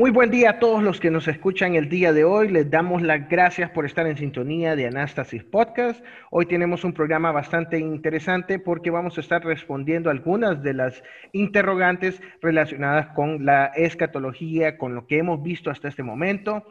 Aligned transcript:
Muy 0.00 0.10
buen 0.10 0.30
día 0.30 0.48
a 0.52 0.58
todos 0.58 0.82
los 0.82 0.98
que 0.98 1.10
nos 1.10 1.28
escuchan 1.28 1.74
el 1.74 1.90
día 1.90 2.14
de 2.14 2.24
hoy. 2.24 2.48
Les 2.48 2.70
damos 2.70 3.02
las 3.02 3.28
gracias 3.28 3.68
por 3.68 3.84
estar 3.84 4.06
en 4.06 4.16
sintonía 4.16 4.74
de 4.74 4.86
Anastasis 4.86 5.44
Podcast. 5.44 6.02
Hoy 6.30 6.46
tenemos 6.46 6.84
un 6.84 6.94
programa 6.94 7.32
bastante 7.32 7.78
interesante 7.78 8.58
porque 8.58 8.88
vamos 8.88 9.18
a 9.18 9.20
estar 9.20 9.44
respondiendo 9.44 10.08
algunas 10.08 10.62
de 10.62 10.72
las 10.72 11.02
interrogantes 11.34 12.22
relacionadas 12.40 13.08
con 13.08 13.44
la 13.44 13.66
escatología, 13.74 14.78
con 14.78 14.94
lo 14.94 15.06
que 15.06 15.18
hemos 15.18 15.42
visto 15.42 15.70
hasta 15.70 15.88
este 15.88 16.02
momento. 16.02 16.64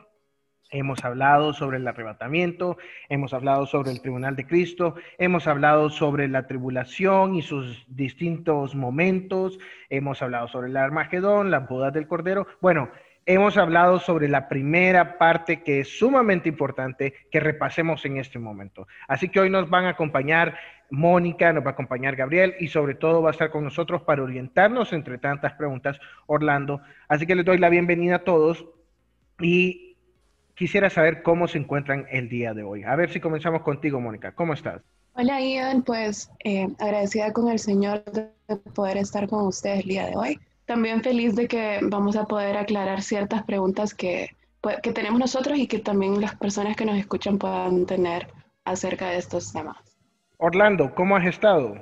Hemos 0.71 1.05
hablado 1.05 1.53
sobre 1.53 1.77
el 1.77 1.87
arrebatamiento, 1.87 2.77
hemos 3.09 3.33
hablado 3.35 3.67
sobre 3.67 3.91
el 3.91 4.01
tribunal 4.01 4.35
de 4.35 4.47
Cristo, 4.47 4.95
hemos 5.19 5.45
hablado 5.45 5.91
sobre 5.91 6.27
la 6.27 6.47
tribulación 6.47 7.35
y 7.35 7.43
sus 7.43 7.85
distintos 7.87 8.73
momentos, 8.73 9.59
hemos 9.89 10.21
hablado 10.23 10.47
sobre 10.47 10.69
el 10.69 10.77
Armagedón, 10.77 11.49
las 11.49 11.67
bodas 11.67 11.93
del 11.93 12.07
Cordero. 12.07 12.45
Bueno, 12.61 12.89
hemos 13.29 13.57
hablado 13.57 13.99
sobre 13.99 14.27
la 14.27 14.49
primera 14.49 15.19
parte 15.19 15.61
que 15.61 15.81
es 15.81 15.99
sumamente 15.99 16.49
importante 16.49 17.13
que 17.29 17.39
repasemos 17.39 18.03
en 18.05 18.17
este 18.17 18.39
momento. 18.39 18.87
Así 19.07 19.29
que 19.29 19.39
hoy 19.39 19.51
nos 19.51 19.69
van 19.69 19.85
a 19.85 19.89
acompañar 19.89 20.57
Mónica, 20.89 21.53
nos 21.53 21.63
va 21.63 21.69
a 21.69 21.73
acompañar 21.73 22.15
Gabriel 22.15 22.55
y 22.59 22.69
sobre 22.69 22.95
todo 22.95 23.21
va 23.21 23.29
a 23.29 23.31
estar 23.31 23.51
con 23.51 23.63
nosotros 23.63 24.01
para 24.01 24.23
orientarnos 24.23 24.93
entre 24.93 25.19
tantas 25.19 25.53
preguntas 25.53 25.99
Orlando. 26.25 26.81
Así 27.07 27.27
que 27.27 27.35
les 27.35 27.45
doy 27.45 27.59
la 27.59 27.69
bienvenida 27.69 28.15
a 28.15 28.23
todos 28.23 28.65
y 29.39 29.95
quisiera 30.55 30.89
saber 30.89 31.21
cómo 31.21 31.47
se 31.47 31.59
encuentran 31.59 32.07
el 32.09 32.29
día 32.29 32.55
de 32.55 32.63
hoy. 32.63 32.83
A 32.83 32.95
ver 32.95 33.11
si 33.11 33.19
comenzamos 33.19 33.61
contigo, 33.61 34.01
Mónica. 34.01 34.31
¿Cómo 34.31 34.53
estás? 34.53 34.81
Hola, 35.13 35.39
Ian. 35.39 35.83
Pues 35.83 36.31
eh, 36.43 36.67
agradecida 36.79 37.31
con 37.31 37.49
el 37.49 37.59
Señor 37.59 38.03
de 38.05 38.55
poder 38.73 38.97
estar 38.97 39.27
con 39.27 39.45
ustedes 39.45 39.81
el 39.81 39.87
día 39.87 40.07
de 40.07 40.15
hoy 40.15 40.39
también 40.69 41.01
feliz 41.01 41.35
de 41.35 41.47
que 41.47 41.79
vamos 41.81 42.15
a 42.15 42.25
poder 42.25 42.55
aclarar 42.55 43.01
ciertas 43.01 43.43
preguntas 43.43 43.95
que, 43.95 44.37
pues, 44.61 44.77
que 44.83 44.91
tenemos 44.91 45.19
nosotros 45.19 45.57
y 45.57 45.65
que 45.65 45.79
también 45.79 46.21
las 46.21 46.35
personas 46.35 46.77
que 46.77 46.85
nos 46.85 46.95
escuchan 46.95 47.39
puedan 47.39 47.87
tener 47.87 48.27
acerca 48.65 49.09
de 49.09 49.17
estos 49.17 49.51
temas. 49.51 49.77
Orlando, 50.37 50.93
¿cómo 50.93 51.15
has 51.15 51.25
estado? 51.25 51.73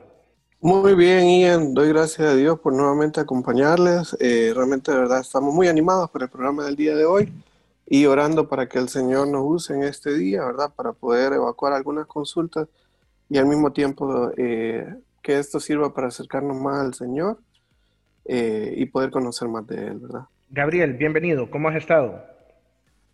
Muy 0.62 0.96
bien, 0.96 1.28
Ian. 1.28 1.74
Doy 1.74 1.90
gracias 1.90 2.30
a 2.30 2.36
Dios 2.36 2.62
por 2.62 2.72
nuevamente 2.72 3.20
acompañarles. 3.20 4.16
Eh, 4.22 4.54
realmente, 4.56 4.94
de 4.94 5.00
verdad, 5.00 5.20
estamos 5.20 5.54
muy 5.54 5.68
animados 5.68 6.10
por 6.10 6.24
el 6.24 6.30
programa 6.30 6.64
del 6.64 6.78
día 6.78 6.96
de 6.96 7.04
hoy 7.04 7.34
y 7.86 8.06
orando 8.06 8.48
para 8.48 8.70
que 8.70 8.80
el 8.80 8.88
Señor 8.88 9.28
nos 9.28 9.42
use 9.44 9.74
en 9.74 9.84
este 9.84 10.14
día, 10.14 10.46
¿verdad? 10.46 10.72
Para 10.74 10.94
poder 10.94 11.34
evacuar 11.34 11.74
algunas 11.74 12.08
consultas 12.08 12.70
y 13.30 13.38
al 13.38 13.48
mismo 13.48 13.74
tiempo 13.74 14.32
eh, 14.38 14.96
que 15.22 15.40
esto 15.40 15.60
sirva 15.60 15.94
para 15.94 16.08
acercarnos 16.08 16.56
más 16.56 16.86
al 16.86 16.94
Señor 16.94 17.38
eh, 18.28 18.74
y 18.76 18.86
poder 18.88 19.10
conocer 19.10 19.48
más 19.48 19.66
de 19.68 19.88
él, 19.88 20.00
¿verdad? 20.00 20.26
Gabriel, 20.50 20.94
bienvenido, 20.94 21.50
¿cómo 21.50 21.70
has 21.70 21.76
estado? 21.76 22.24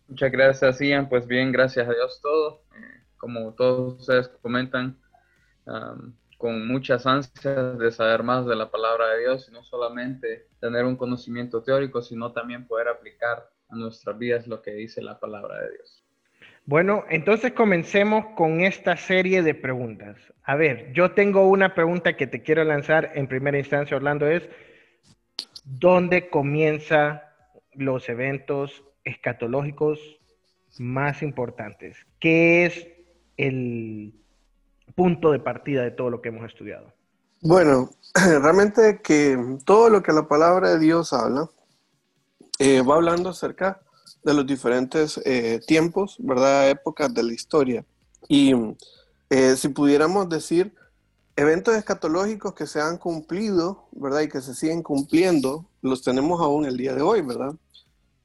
Muchas 0.08 0.30
gracias, 0.30 0.80
Ian. 0.80 1.08
Pues 1.08 1.26
bien, 1.26 1.52
gracias 1.52 1.88
a 1.88 1.92
Dios 1.92 2.20
todo. 2.22 2.62
Eh, 2.76 3.00
como 3.16 3.52
todos 3.54 4.00
ustedes 4.00 4.28
comentan, 4.42 4.98
con 6.36 6.68
muchas 6.68 7.06
ansias 7.06 7.78
de 7.78 7.90
saber 7.90 8.22
más 8.22 8.44
de 8.44 8.54
la 8.54 8.70
palabra 8.70 9.08
de 9.14 9.20
Dios 9.20 9.48
y 9.48 9.52
no 9.52 9.62
solamente 9.62 10.46
tener 10.60 10.84
un 10.84 10.96
conocimiento 10.96 11.62
teórico, 11.62 12.02
sino 12.02 12.32
también 12.32 12.66
poder 12.66 12.88
aplicar 12.88 13.48
a 13.70 13.76
nuestras 13.76 14.18
vidas 14.18 14.46
lo 14.46 14.60
que 14.60 14.72
dice 14.72 15.00
la 15.00 15.18
palabra 15.18 15.60
de 15.62 15.70
Dios. 15.70 16.04
Bueno, 16.66 17.04
entonces 17.10 17.52
comencemos 17.52 18.26
con 18.36 18.60
esta 18.62 18.96
serie 18.96 19.42
de 19.42 19.54
preguntas. 19.54 20.16
A 20.44 20.56
ver, 20.56 20.92
yo 20.92 21.12
tengo 21.12 21.48
una 21.48 21.74
pregunta 21.74 22.16
que 22.16 22.26
te 22.26 22.42
quiero 22.42 22.64
lanzar 22.64 23.12
en 23.14 23.26
primera 23.26 23.58
instancia, 23.58 23.96
Orlando, 23.96 24.26
es, 24.26 24.48
¿Dónde 25.64 26.28
comienzan 26.28 27.22
los 27.72 28.08
eventos 28.08 28.84
escatológicos 29.04 29.98
más 30.78 31.22
importantes? 31.22 31.96
¿Qué 32.20 32.66
es 32.66 32.86
el 33.36 34.14
punto 34.94 35.32
de 35.32 35.40
partida 35.40 35.82
de 35.82 35.90
todo 35.90 36.10
lo 36.10 36.20
que 36.20 36.28
hemos 36.28 36.46
estudiado? 36.46 36.92
Bueno, 37.40 37.90
realmente 38.14 39.00
que 39.02 39.38
todo 39.64 39.90
lo 39.90 40.02
que 40.02 40.12
la 40.12 40.28
palabra 40.28 40.70
de 40.70 40.78
Dios 40.78 41.12
habla 41.12 41.48
eh, 42.58 42.82
va 42.82 42.94
hablando 42.96 43.30
acerca 43.30 43.80
de 44.22 44.34
los 44.34 44.46
diferentes 44.46 45.20
eh, 45.24 45.60
tiempos, 45.66 46.16
¿verdad? 46.18 46.70
Épocas 46.70 47.12
de 47.12 47.22
la 47.22 47.32
historia. 47.32 47.84
Y 48.28 48.54
eh, 49.30 49.56
si 49.56 49.68
pudiéramos 49.68 50.28
decir, 50.28 50.74
eventos 51.36 51.74
escatológicos 51.74 52.54
que 52.54 52.66
se 52.66 52.80
han 52.80 52.98
cumplido, 52.98 53.88
¿verdad? 53.92 54.20
Y 54.22 54.28
que 54.28 54.40
se 54.40 54.54
siguen 54.54 54.82
cumpliendo, 54.82 55.66
los 55.82 56.02
tenemos 56.02 56.40
aún 56.40 56.64
el 56.64 56.76
día 56.76 56.94
de 56.94 57.02
hoy, 57.02 57.22
¿verdad? 57.22 57.54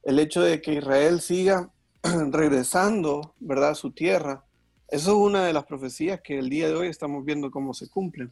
El 0.03 0.19
hecho 0.19 0.41
de 0.41 0.61
que 0.61 0.73
Israel 0.73 1.21
siga 1.21 1.69
regresando, 2.03 3.33
¿verdad? 3.39 3.71
A 3.71 3.75
su 3.75 3.91
tierra, 3.91 4.43
eso 4.89 5.11
es 5.11 5.17
una 5.17 5.45
de 5.45 5.53
las 5.53 5.65
profecías 5.65 6.21
que 6.21 6.39
el 6.39 6.49
día 6.49 6.67
de 6.67 6.75
hoy 6.75 6.87
estamos 6.87 7.23
viendo 7.23 7.51
cómo 7.51 7.73
se 7.73 7.89
cumplen. 7.89 8.31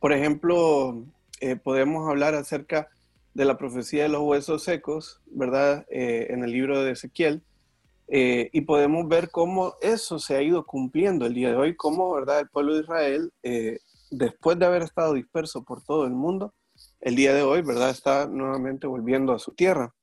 Por 0.00 0.12
ejemplo, 0.12 1.04
eh, 1.40 1.56
podemos 1.56 2.08
hablar 2.08 2.34
acerca 2.34 2.88
de 3.34 3.44
la 3.44 3.58
profecía 3.58 4.04
de 4.04 4.08
los 4.08 4.22
huesos 4.22 4.64
secos, 4.64 5.20
¿verdad? 5.26 5.86
Eh, 5.90 6.28
en 6.30 6.42
el 6.42 6.50
libro 6.50 6.82
de 6.82 6.92
Ezequiel. 6.92 7.42
Eh, 8.08 8.48
y 8.52 8.62
podemos 8.62 9.06
ver 9.06 9.30
cómo 9.30 9.74
eso 9.80 10.18
se 10.18 10.34
ha 10.34 10.42
ido 10.42 10.64
cumpliendo 10.66 11.26
el 11.26 11.34
día 11.34 11.50
de 11.50 11.56
hoy, 11.56 11.76
cómo, 11.76 12.12
¿verdad? 12.14 12.40
El 12.40 12.48
pueblo 12.48 12.74
de 12.74 12.80
Israel 12.80 13.32
después 14.10 14.58
de 14.58 14.66
haber 14.66 14.82
estado 14.82 15.14
disperso 15.14 15.64
por 15.64 15.82
todo 15.82 16.04
el 16.04 16.12
mundo, 16.12 16.54
el 17.00 17.16
día 17.16 17.34
de 17.34 17.42
hoy, 17.42 17.62
¿verdad? 17.62 17.90
Está 17.90 18.26
nuevamente 18.26 18.86
volviendo 18.86 19.32
a 19.32 19.38
su 19.38 19.52
tierra. 19.52 19.94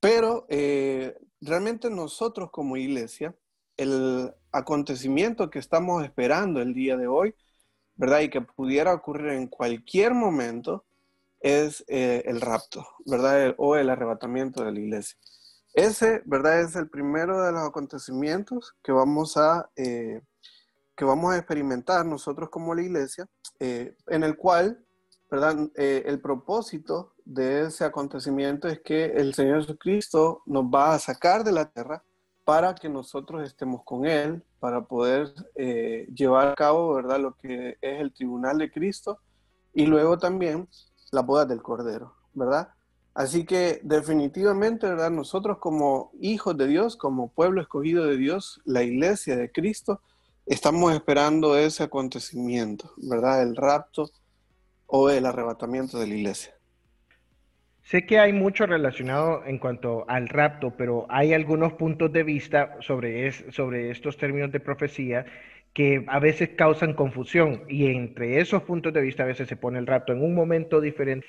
Pero 0.00 0.46
eh, 0.48 1.16
realmente 1.40 1.90
nosotros 1.90 2.50
como 2.50 2.76
iglesia, 2.76 3.34
el 3.76 4.32
acontecimiento 4.52 5.50
que 5.50 5.58
estamos 5.58 6.04
esperando 6.04 6.60
el 6.60 6.74
día 6.74 6.96
de 6.96 7.06
hoy, 7.06 7.34
¿verdad? 7.94 8.20
Y 8.20 8.30
que 8.30 8.40
pudiera 8.40 8.94
ocurrir 8.94 9.32
en 9.32 9.48
cualquier 9.48 10.14
momento, 10.14 10.84
es 11.40 11.84
eh, 11.88 12.22
el 12.26 12.40
rapto, 12.40 12.86
¿verdad? 13.04 13.54
o 13.58 13.76
el 13.76 13.90
arrebatamiento 13.90 14.64
de 14.64 14.72
la 14.72 14.80
iglesia. 14.80 15.16
Ese, 15.74 16.22
¿verdad? 16.24 16.62
Es 16.62 16.74
el 16.74 16.88
primero 16.88 17.42
de 17.42 17.52
los 17.52 17.62
acontecimientos 17.62 18.74
que 18.82 18.92
vamos 18.92 19.36
a 19.36 19.70
eh, 19.76 20.22
que 20.96 21.04
vamos 21.04 21.32
a 21.32 21.36
experimentar 21.36 22.04
nosotros 22.06 22.48
como 22.48 22.74
la 22.74 22.82
iglesia, 22.82 23.28
eh, 23.60 23.94
en 24.06 24.24
el 24.24 24.36
cual, 24.36 24.82
¿verdad? 25.30 25.68
Eh, 25.76 26.04
el 26.06 26.20
propósito 26.20 27.12
de 27.24 27.66
ese 27.66 27.84
acontecimiento 27.84 28.66
es 28.68 28.80
que 28.80 29.04
el 29.04 29.34
Señor 29.34 29.60
Jesucristo 29.60 30.42
nos 30.46 30.64
va 30.64 30.94
a 30.94 30.98
sacar 30.98 31.44
de 31.44 31.52
la 31.52 31.70
tierra 31.70 32.02
para 32.44 32.74
que 32.74 32.88
nosotros 32.88 33.42
estemos 33.42 33.82
con 33.84 34.06
Él, 34.06 34.42
para 34.60 34.82
poder 34.82 35.34
eh, 35.56 36.06
llevar 36.14 36.48
a 36.48 36.54
cabo, 36.54 36.94
¿verdad? 36.94 37.20
Lo 37.20 37.34
que 37.34 37.76
es 37.80 38.00
el 38.00 38.12
tribunal 38.14 38.58
de 38.58 38.70
Cristo 38.70 39.18
y 39.74 39.84
luego 39.86 40.18
también 40.18 40.68
la 41.10 41.22
boda 41.22 41.44
del 41.44 41.60
Cordero, 41.60 42.14
¿verdad? 42.32 42.70
Así 43.12 43.44
que 43.44 43.80
definitivamente, 43.82 44.86
¿verdad? 44.86 45.10
Nosotros 45.10 45.58
como 45.58 46.12
hijos 46.20 46.56
de 46.56 46.66
Dios, 46.66 46.96
como 46.96 47.32
pueblo 47.32 47.60
escogido 47.60 48.04
de 48.04 48.16
Dios, 48.16 48.60
la 48.64 48.82
iglesia 48.82 49.36
de 49.36 49.50
Cristo, 49.50 50.00
estamos 50.46 50.94
esperando 50.94 51.58
ese 51.58 51.82
acontecimiento, 51.82 52.92
¿verdad? 52.96 53.42
El 53.42 53.56
rapto 53.56 54.08
o 54.86 55.10
el 55.10 55.26
arrebatamiento 55.26 55.98
de 55.98 56.06
la 56.06 56.14
iglesia. 56.14 56.54
Sé 57.82 58.04
que 58.04 58.18
hay 58.18 58.32
mucho 58.32 58.66
relacionado 58.66 59.44
en 59.44 59.58
cuanto 59.58 60.08
al 60.08 60.28
rapto, 60.28 60.74
pero 60.76 61.06
hay 61.08 61.32
algunos 61.32 61.74
puntos 61.74 62.12
de 62.12 62.24
vista 62.24 62.76
sobre, 62.80 63.28
estos 63.28 64.16
términos 64.16 64.50
de 64.50 64.58
profecía 64.58 65.24
que 65.72 66.04
a 66.08 66.18
veces 66.18 66.50
causan 66.56 66.94
confusión 66.94 67.62
y 67.68 67.86
entre 67.86 68.40
esos 68.40 68.62
puntos 68.62 68.92
de 68.92 69.02
vista 69.02 69.22
a 69.22 69.26
veces 69.26 69.46
se 69.46 69.56
pone 69.56 69.78
el 69.78 69.86
rapto 69.86 70.12
en 70.12 70.22
un 70.22 70.34
momento 70.34 70.80
diferente. 70.80 71.26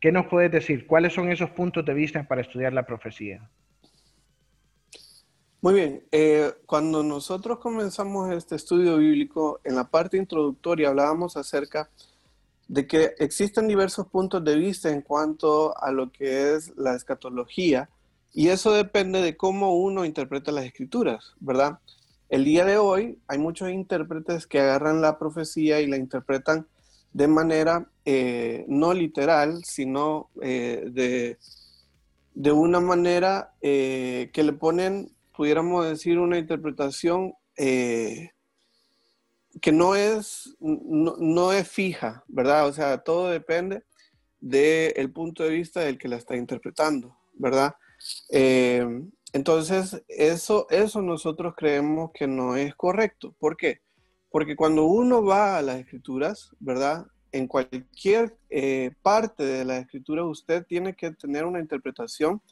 ¿Qué 0.00 0.12
nos 0.12 0.26
puedes 0.26 0.50
decir? 0.50 0.86
¿Cuáles 0.86 1.12
son 1.12 1.30
esos 1.30 1.50
puntos 1.50 1.84
de 1.84 1.94
vista 1.94 2.22
para 2.22 2.40
estudiar 2.40 2.72
la 2.72 2.86
profecía? 2.86 3.50
Muy 5.60 5.74
bien, 5.74 6.04
eh, 6.12 6.52
cuando 6.66 7.02
nosotros 7.02 7.58
comenzamos 7.58 8.32
este 8.32 8.54
estudio 8.54 8.98
bíblico, 8.98 9.60
en 9.64 9.74
la 9.74 9.84
parte 9.84 10.16
introductoria 10.16 10.88
hablábamos 10.88 11.36
acerca 11.36 11.90
de 12.68 12.86
que 12.86 13.14
existen 13.18 13.66
diversos 13.66 14.06
puntos 14.06 14.44
de 14.44 14.56
vista 14.56 14.90
en 14.90 15.02
cuanto 15.02 15.76
a 15.76 15.90
lo 15.90 16.12
que 16.12 16.54
es 16.54 16.76
la 16.76 16.94
escatología 16.94 17.88
Y 18.34 18.48
eso 18.48 18.72
depende 18.72 19.22
de 19.22 19.36
cómo 19.36 19.74
uno 19.74 20.04
interpreta 20.04 20.52
las 20.52 20.66
escrituras, 20.66 21.32
¿verdad? 21.40 21.78
El 22.28 22.44
día 22.44 22.64
de 22.64 22.76
hoy 22.76 23.18
hay 23.26 23.38
muchos 23.38 23.70
intérpretes 23.70 24.46
que 24.46 24.60
agarran 24.60 25.00
la 25.00 25.18
profecía 25.18 25.80
y 25.80 25.86
la 25.86 25.96
interpretan 25.96 26.66
de 27.14 27.26
manera 27.26 27.88
eh, 28.04 28.64
no 28.68 28.92
literal, 28.92 29.64
sino 29.64 30.28
eh, 30.42 30.88
de, 30.92 31.38
de, 32.34 32.52
una 32.52 32.80
manera 32.80 33.54
eh, 33.62 34.30
que 34.32 34.42
le 34.42 34.52
ponen, 34.52 35.10
pudiéramos 35.38 35.86
decir, 35.86 36.18
una 36.18 36.36
interpretación 36.36 37.32
que 39.60 39.72
no 39.72 39.94
es, 39.94 40.56
no, 40.58 41.52
es 41.52 41.68
fija, 41.68 42.24
¿verdad? 42.26 42.66
O 42.66 42.72
sea, 42.72 42.98
todo 42.98 43.30
depende 43.30 43.84
del 44.40 45.12
punto 45.12 45.44
de 45.44 45.50
vista 45.50 45.80
del 45.80 45.96
que 45.96 46.08
la 46.08 46.16
está 46.16 46.34
interpretando, 46.34 47.16
¿verdad? 47.34 47.72
entonces, 49.32 50.02
eso, 50.08 50.66
eso 50.70 51.02
nosotros 51.02 51.54
creemos 51.56 52.10
que 52.12 52.26
no 52.26 52.56
es 52.56 52.74
correcto. 52.74 53.32
¿Por 53.38 53.56
qué? 53.56 53.80
Porque 54.30 54.56
cuando 54.56 54.86
uno 54.86 55.22
va 55.24 55.56
a 55.56 55.62
las 55.62 55.78
escrituras, 55.78 56.50
¿verdad? 56.58 57.06
En 57.30 57.46
cualquier 57.46 58.36
eh, 58.50 58.90
parte 59.02 59.44
de 59.44 59.64
la 59.64 59.78
escritura 59.78 60.24
usted 60.24 60.66
tiene 60.66 60.96
que 60.96 61.12
tener 61.12 61.44
una 61.44 61.60
interpretación 61.60 62.42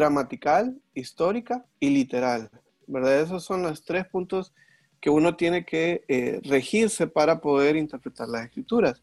gramatical, 0.00 0.78
histórica 0.94 1.64
y 1.80 1.90
literal, 1.90 2.50
¿verdad? 2.86 3.20
Esos 3.20 3.44
son 3.44 3.62
los 3.62 3.84
tres 3.84 4.06
puntos 4.06 4.52
que 5.00 5.10
uno 5.10 5.36
tiene 5.36 5.64
que 5.64 6.04
eh, 6.08 6.40
regirse 6.44 7.06
para 7.06 7.40
poder 7.40 7.76
interpretar 7.76 8.28
las 8.28 8.44
escrituras. 8.44 9.02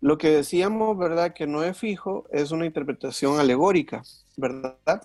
Lo 0.00 0.18
que 0.18 0.30
decíamos, 0.30 0.98
¿verdad? 0.98 1.32
Que 1.32 1.46
no 1.46 1.62
es 1.62 1.78
fijo, 1.78 2.26
es 2.32 2.50
una 2.50 2.66
interpretación 2.66 3.38
alegórica, 3.38 4.02
¿verdad? 4.36 5.02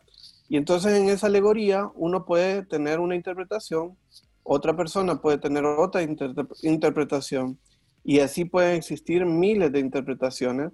Y 0.49 0.57
entonces 0.57 0.93
en 0.93 1.09
esa 1.09 1.27
alegoría 1.27 1.89
uno 1.95 2.25
puede 2.25 2.63
tener 2.65 2.99
una 2.99 3.15
interpretación 3.15 3.95
otra 4.43 4.75
persona 4.75 5.21
puede 5.21 5.37
tener 5.37 5.65
otra 5.65 6.01
interpretación 6.01 7.59
y 8.03 8.19
así 8.19 8.45
pueden 8.45 8.75
existir 8.75 9.25
miles 9.25 9.71
de 9.71 9.79
interpretaciones, 9.79 10.71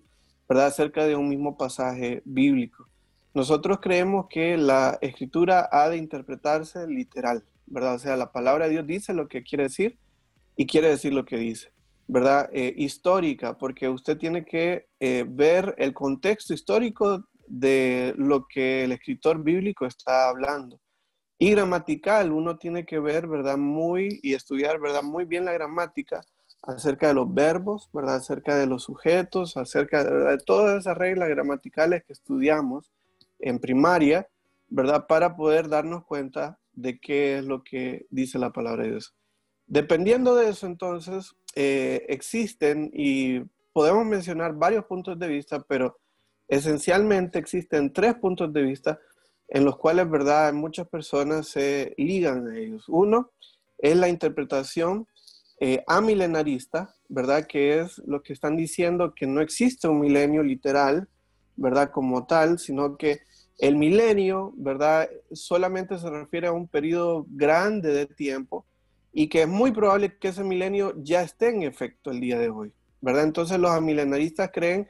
¿verdad?, 0.48 0.68
acerca 0.68 1.06
de 1.06 1.16
un 1.16 1.28
mismo 1.28 1.58
pasaje 1.58 2.22
bíblico. 2.24 2.88
Nosotros 3.38 3.78
creemos 3.80 4.26
que 4.32 4.58
la 4.58 4.98
escritura 5.00 5.70
ha 5.72 5.90
de 5.90 5.98
interpretarse 5.98 6.88
literal, 6.88 7.44
¿verdad? 7.68 7.94
O 7.94 8.00
sea, 8.00 8.18
la 8.18 8.32
palabra 8.32 8.66
de 8.66 8.72
Dios 8.72 8.88
dice 8.88 9.14
lo 9.14 9.28
que 9.28 9.44
quiere 9.44 9.66
decir 9.66 10.00
y 10.56 10.66
quiere 10.66 10.88
decir 10.88 11.14
lo 11.14 11.24
que 11.24 11.38
dice, 11.38 11.72
¿verdad? 12.08 12.50
Eh, 12.52 12.74
histórica, 12.76 13.56
porque 13.56 13.90
usted 13.90 14.18
tiene 14.18 14.44
que 14.44 14.88
eh, 15.00 15.24
ver 15.30 15.76
el 15.78 15.94
contexto 15.94 16.56
histórico 16.56 17.26
de 17.46 18.16
lo 18.18 18.48
que 18.48 18.86
el 18.86 18.92
escritor 18.94 19.44
bíblico 19.44 19.86
está 19.86 20.30
hablando. 20.30 20.80
Y 21.38 21.52
gramatical, 21.52 22.32
uno 22.32 22.58
tiene 22.58 22.88
que 22.88 22.98
ver, 22.98 23.28
¿verdad? 23.28 23.60
Muy 23.60 24.20
y 24.24 24.34
estudiar, 24.34 24.80
¿verdad? 24.80 25.04
Muy 25.04 25.26
bien 25.26 25.46
la 25.46 25.54
gramática 25.54 26.24
acerca 26.64 27.10
de 27.10 27.14
los 27.14 27.32
verbos, 27.32 27.88
¿verdad? 27.94 28.16
Acerca 28.16 28.56
de 28.56 28.66
los 28.66 28.82
sujetos, 28.82 29.58
acerca 29.58 30.04
de, 30.04 30.40
todas 30.40 30.80
esas 30.80 30.98
reglas 30.98 31.30
gramaticales 31.30 32.04
que 32.04 32.14
estudiamos 32.14 32.90
en 33.40 33.60
primaria, 33.60 34.28
¿verdad? 34.70 35.08
Para 35.08 35.36
poder 35.36 35.70
darnos 35.70 36.06
cuenta 36.06 36.60
de 36.74 37.00
qué 37.00 37.38
es 37.38 37.46
lo 37.46 37.64
que 37.64 38.06
dice 38.10 38.38
la 38.38 38.52
palabra 38.52 38.84
de 38.84 38.92
Dios. 38.92 39.16
Dependiendo 39.66 40.36
de 40.36 40.50
eso, 40.50 40.66
entonces, 40.68 41.36
eh, 41.56 42.06
existen 42.08 42.92
y 42.94 43.42
podemos 43.74 44.06
mencionar 44.06 44.54
varios 44.54 44.86
puntos 44.86 45.20
de 45.20 45.28
vista, 45.28 45.60
pero 45.68 45.98
esencialmente 46.48 47.40
existen 47.40 47.92
tres 47.92 48.16
puntos 48.16 48.54
de 48.54 48.62
vista 48.62 49.00
en 49.50 49.66
los 49.66 49.78
cuales, 49.78 50.10
¿verdad?, 50.10 50.54
muchas 50.54 50.88
personas 50.88 51.48
se 51.48 51.94
ligan 51.98 52.48
a 52.48 52.58
ellos. 52.58 52.86
Uno 52.88 53.32
es 53.78 53.96
la 53.96 54.10
interpretación 54.10 55.08
eh, 55.60 55.84
amilenarista, 55.88 56.96
¿verdad?, 57.10 57.48
que 57.48 57.80
es 57.80 58.02
lo 58.06 58.22
que 58.22 58.34
están 58.34 58.56
diciendo 58.56 59.14
que 59.16 59.26
no 59.26 59.42
existe 59.42 59.88
un 59.88 60.00
milenio 60.00 60.44
literal, 60.44 61.08
¿verdad?, 61.58 61.92
como 61.92 62.26
tal, 62.26 62.60
sino 62.60 62.96
que 62.98 63.20
el 63.58 63.76
milenio, 63.76 64.54
¿verdad?, 64.56 65.10
solamente 65.32 65.98
se 65.98 66.10
refiere 66.10 66.48
a 66.48 66.54
un 66.54 66.68
periodo 66.68 67.26
grande 67.30 67.92
de 67.92 68.06
tiempo 68.06 68.66
y 69.12 69.30
que 69.30 69.42
es 69.42 69.48
muy 69.48 69.72
probable 69.72 70.18
que 70.18 70.30
ese 70.30 70.44
milenio 70.44 70.94
ya 70.98 71.24
esté 71.24 71.50
en 71.50 71.64
efecto 71.64 72.12
el 72.12 72.20
día 72.22 72.38
de 72.38 72.50
hoy, 72.50 72.72
¿verdad? 73.02 73.24
Entonces 73.24 73.58
los 73.60 73.72
amilenaristas 73.72 74.52
creen 74.54 74.88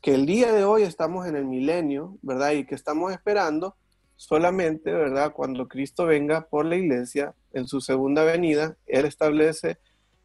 que 0.00 0.14
el 0.14 0.24
día 0.24 0.52
de 0.52 0.64
hoy 0.64 0.82
estamos 0.82 1.26
en 1.26 1.36
el 1.36 1.44
milenio, 1.44 2.16
¿verdad? 2.22 2.52
Y 2.52 2.64
que 2.64 2.74
estamos 2.74 3.12
esperando 3.12 3.76
solamente, 4.16 4.92
¿verdad? 4.92 5.32
Cuando 5.32 5.68
Cristo 5.68 6.06
venga 6.06 6.46
por 6.48 6.64
la 6.64 6.76
iglesia 6.76 7.34
en 7.52 7.66
su 7.66 7.80
segunda 7.80 8.24
venida, 8.24 8.76
Él 8.86 9.04
establece, 9.04 9.78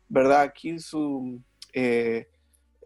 ¿verdad? 0.08 0.42
Aquí 0.42 0.80
su, 0.80 1.42
eh, 1.74 2.28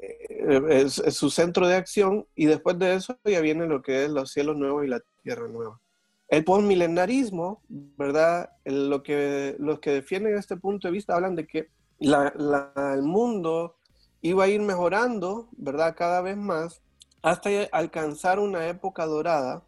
eh, 0.02 0.90
su 0.90 1.30
centro 1.30 1.68
de 1.68 1.76
acción 1.76 2.26
y 2.36 2.46
después 2.46 2.78
de 2.78 2.96
eso 2.96 3.18
ya 3.24 3.42
viene 3.42 3.68
lo 3.68 3.82
que 3.82 4.06
es 4.06 4.10
los 4.10 4.32
cielos 4.32 4.58
nuevos 4.58 4.86
y 4.86 4.88
la 4.88 5.02
tierra 5.24 5.48
nueva. 5.48 5.80
El 6.28 6.44
postmilenarismo, 6.44 7.62
¿verdad? 7.70 8.50
Lo 8.66 9.04
que, 9.04 9.56
los 9.60 9.80
que 9.80 9.92
defienden 9.92 10.38
este 10.38 10.58
punto 10.58 10.88
de 10.88 10.92
vista 10.92 11.16
hablan 11.16 11.36
de 11.36 11.46
que 11.46 11.70
el 12.00 13.02
mundo 13.04 13.76
iba 14.22 14.44
a 14.44 14.48
ir 14.48 14.62
mejorando, 14.62 15.50
¿verdad? 15.52 15.96
Cada 15.96 16.22
vez 16.22 16.36
más 16.36 16.82
hasta 17.22 17.50
alcanzar 17.72 18.40
una 18.40 18.68
época 18.68 19.06
dorada 19.06 19.64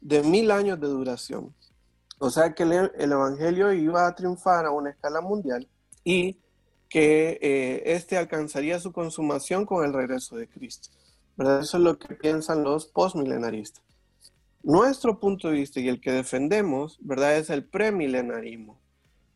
de 0.00 0.22
mil 0.22 0.50
años 0.50 0.80
de 0.80 0.88
duración. 0.88 1.54
O 2.18 2.30
sea 2.30 2.54
que 2.54 2.62
el, 2.62 3.12
Evangelio 3.12 3.72
iba 3.72 4.06
a 4.06 4.14
triunfar 4.14 4.66
a 4.66 4.70
una 4.70 4.90
escala 4.90 5.20
mundial 5.20 5.68
y 6.04 6.38
que 6.92 7.38
eh, 7.40 7.82
este 7.86 8.18
alcanzaría 8.18 8.78
su 8.78 8.92
consumación 8.92 9.64
con 9.64 9.82
el 9.82 9.94
regreso 9.94 10.36
de 10.36 10.46
Cristo. 10.46 10.90
¿verdad? 11.38 11.60
Eso 11.60 11.78
es 11.78 11.82
lo 11.82 11.98
que 11.98 12.14
piensan 12.14 12.62
los 12.62 12.84
postmilenaristas. 12.84 13.82
Nuestro 14.62 15.18
punto 15.18 15.48
de 15.48 15.54
vista 15.54 15.80
y 15.80 15.88
el 15.88 16.02
que 16.02 16.12
defendemos, 16.12 16.98
¿verdad? 17.00 17.38
Es 17.38 17.48
el 17.48 17.64
premilenarismo. 17.64 18.78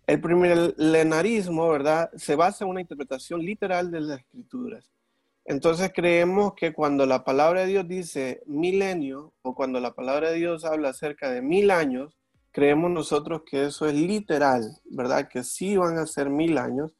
El 0.06 0.20
premilenarismo, 0.20 1.66
¿verdad? 1.70 2.10
Se 2.18 2.36
basa 2.36 2.64
en 2.64 2.70
una 2.72 2.82
interpretación 2.82 3.40
literal 3.40 3.90
de 3.90 4.00
las 4.00 4.20
escrituras. 4.20 4.90
Entonces 5.46 5.90
creemos 5.94 6.52
que 6.56 6.74
cuando 6.74 7.06
la 7.06 7.24
palabra 7.24 7.62
de 7.62 7.68
Dios 7.68 7.88
dice 7.88 8.42
milenio 8.44 9.32
o 9.40 9.54
cuando 9.54 9.80
la 9.80 9.94
palabra 9.94 10.30
de 10.30 10.36
Dios 10.36 10.66
habla 10.66 10.90
acerca 10.90 11.30
de 11.30 11.40
mil 11.40 11.70
años, 11.70 12.18
creemos 12.52 12.90
nosotros 12.90 13.44
que 13.46 13.64
eso 13.64 13.86
es 13.86 13.94
literal, 13.94 14.76
¿verdad? 14.84 15.26
Que 15.26 15.42
sí 15.42 15.78
van 15.78 15.96
a 15.96 16.06
ser 16.06 16.28
mil 16.28 16.58
años. 16.58 16.92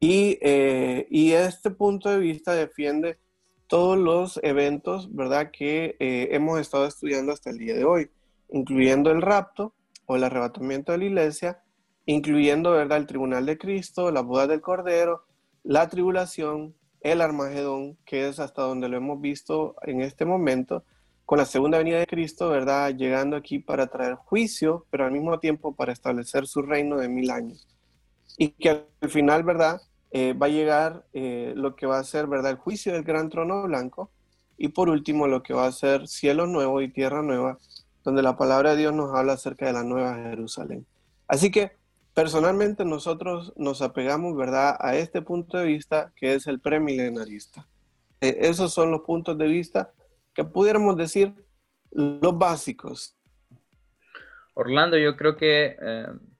Y, 0.00 0.38
eh, 0.42 1.06
este 1.10 1.70
punto 1.70 2.08
de 2.08 2.18
vista 2.18 2.52
defiende 2.52 3.18
todos 3.66 3.98
los 3.98 4.40
eventos, 4.42 5.14
¿verdad? 5.14 5.50
Que 5.50 5.96
eh, 5.98 6.28
hemos 6.32 6.60
estado 6.60 6.86
estudiando 6.86 7.32
hasta 7.32 7.50
el 7.50 7.58
día 7.58 7.74
de 7.74 7.84
hoy, 7.84 8.10
incluyendo 8.48 9.10
el 9.10 9.22
rapto 9.22 9.74
o 10.06 10.16
el 10.16 10.24
arrebatamiento 10.24 10.92
de 10.92 10.98
la 10.98 11.04
iglesia, 11.04 11.62
incluyendo, 12.06 12.72
¿verdad? 12.72 12.98
El 12.98 13.06
tribunal 13.06 13.44
de 13.44 13.58
Cristo, 13.58 14.10
la 14.12 14.22
boda 14.22 14.46
del 14.46 14.60
Cordero, 14.60 15.24
la 15.64 15.88
tribulación, 15.88 16.74
el 17.00 17.20
Armagedón, 17.20 17.98
que 18.04 18.28
es 18.28 18.38
hasta 18.38 18.62
donde 18.62 18.88
lo 18.88 18.96
hemos 18.96 19.20
visto 19.20 19.74
en 19.82 20.00
este 20.00 20.24
momento, 20.24 20.84
con 21.26 21.38
la 21.38 21.44
segunda 21.44 21.78
venida 21.78 21.98
de 21.98 22.06
Cristo, 22.06 22.48
¿verdad? 22.48 22.94
Llegando 22.94 23.36
aquí 23.36 23.58
para 23.58 23.88
traer 23.88 24.14
juicio, 24.14 24.86
pero 24.90 25.04
al 25.04 25.12
mismo 25.12 25.38
tiempo 25.40 25.74
para 25.74 25.92
establecer 25.92 26.46
su 26.46 26.62
reino 26.62 26.96
de 26.96 27.08
mil 27.08 27.30
años. 27.30 27.68
Y 28.38 28.50
que 28.50 28.70
al 28.70 29.10
final, 29.10 29.42
¿verdad? 29.42 29.82
Eh, 30.10 30.32
va 30.32 30.46
a 30.46 30.50
llegar 30.50 31.04
eh, 31.12 31.52
lo 31.54 31.76
que 31.76 31.84
va 31.84 31.98
a 31.98 32.04
ser, 32.04 32.26
¿verdad? 32.26 32.52
El 32.52 32.56
juicio 32.56 32.94
del 32.94 33.02
gran 33.02 33.28
trono 33.28 33.64
blanco. 33.64 34.10
Y 34.56 34.68
por 34.68 34.88
último, 34.88 35.26
lo 35.26 35.42
que 35.42 35.52
va 35.52 35.66
a 35.66 35.72
ser 35.72 36.08
cielo 36.08 36.46
nuevo 36.46 36.80
y 36.80 36.88
tierra 36.88 37.20
nueva, 37.20 37.58
donde 38.04 38.22
la 38.22 38.38
palabra 38.38 38.70
de 38.70 38.78
Dios 38.78 38.94
nos 38.94 39.14
habla 39.14 39.34
acerca 39.34 39.66
de 39.66 39.74
la 39.74 39.84
nueva 39.84 40.14
Jerusalén. 40.14 40.86
Así 41.26 41.50
que 41.50 41.72
Personalmente 42.18 42.84
nosotros 42.84 43.52
nos 43.54 43.80
apegamos, 43.80 44.36
¿verdad?, 44.36 44.76
a 44.80 44.96
este 44.96 45.22
punto 45.22 45.56
de 45.56 45.66
vista 45.66 46.12
que 46.16 46.34
es 46.34 46.48
el 46.48 46.58
premilenarista. 46.58 47.68
Eh, 48.20 48.38
esos 48.40 48.74
son 48.74 48.90
los 48.90 49.02
puntos 49.02 49.38
de 49.38 49.46
vista 49.46 49.92
que 50.34 50.42
pudiéramos 50.42 50.96
decir 50.96 51.32
los 51.92 52.36
básicos. 52.36 53.16
Orlando, 54.54 54.98
yo 54.98 55.16
creo 55.16 55.36
que 55.36 55.76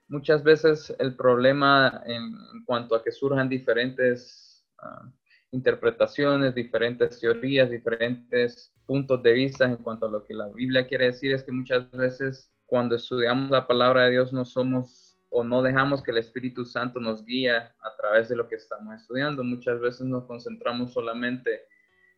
muchas 0.08 0.42
veces 0.42 0.94
el 0.98 1.14
problema 1.16 2.02
en, 2.06 2.34
cuanto 2.64 2.94
a 2.94 3.02
que 3.02 3.12
surjan 3.12 3.48
diferentes 3.48 4.66
ah, 4.78 5.10
interpretaciones, 5.50 6.54
diferentes 6.54 7.20
teorías, 7.20 7.70
diferentes 7.70 8.72
puntos 8.86 9.22
de 9.22 9.32
vista 9.32 9.64
en 9.64 9.76
cuanto 9.76 10.06
a 10.06 10.10
lo 10.10 10.24
que 10.24 10.34
la 10.34 10.48
Biblia 10.48 10.86
quiere 10.86 11.06
decir 11.06 11.32
es 11.32 11.42
que 11.42 11.52
muchas 11.52 11.90
veces 11.92 12.52
cuando 12.66 12.96
estudiamos 12.96 13.50
la 13.50 13.66
palabra 13.66 14.04
de 14.04 14.10
Dios 14.12 14.32
no 14.32 14.44
somos 14.44 15.18
o 15.30 15.44
no 15.44 15.62
dejamos 15.62 16.02
que 16.02 16.10
el 16.10 16.18
Espíritu 16.18 16.64
Santo 16.64 17.00
nos 17.00 17.24
guíe 17.24 17.50
a 17.50 17.96
través 17.98 18.28
de 18.28 18.36
lo 18.36 18.48
que 18.48 18.56
estamos 18.56 18.94
estudiando. 18.94 19.44
Muchas 19.44 19.78
veces 19.80 20.06
nos 20.06 20.24
concentramos 20.24 20.92
solamente 20.92 21.62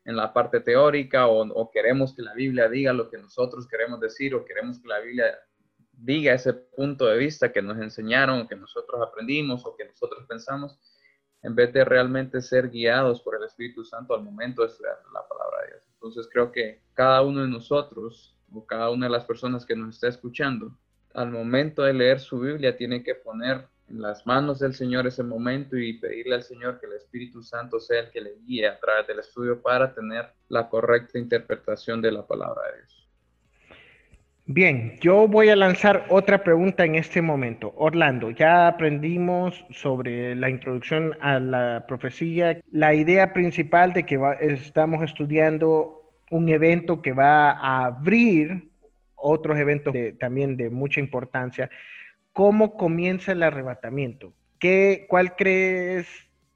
en 0.05 0.17
la 0.17 0.33
parte 0.33 0.61
teórica 0.61 1.27
o, 1.27 1.71
queremos 1.71 2.15
que 2.15 2.23
la 2.23 2.35
Biblia 2.35 2.69
diga 2.69 2.93
lo 2.93 3.11
que 3.11 3.19
nosotros 3.19 3.67
queremos 3.69 4.01
decir 4.01 4.35
o 4.35 4.45
queremos 4.45 4.81
que 4.81 4.89
la 4.89 5.01
Biblia 5.01 5.39
diga 6.03 6.35
ese 6.35 6.55
punto 6.55 7.07
de 7.07 7.19
vista 7.19 7.53
que 7.53 7.63
nos 7.63 7.79
enseñaron, 7.79 8.49
que 8.49 8.57
nosotros 8.57 9.01
aprendimos 9.03 9.65
o 9.67 9.77
que 9.77 9.85
nosotros 9.85 10.25
pensamos, 10.27 10.79
en 11.43 11.55
vez 11.55 11.73
de 11.73 11.85
realmente 11.85 12.41
ser 12.41 12.71
guiados 12.71 13.23
por 13.23 13.37
el 13.37 13.45
Espíritu 13.45 13.85
Santo 13.85 14.15
al 14.15 14.23
momento 14.23 14.63
de 14.63 14.69
estudiar 14.69 14.99
la 15.13 15.27
palabra 15.27 15.63
de 15.63 15.73
Dios. 15.73 15.89
Entonces 15.95 16.29
creo 16.31 16.53
que 16.53 16.83
cada 16.95 17.23
uno 17.23 17.43
de 17.43 17.49
nosotros 17.49 18.37
o 18.53 18.67
cada 18.67 18.91
una 18.91 19.07
de 19.07 19.13
las 19.13 19.25
personas 19.25 19.65
que 19.65 19.77
nos 19.77 19.95
está 19.95 20.09
escuchando, 20.09 20.77
al 21.15 21.31
momento 21.31 21.83
de 21.83 21.93
leer 21.93 22.21
su 22.21 22.41
Biblia 22.41 22.77
tiene 22.77 23.03
que 23.03 23.15
poner 23.15 23.69
en 23.89 24.01
las 24.01 24.25
manos 24.27 24.61
del 24.61 24.75
Señor 24.75 25.07
ese 25.07 25.23
momento 25.23 25.77
y 25.77 25.99
pedirle 25.99 26.37
al 26.37 26.43
Señor 26.43 26.79
que 26.79 26.87
el 26.87 26.93
Espíritu 26.93 27.43
Santo 27.43 27.81
sea 27.81 28.01
el 28.01 28.11
que 28.11 28.21
le 28.21 28.37
guíe 28.45 28.69
a 28.69 28.79
través 28.79 29.07
del 29.07 29.19
estudio 29.19 29.61
para 29.61 29.93
tener 29.93 30.33
la 30.49 30.69
correcta 30.69 31.19
interpretación 31.19 32.01
de 32.01 32.13
la 32.13 32.27
palabra 32.27 32.63
de 32.71 32.79
Dios. 32.79 33.00
Bien, 34.53 34.99
yo 35.01 35.29
voy 35.29 35.49
a 35.49 35.55
lanzar 35.55 36.07
otra 36.09 36.43
pregunta 36.43 36.85
en 36.85 36.97
este 36.97 37.23
momento. 37.23 37.73
Orlando, 37.77 38.33
ya 38.33 38.67
aprendimos 38.67 39.65
sobre 39.71 40.35
la 40.35 40.51
introducción 40.51 41.17
a 41.21 41.39
la 41.39 41.85
profecía, 41.87 42.61
la 42.73 42.93
idea 42.93 43.33
principal 43.33 43.93
de 43.93 44.05
que 44.05 44.19
estamos 44.41 45.05
estudiando 45.05 46.03
un 46.33 46.49
evento 46.49 47.01
que 47.01 47.13
va 47.13 47.53
a 47.53 47.85
abrir 47.85 48.69
otros 49.15 49.57
eventos 49.57 49.95
también 50.19 50.57
de 50.57 50.69
mucha 50.69 50.99
importancia. 50.99 51.71
¿Cómo 52.33 52.77
comienza 52.77 53.31
el 53.31 53.45
arrebatamiento? 53.45 54.33
¿Qué, 54.59 55.07
¿Cuál 55.09 55.37
crees, 55.37 56.09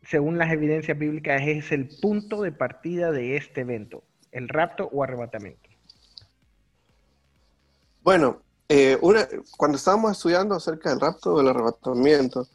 según 0.03 0.37
las 0.37 0.53
evidencias 0.53 0.99
bíblicas, 0.99 1.43
es 1.47 1.71
el 1.71 1.89
punto 2.03 2.43
de 2.43 2.51
partida 2.51 3.13
de 3.13 3.37
este 3.37 3.61
evento? 3.61 4.03
¿El 4.33 4.49
rapto 4.49 4.89
o 4.93 5.05
arrebatamiento? 5.05 5.74
Bueno, 8.05 8.43
eh, 8.69 8.99
cuando 9.57 9.79
estábamos 9.79 10.13
estudiando 10.13 10.55
acerca 10.55 10.91
del 10.91 11.01
rapto 11.01 11.33
o 11.33 11.39
del 11.39 11.49
arrebatamiento, 11.49 12.47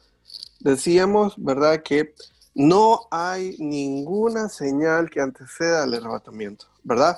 decíamos, 0.59 1.33
¿verdad?, 1.37 1.81
que 1.81 2.13
no 2.53 3.07
hay 3.09 3.55
ninguna 3.57 4.47
señal 4.49 5.09
que 5.09 5.21
anteceda 5.21 5.81
al 5.81 5.95
arrebatamiento, 5.95 6.67
¿verdad? 6.83 7.17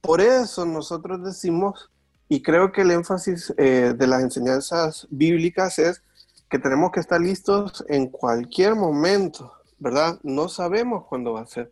Por 0.00 0.22
eso 0.22 0.64
nosotros 0.64 1.22
decimos, 1.22 1.90
y 2.26 2.40
creo 2.40 2.72
que 2.72 2.80
el 2.80 2.90
énfasis 2.90 3.52
eh, 3.58 3.92
de 3.94 4.06
las 4.06 4.22
enseñanzas 4.22 5.06
bíblicas 5.10 5.78
es 5.78 6.02
que 6.48 6.58
tenemos 6.58 6.90
que 6.90 7.00
estar 7.00 7.20
listos 7.20 7.84
en 7.90 8.06
cualquier 8.06 8.76
momento, 8.76 9.52
¿verdad? 9.78 10.18
No 10.22 10.48
sabemos 10.48 11.04
cuándo 11.04 11.34
va 11.34 11.42
a 11.42 11.46
ser. 11.46 11.70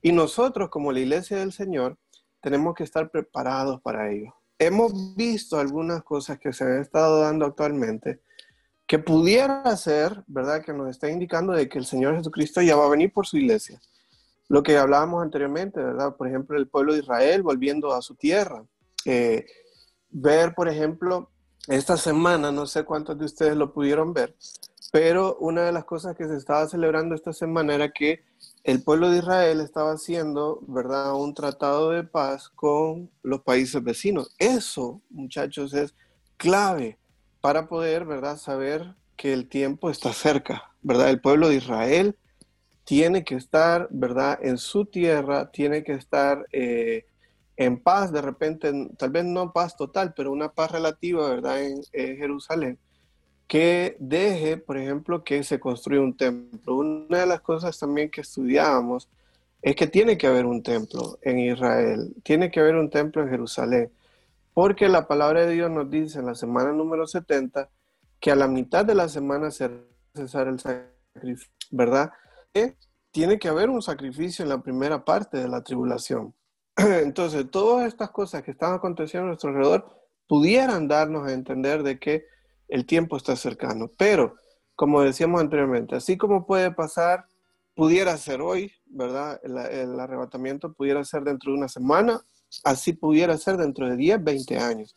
Y 0.00 0.12
nosotros, 0.12 0.70
como 0.70 0.90
la 0.90 1.00
iglesia 1.00 1.36
del 1.36 1.52
Señor, 1.52 1.98
tenemos 2.40 2.74
que 2.74 2.84
estar 2.84 3.10
preparados 3.10 3.82
para 3.82 4.10
ello 4.10 4.35
hemos 4.58 5.16
visto 5.16 5.58
algunas 5.58 6.02
cosas 6.02 6.38
que 6.38 6.52
se 6.52 6.64
han 6.64 6.80
estado 6.80 7.20
dando 7.20 7.46
actualmente 7.46 8.20
que 8.86 8.98
pudiera 8.98 9.76
ser, 9.76 10.22
¿verdad? 10.26 10.64
Que 10.64 10.72
nos 10.72 10.88
está 10.90 11.10
indicando 11.10 11.52
de 11.52 11.68
que 11.68 11.78
el 11.78 11.86
Señor 11.86 12.16
Jesucristo 12.16 12.62
ya 12.62 12.76
va 12.76 12.86
a 12.86 12.90
venir 12.90 13.12
por 13.12 13.26
su 13.26 13.36
iglesia. 13.36 13.80
Lo 14.48 14.62
que 14.62 14.78
hablábamos 14.78 15.22
anteriormente, 15.22 15.82
¿verdad? 15.82 16.14
Por 16.14 16.28
ejemplo, 16.28 16.56
el 16.56 16.68
pueblo 16.68 16.92
de 16.92 17.00
Israel 17.00 17.42
volviendo 17.42 17.92
a 17.92 18.00
su 18.00 18.14
tierra. 18.14 18.64
Eh, 19.04 19.44
ver, 20.08 20.54
por 20.54 20.68
ejemplo, 20.68 21.30
esta 21.66 21.96
semana, 21.96 22.52
no 22.52 22.66
sé 22.66 22.84
cuántos 22.84 23.18
de 23.18 23.24
ustedes 23.24 23.56
lo 23.56 23.72
pudieron 23.72 24.12
ver, 24.12 24.36
pero 24.92 25.36
una 25.40 25.62
de 25.62 25.72
las 25.72 25.84
cosas 25.84 26.16
que 26.16 26.28
se 26.28 26.36
estaba 26.36 26.68
celebrando 26.68 27.16
esta 27.16 27.32
semana 27.32 27.74
era 27.74 27.90
que 27.90 28.24
el 28.66 28.82
pueblo 28.82 29.10
de 29.10 29.18
Israel 29.18 29.60
estaba 29.60 29.92
haciendo, 29.92 30.58
¿verdad?, 30.66 31.14
un 31.14 31.34
tratado 31.34 31.90
de 31.90 32.02
paz 32.02 32.48
con 32.48 33.08
los 33.22 33.42
países 33.42 33.80
vecinos. 33.80 34.34
Eso, 34.40 35.00
muchachos, 35.08 35.72
es 35.72 35.94
clave 36.36 36.98
para 37.40 37.68
poder, 37.68 38.04
¿verdad?, 38.04 38.36
saber 38.36 38.96
que 39.16 39.32
el 39.32 39.48
tiempo 39.48 39.88
está 39.88 40.12
cerca, 40.12 40.72
¿verdad? 40.82 41.10
El 41.10 41.20
pueblo 41.20 41.48
de 41.48 41.54
Israel 41.54 42.18
tiene 42.82 43.22
que 43.22 43.36
estar, 43.36 43.86
¿verdad?, 43.92 44.40
en 44.42 44.58
su 44.58 44.84
tierra, 44.84 45.52
tiene 45.52 45.84
que 45.84 45.92
estar 45.92 46.44
eh, 46.50 47.06
en 47.56 47.80
paz, 47.80 48.10
de 48.10 48.20
repente, 48.20 48.72
tal 48.98 49.10
vez 49.10 49.24
no 49.24 49.52
paz 49.52 49.76
total, 49.76 50.12
pero 50.12 50.32
una 50.32 50.52
paz 50.52 50.72
relativa, 50.72 51.28
¿verdad?, 51.28 51.62
en 51.62 51.84
Jerusalén 51.92 52.80
que 53.46 53.96
deje, 54.00 54.56
por 54.56 54.76
ejemplo, 54.76 55.22
que 55.22 55.42
se 55.44 55.60
construya 55.60 56.00
un 56.00 56.16
templo. 56.16 56.76
Una 56.76 57.20
de 57.20 57.26
las 57.26 57.40
cosas 57.40 57.78
también 57.78 58.10
que 58.10 58.22
estudiábamos 58.22 59.08
es 59.62 59.76
que 59.76 59.86
tiene 59.86 60.18
que 60.18 60.26
haber 60.26 60.46
un 60.46 60.62
templo 60.62 61.18
en 61.22 61.38
Israel, 61.38 62.14
tiene 62.22 62.50
que 62.50 62.60
haber 62.60 62.76
un 62.76 62.90
templo 62.90 63.22
en 63.22 63.30
Jerusalén, 63.30 63.92
porque 64.54 64.88
la 64.88 65.06
palabra 65.06 65.44
de 65.44 65.52
Dios 65.54 65.70
nos 65.70 65.90
dice 65.90 66.18
en 66.18 66.26
la 66.26 66.34
semana 66.34 66.72
número 66.72 67.06
70 67.06 67.68
que 68.20 68.30
a 68.30 68.36
la 68.36 68.48
mitad 68.48 68.84
de 68.84 68.94
la 68.94 69.08
semana 69.08 69.50
se 69.50 69.70
cesar 70.14 70.48
el 70.48 70.58
sacrificio, 70.58 71.52
¿verdad? 71.70 72.12
Que 72.52 72.76
tiene 73.10 73.38
que 73.38 73.48
haber 73.48 73.70
un 73.70 73.82
sacrificio 73.82 74.42
en 74.42 74.48
la 74.48 74.62
primera 74.62 75.04
parte 75.04 75.36
de 75.36 75.48
la 75.48 75.62
tribulación. 75.62 76.34
Entonces, 76.76 77.50
todas 77.50 77.86
estas 77.86 78.10
cosas 78.10 78.42
que 78.42 78.50
están 78.52 78.74
aconteciendo 78.74 79.24
a 79.24 79.28
nuestro 79.28 79.50
alrededor 79.50 79.86
pudieran 80.26 80.88
darnos 80.88 81.26
a 81.26 81.32
entender 81.32 81.82
de 81.82 81.98
que 81.98 82.24
el 82.68 82.86
tiempo 82.86 83.16
está 83.16 83.36
cercano. 83.36 83.90
Pero, 83.96 84.34
como 84.74 85.02
decíamos 85.02 85.40
anteriormente, 85.40 85.96
así 85.96 86.16
como 86.16 86.46
puede 86.46 86.70
pasar, 86.70 87.26
pudiera 87.74 88.16
ser 88.16 88.40
hoy, 88.40 88.72
¿verdad? 88.86 89.40
El, 89.42 90.00
arrebatamiento 90.00 90.72
pudiera 90.72 91.04
ser 91.04 91.22
dentro 91.22 91.52
de 91.52 91.58
una 91.58 91.68
semana, 91.68 92.20
así 92.64 92.92
pudiera 92.92 93.36
ser 93.36 93.56
dentro 93.56 93.88
de 93.88 93.96
10, 93.96 94.24
20 94.24 94.58
años. 94.58 94.94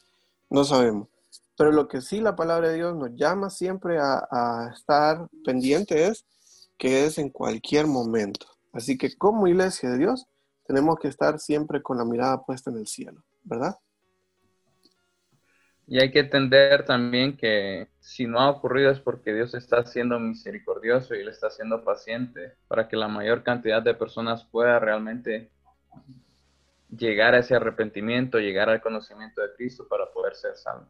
No 0.50 0.64
sabemos. 0.64 1.10
Pero 1.58 1.72
lo 1.72 1.88
que 1.88 2.02
sí 2.02 2.22
la 2.22 2.36
palabra 2.36 2.70
de 2.70 2.76
Dios 2.76 2.96
nos 2.96 3.12
llama 3.16 3.50
siempre 3.50 4.00
a, 4.00 4.26
a 4.32 4.72
estar 4.74 5.28
pendiente 5.44 6.08
es 6.08 6.26
que 6.78 7.06
es 7.06 7.18
en 7.18 7.30
cualquier 7.30 7.86
momento. 7.86 8.46
Así 8.72 8.98
que 8.98 9.18
como 9.18 9.48
iglesia 9.48 9.90
de 9.90 9.98
Dios 9.98 10.26
tenemos 10.66 10.98
que 11.00 11.10
estar 11.10 11.40
siempre 11.40 11.82
con 11.82 11.98
la 11.98 12.06
mirada 12.06 12.46
puesta 12.46 12.70
en 12.70 12.78
el 12.78 12.88
cielo, 12.88 13.24
¿verdad? 13.44 13.76
Y 15.92 16.00
hay 16.00 16.12
que 16.12 16.20
entender 16.20 16.86
también 16.86 17.36
que 17.36 17.88
si 18.00 18.28
no 18.28 18.40
ha 18.40 18.52
ocurrido 18.52 18.92
es 18.92 19.00
porque 19.00 19.34
Dios 19.34 19.56
está 19.56 19.84
siendo 19.88 20.20
misericordioso 20.20 21.16
y 21.16 21.22
Él 21.22 21.30
está 21.30 21.50
siendo 21.50 21.84
paciente 21.84 22.54
para 22.68 22.88
que 22.88 22.96
la 22.96 23.08
mayor 23.08 23.42
cantidad 23.42 23.82
de 23.82 23.96
personas 23.96 24.46
pueda 24.46 24.78
realmente 24.78 25.50
llegar 26.96 27.34
a 27.34 27.40
ese 27.40 27.56
arrepentimiento, 27.56 28.38
llegar 28.38 28.70
al 28.70 28.82
conocimiento 28.82 29.42
de 29.42 29.48
Cristo 29.58 29.88
para 29.90 30.06
poder 30.12 30.36
ser 30.36 30.56
salvo. 30.56 30.86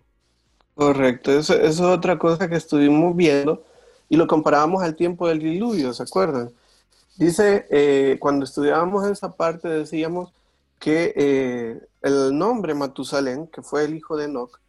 Correcto, 0.76 1.32
eso, 1.32 1.54
es 1.54 1.80
otra 1.80 2.20
cosa 2.20 2.50
que 2.50 2.58
estuvimos 2.58 3.16
viendo 3.16 3.64
y 4.10 4.18
lo 4.18 4.28
comparábamos 4.28 4.84
al 4.84 4.98
tiempo 4.98 5.30
del 5.30 5.40
diluvio, 5.40 5.94
¿se 5.94 6.04
acuerdan? 6.04 6.52
Dice, 7.16 7.68
eh, 7.70 8.18
cuando 8.20 8.44
estudiábamos 8.44 9.08
esa 9.08 9.32
parte 9.32 9.70
decíamos 9.70 10.34
que 10.78 11.14
eh, 11.16 11.88
el 12.02 12.38
nombre 12.38 12.74
Matusalén, 12.74 13.48
que 13.48 13.62
fue 13.62 13.86
el 13.86 13.96
hijo 13.96 14.18
de 14.18 14.26
Enoch, 14.26 14.60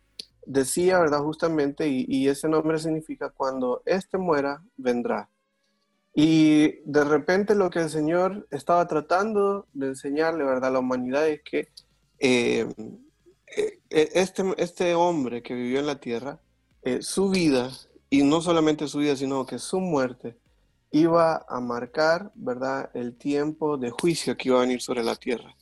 decía, 0.51 0.99
¿verdad? 0.99 1.21
Justamente, 1.21 1.87
y, 1.89 2.29
ese 2.29 2.49
nombre 2.49 2.79
significa 2.79 3.31
cuando 3.31 3.83
éste 3.87 4.19
muera, 4.19 4.63
vendrá. 4.77 5.31
Y 6.13 6.81
de 6.85 7.05
repente 7.05 7.55
lo 7.55 7.71
que 7.71 7.79
el 7.79 7.89
Señor 7.89 8.49
estaba 8.51 8.87
tratando 8.89 9.69
de 9.73 9.89
enseñarle, 9.89 10.45
¿verdad? 10.45 10.71
A 10.71 10.73
la 10.73 10.79
humanidad 10.81 11.29
es 11.29 11.43
que 11.43 11.69
eh, 12.19 12.67
eh, 13.57 13.79
este, 13.89 14.43
este 14.59 14.95
hombre 14.97 15.41
que 15.41 15.55
vivió 15.55 15.79
en 15.79 15.87
la 15.87 16.01
tierra, 16.01 16.41
eh, 16.83 17.01
su 17.01 17.31
vida, 17.31 17.71
y 18.11 18.25
no 18.25 18.41
solamente 18.41 18.89
su 18.89 18.99
vida, 18.99 19.15
sino 19.15 19.47
que 19.47 19.61
su 19.61 19.79
muerte, 19.79 20.37
iba 20.91 21.47
a 21.49 21.61
marcar, 21.61 22.33
¿verdad? 22.35 22.91
El 22.93 23.17
tiempo 23.17 23.79
de 23.79 23.91
juicio 23.91 24.37
que 24.37 24.49
iba 24.49 24.59
a 24.59 24.63
venir 24.63 24.83
sobre 24.83 25.05
la 25.05 25.15
tierra. 25.15 25.55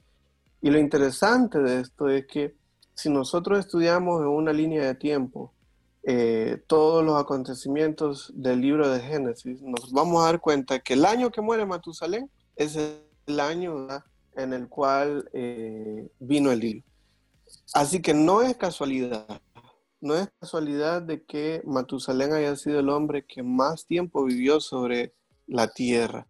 Y 0.63 0.71
lo 0.71 0.79
interesante 0.79 1.59
de 1.59 1.83
esto 1.83 2.09
es 2.09 2.27
que 2.27 2.55
si 2.99 3.11
nosotros 3.11 3.61
estudiamos 3.61 4.21
en 4.23 4.27
una 4.27 4.53
línea 4.53 4.85
de 4.85 4.97
tiempo 4.97 5.55
eh, 6.03 6.61
todos 6.67 7.05
los 7.05 7.21
acontecimientos 7.21 8.33
del 8.35 8.61
libro 8.61 8.91
de 8.91 8.99
Génesis, 8.99 9.63
nos 9.63 9.93
vamos 9.93 10.21
a 10.21 10.27
dar 10.27 10.41
cuenta 10.41 10.81
que 10.81 10.95
el 10.95 11.05
año 11.05 11.31
que 11.31 11.41
muere 11.41 11.65
Matusalén 11.65 12.29
es 12.57 12.77
el 13.27 13.39
año 13.39 13.87
en 14.35 14.53
el 14.53 14.69
cual 14.69 15.31
eh, 15.33 16.09
vino 16.19 16.51
el 16.51 16.59
libro. 16.59 16.85
Así 17.73 18.03
que 18.03 18.15
no 18.15 18.43
es 18.43 18.57
casualidad, 18.57 19.29
no 20.01 20.17
es 20.17 20.29
casualidad 20.41 21.01
de 21.01 21.23
que 21.23 21.63
Matusalén 21.65 22.33
haya 22.33 22.57
sido 22.57 22.81
el 22.81 22.89
hombre 22.89 23.25
que 23.25 23.45
más 23.45 23.87
tiempo 23.87 24.25
vivió 24.25 24.59
sobre 24.59 25.15
la 25.47 25.69
tierra. 25.69 26.27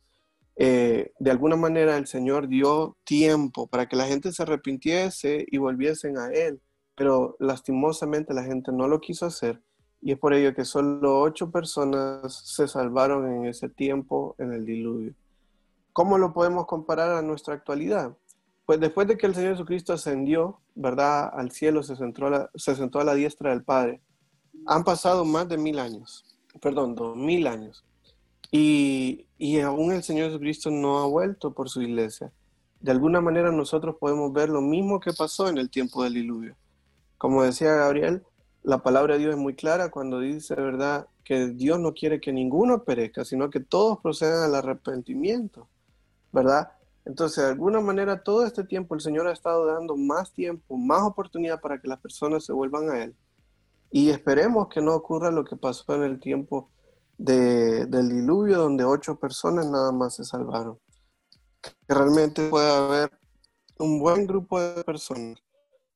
Eh, 0.61 1.13
de 1.19 1.31
alguna 1.31 1.57
manera 1.57 1.97
el 1.97 2.07
Señor 2.07 2.49
dio 2.49 2.97
tiempo 3.05 3.69
para 3.69 3.87
que 3.89 3.97
la 3.97 4.07
gente 4.07 4.33
se 4.33 4.43
arrepintiese 4.43 5.47
y 5.49 5.57
volviesen 5.59 6.19
a 6.19 6.29
Él, 6.33 6.61
pero 6.97 7.37
lastimosamente 7.39 8.35
la 8.35 8.43
gente 8.43 8.73
no 8.73 8.89
lo 8.89 9.01
quiso 9.01 9.27
hacer 9.27 9.63
y 10.01 10.13
es 10.13 10.19
por 10.19 10.33
ello 10.33 10.55
que 10.55 10.65
solo 10.65 11.21
ocho 11.21 11.51
personas 11.51 12.33
se 12.45 12.69
salvaron 12.69 13.31
en 13.31 13.47
ese 13.47 13.69
tiempo 13.69 14.35
en 14.39 14.53
el 14.53 14.65
diluvio. 14.65 15.15
¿Cómo 15.93 16.19
lo 16.19 16.33
podemos 16.33 16.67
comparar 16.67 17.13
a 17.13 17.23
nuestra 17.23 17.55
actualidad? 17.55 18.17
Pues 18.65 18.79
después 18.79 19.09
de 19.09 19.17
que 19.17 19.27
el 19.27 19.35
Señor 19.35 19.53
Jesucristo 19.53 19.93
ascendió, 19.93 20.61
¿verdad? 20.75 21.31
Al 21.33 21.51
cielo, 21.51 21.83
se 21.83 21.97
sentó 21.97 22.31
la, 22.31 22.51
se 22.55 22.77
sentó 22.77 23.01
a 23.01 23.05
la 23.05 23.15
diestra 23.15 23.51
del 23.51 23.65
Padre. 23.65 24.01
Han 24.67 24.85
pasado 24.85 25.25
más 25.25 25.49
de 25.49 25.57
mil 25.57 25.79
años, 25.79 26.25
perdón, 26.61 26.95
dos 26.95 27.17
mil 27.17 27.47
años. 27.47 27.85
Y, 28.51 29.27
y 29.37 29.61
aún 29.61 29.93
el 29.93 30.03
Señor 30.03 30.29
Jesucristo 30.29 30.71
no 30.71 30.99
ha 30.99 31.07
vuelto 31.07 31.53
por 31.53 31.69
su 31.69 31.83
iglesia. 31.83 32.33
De 32.81 32.91
alguna 32.91 33.21
manera 33.21 33.51
nosotros 33.51 33.97
podemos 33.99 34.33
ver 34.33 34.49
lo 34.49 34.61
mismo 34.61 35.01
que 35.01 35.13
pasó 35.13 35.49
en 35.49 35.59
el 35.59 35.69
tiempo 35.69 36.05
del 36.05 36.15
diluvio. 36.15 36.57
Como 37.19 37.43
decía 37.43 37.75
Gabriel, 37.75 38.23
la 38.63 38.83
palabra 38.83 39.15
de 39.15 39.21
Dios 39.21 39.35
es 39.35 39.41
muy 39.41 39.55
clara 39.55 39.91
cuando 39.91 40.21
dice, 40.21 40.55
¿verdad?, 40.55 41.09
que 41.25 41.49
Dios 41.49 41.79
no 41.79 41.93
quiere 41.93 42.21
que 42.21 42.33
ninguno 42.33 42.85
perezca, 42.85 43.25
sino 43.25 43.51
que 43.51 43.61
todos 43.61 43.99
procedan 44.01 44.45
al 44.45 44.55
arrepentimiento, 44.55 45.69
¿verdad? 46.33 46.73
Entonces, 47.05 47.45
de 47.45 47.51
alguna 47.51 47.81
manera, 47.81 48.23
todo 48.23 48.47
este 48.47 48.65
tiempo 48.65 48.95
el 48.95 49.01
Señor 49.01 49.27
ha 49.27 49.33
estado 49.33 49.67
dando 49.67 49.97
más 49.97 50.33
tiempo, 50.33 50.77
más 50.77 51.03
oportunidad 51.03 51.61
para 51.61 51.81
que 51.81 51.89
las 51.89 52.01
personas 52.01 52.45
se 52.45 52.53
vuelvan 52.53 52.89
a 52.89 53.03
Él. 53.03 53.15
Y 53.91 54.11
esperemos 54.11 54.69
que 54.69 54.81
no 54.81 54.95
ocurra 54.95 55.31
lo 55.31 55.45
que 55.45 55.57
pasó 55.57 55.95
en 55.95 56.03
el 56.03 56.21
tiempo 56.21 56.71
del 57.19 58.09
diluvio, 58.09 58.59
donde 58.59 58.85
ocho 58.85 59.19
personas 59.19 59.67
nada 59.67 59.93
más 59.93 60.15
se 60.15 60.25
salvaron. 60.25 60.79
Que 61.61 61.95
realmente 61.95 62.49
pueda 62.49 62.87
haber 62.87 63.11
un 63.79 63.99
buen 63.99 64.27
grupo 64.27 64.61
de 64.61 64.85
personas 64.85 65.43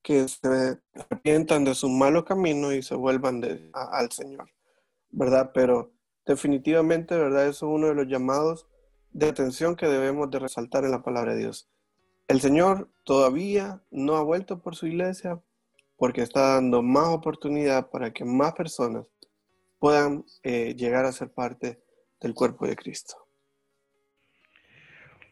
que 0.01 0.27
se 0.27 0.79
arrepientan 0.93 1.63
de 1.63 1.73
sus 1.73 1.89
malos 1.89 2.25
caminos 2.25 2.73
y 2.73 2.83
se 2.83 2.93
vuelvan 2.93 3.41
al 3.73 4.11
Señor, 4.11 4.49
¿verdad? 5.09 5.51
Pero 5.53 5.93
definitivamente, 6.25 7.17
¿verdad? 7.17 7.47
Eso 7.47 7.67
es 7.67 7.75
uno 7.75 7.87
de 7.87 7.95
los 7.95 8.07
llamados 8.07 8.67
de 9.11 9.29
atención 9.29 9.75
que 9.77 9.87
debemos 9.87 10.29
de 10.29 10.39
resaltar 10.39 10.83
en 10.83 10.91
la 10.91 11.03
palabra 11.03 11.33
de 11.33 11.39
Dios. 11.39 11.69
El 12.27 12.41
Señor 12.41 12.89
todavía 13.03 13.81
no 13.91 14.17
ha 14.17 14.23
vuelto 14.23 14.61
por 14.61 14.75
su 14.75 14.87
iglesia 14.87 15.41
porque 15.95 16.21
está 16.21 16.55
dando 16.55 16.81
más 16.81 17.07
oportunidad 17.07 17.89
para 17.89 18.11
que 18.11 18.25
más 18.25 18.53
personas 18.53 19.07
puedan 19.83 20.23
eh, 20.43 20.75
llegar 20.77 21.03
a 21.03 21.11
ser 21.11 21.33
parte 21.33 21.77
del 22.21 22.33
cuerpo 22.33 22.65
de 22.65 22.77
Cristo. 22.77 23.17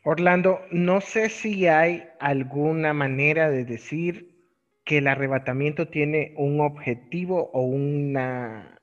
Orlando, 0.04 0.60
no 0.72 1.00
sé 1.00 1.30
si 1.30 1.68
hay 1.68 2.04
alguna 2.20 2.92
manera 2.92 3.50
de 3.50 3.64
decir 3.64 4.36
que 4.84 4.98
el 4.98 5.08
arrebatamiento 5.08 5.88
tiene 5.88 6.34
un 6.36 6.60
objetivo 6.60 7.50
o 7.54 7.62
una, 7.62 8.78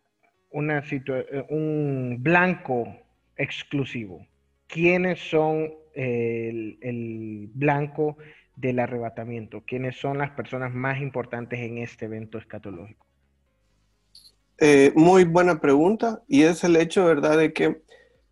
una 0.48 0.82
un 1.50 2.16
blanco 2.20 2.96
exclusivo. 3.36 4.26
¿Quiénes 4.68 5.18
son 5.18 5.70
el, 5.92 7.50
blanco 7.52 8.16
del 8.56 8.78
arrebatamiento? 8.78 9.64
¿Quiénes 9.66 9.96
son 9.96 10.16
las 10.16 10.30
personas 10.30 10.72
más 10.72 11.02
importantes 11.02 11.60
en 11.60 11.76
este 11.76 12.06
evento 12.06 12.38
escatológico? 12.38 13.07
Eh, 14.60 14.92
muy 14.96 15.22
buena 15.22 15.60
pregunta 15.60 16.24
y 16.26 16.42
es 16.42 16.64
el 16.64 16.74
hecho, 16.74 17.04
¿verdad?, 17.04 17.38
de 17.38 17.52
que 17.52 17.80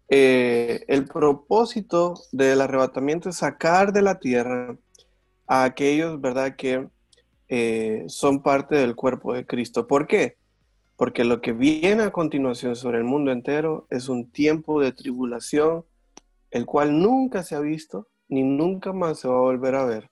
eh, 0.08 0.84
el 0.88 1.04
propósito 1.04 2.14
del 2.32 2.60
arrebatamiento 2.60 3.28
es 3.28 3.36
sacar 3.36 3.92
de 3.92 4.02
la 4.02 4.18
tierra 4.18 4.76
a 5.46 5.62
aquellos, 5.62 6.20
¿verdad?, 6.20 6.56
que 6.56 6.88
eh, 7.48 8.04
son 8.08 8.42
parte 8.42 8.74
del 8.74 8.96
cuerpo 8.96 9.34
de 9.34 9.46
Cristo. 9.46 9.86
¿Por 9.86 10.08
qué? 10.08 10.36
Porque 10.96 11.22
lo 11.22 11.40
que 11.40 11.52
viene 11.52 12.02
a 12.02 12.10
continuación 12.10 12.74
sobre 12.74 12.98
el 12.98 13.04
mundo 13.04 13.30
entero 13.30 13.86
es 13.90 14.08
un 14.08 14.28
tiempo 14.28 14.80
de 14.80 14.90
tribulación, 14.90 15.84
el 16.50 16.66
cual 16.66 17.00
nunca 17.00 17.44
se 17.44 17.54
ha 17.54 17.60
visto 17.60 18.08
ni 18.28 18.42
nunca 18.42 18.92
más 18.92 19.20
se 19.20 19.28
va 19.28 19.36
a 19.36 19.42
volver 19.42 19.76
a 19.76 19.84
ver. 19.84 20.10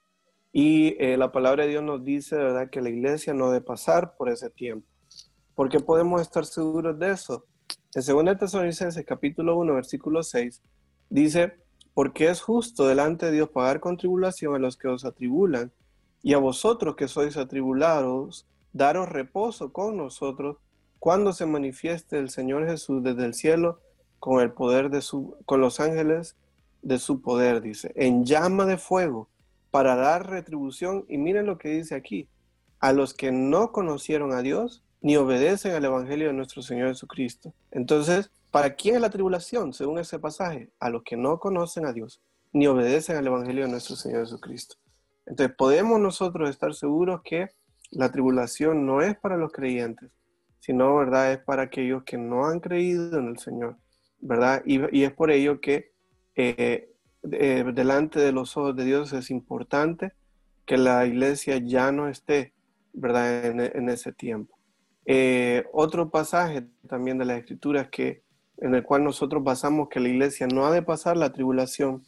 Y 0.52 0.94
la 1.16 1.32
palabra 1.32 1.64
de 1.64 1.70
Dios 1.70 1.82
nos 1.82 2.04
dice, 2.04 2.36
¿verdad?, 2.36 2.70
que 2.70 2.80
la 2.80 2.90
iglesia 2.90 3.34
no 3.34 3.50
debe 3.50 3.64
pasar 3.64 4.14
por 4.16 4.28
ese 4.28 4.50
tiempo. 4.50 4.93
¿Por 5.54 5.68
qué 5.68 5.78
podemos 5.78 6.20
estar 6.20 6.44
seguros 6.44 6.98
de 6.98 7.12
eso? 7.12 7.46
En 7.94 8.02
2 8.04 8.38
Tesalonicenses 8.38 9.06
capítulo 9.06 9.56
1, 9.56 9.74
versículo 9.74 10.24
6, 10.24 10.60
dice, 11.10 11.54
porque 11.94 12.28
es 12.28 12.40
justo 12.40 12.88
delante 12.88 13.26
de 13.26 13.32
Dios 13.32 13.50
pagar 13.50 13.78
con 13.78 13.96
tribulación 13.96 14.56
a 14.56 14.58
los 14.58 14.76
que 14.76 14.88
os 14.88 15.04
atribulan, 15.04 15.70
y 16.24 16.34
a 16.34 16.38
vosotros 16.38 16.96
que 16.96 17.06
sois 17.06 17.36
atribulados, 17.36 18.48
daros 18.72 19.08
reposo 19.08 19.72
con 19.72 19.96
nosotros 19.96 20.56
cuando 20.98 21.32
se 21.32 21.46
manifieste 21.46 22.18
el 22.18 22.30
Señor 22.30 22.66
Jesús 22.66 23.04
desde 23.04 23.26
el 23.26 23.34
cielo 23.34 23.78
con 24.18 24.40
el 24.40 24.52
poder 24.52 24.90
de 24.90 25.02
su, 25.02 25.36
con 25.44 25.60
los 25.60 25.78
ángeles 25.78 26.36
de 26.82 26.98
su 26.98 27.20
poder, 27.20 27.60
dice, 27.60 27.92
en 27.94 28.24
llama 28.24 28.64
de 28.64 28.78
fuego, 28.78 29.28
para 29.70 29.94
dar 29.96 30.30
retribución. 30.30 31.04
Y 31.08 31.18
miren 31.18 31.46
lo 31.46 31.58
que 31.58 31.68
dice 31.68 31.94
aquí, 31.94 32.28
a 32.80 32.92
los 32.92 33.12
que 33.12 33.32
no 33.32 33.70
conocieron 33.70 34.32
a 34.32 34.40
Dios 34.40 34.83
ni 35.04 35.16
obedecen 35.16 35.72
al 35.72 35.84
Evangelio 35.84 36.26
de 36.26 36.32
nuestro 36.32 36.62
Señor 36.62 36.88
Jesucristo. 36.88 37.54
Entonces, 37.70 38.32
¿para 38.50 38.74
quién 38.74 38.96
es 38.96 39.00
la 39.00 39.10
tribulación, 39.10 39.72
según 39.72 39.98
ese 39.98 40.18
pasaje? 40.18 40.72
A 40.80 40.90
los 40.90 41.04
que 41.04 41.16
no 41.16 41.38
conocen 41.38 41.86
a 41.86 41.92
Dios, 41.92 42.20
ni 42.52 42.66
obedecen 42.66 43.16
al 43.16 43.26
Evangelio 43.26 43.66
de 43.66 43.70
nuestro 43.70 43.94
Señor 43.94 44.22
Jesucristo. 44.22 44.74
Entonces, 45.26 45.54
podemos 45.56 46.00
nosotros 46.00 46.50
estar 46.50 46.74
seguros 46.74 47.20
que 47.22 47.50
la 47.92 48.10
tribulación 48.10 48.84
no 48.84 49.00
es 49.00 49.16
para 49.16 49.36
los 49.36 49.52
creyentes, 49.52 50.10
sino, 50.58 50.96
¿verdad? 50.96 51.32
Es 51.32 51.38
para 51.38 51.62
aquellos 51.62 52.02
que 52.02 52.18
no 52.18 52.46
han 52.46 52.58
creído 52.58 53.18
en 53.18 53.28
el 53.28 53.38
Señor. 53.38 53.76
¿verdad? 54.24 54.62
Y, 54.64 55.02
es 55.04 55.12
por 55.12 55.30
ello 55.30 55.60
que 55.60 55.92
eh, 56.34 56.90
eh, 57.30 57.64
delante 57.74 58.18
de 58.20 58.32
los 58.32 58.56
ojos 58.56 58.74
de 58.74 58.84
Dios 58.84 59.12
es 59.12 59.30
importante 59.30 60.12
que 60.64 60.78
la 60.78 61.04
iglesia 61.04 61.58
ya 61.58 61.92
no 61.92 62.08
esté, 62.08 62.54
¿verdad? 62.94 63.44
En, 63.44 63.88
ese 63.90 64.12
tiempo. 64.12 64.53
Eh, 65.06 65.64
otro 65.72 66.10
pasaje 66.10 66.66
también 66.88 67.18
de 67.18 67.24
las 67.24 67.38
escrituras 67.38 67.88
que, 67.90 68.22
en 68.58 68.74
el 68.74 68.82
cual 68.82 69.04
nosotros 69.04 69.42
basamos 69.42 69.88
que 69.88 70.00
la 70.00 70.08
iglesia 70.08 70.46
no 70.46 70.66
ha 70.66 70.72
de 70.72 70.82
pasar 70.82 71.16
la 71.16 71.32
tribulación 71.32 72.04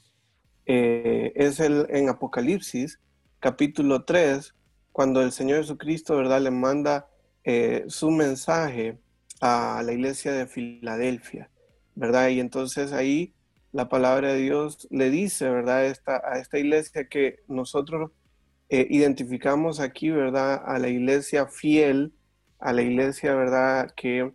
es 0.68 1.60
el, 1.60 1.86
en 1.90 2.08
Apocalipsis, 2.08 2.98
capítulo 3.38 4.04
3, 4.04 4.52
cuando 4.90 5.22
el 5.22 5.30
Señor 5.30 5.60
Jesucristo, 5.60 6.16
¿verdad? 6.16 6.40
Le 6.40 6.50
manda 6.50 7.08
su 7.86 8.10
mensaje 8.10 8.98
a 9.40 9.80
la 9.84 9.92
iglesia 9.92 10.32
de 10.32 10.48
Filadelfia. 10.48 11.48
¿verdad? 11.96 12.28
Y 12.28 12.40
entonces 12.40 12.92
ahí 12.92 13.34
la 13.72 13.88
palabra 13.88 14.34
de 14.34 14.38
Dios 14.38 14.86
le 14.90 15.10
dice, 15.10 15.48
¿verdad? 15.48 15.86
Esta, 15.86 16.22
a 16.24 16.38
esta 16.38 16.58
iglesia 16.58 17.08
que 17.08 17.40
nosotros 17.48 18.12
eh, 18.68 18.86
identificamos 18.90 19.80
aquí, 19.80 20.10
¿verdad? 20.10 20.62
A 20.64 20.78
la 20.78 20.88
iglesia 20.88 21.46
fiel, 21.46 22.12
a 22.58 22.72
la 22.72 22.82
iglesia, 22.82 23.34
¿verdad? 23.34 23.90
Que, 23.96 24.32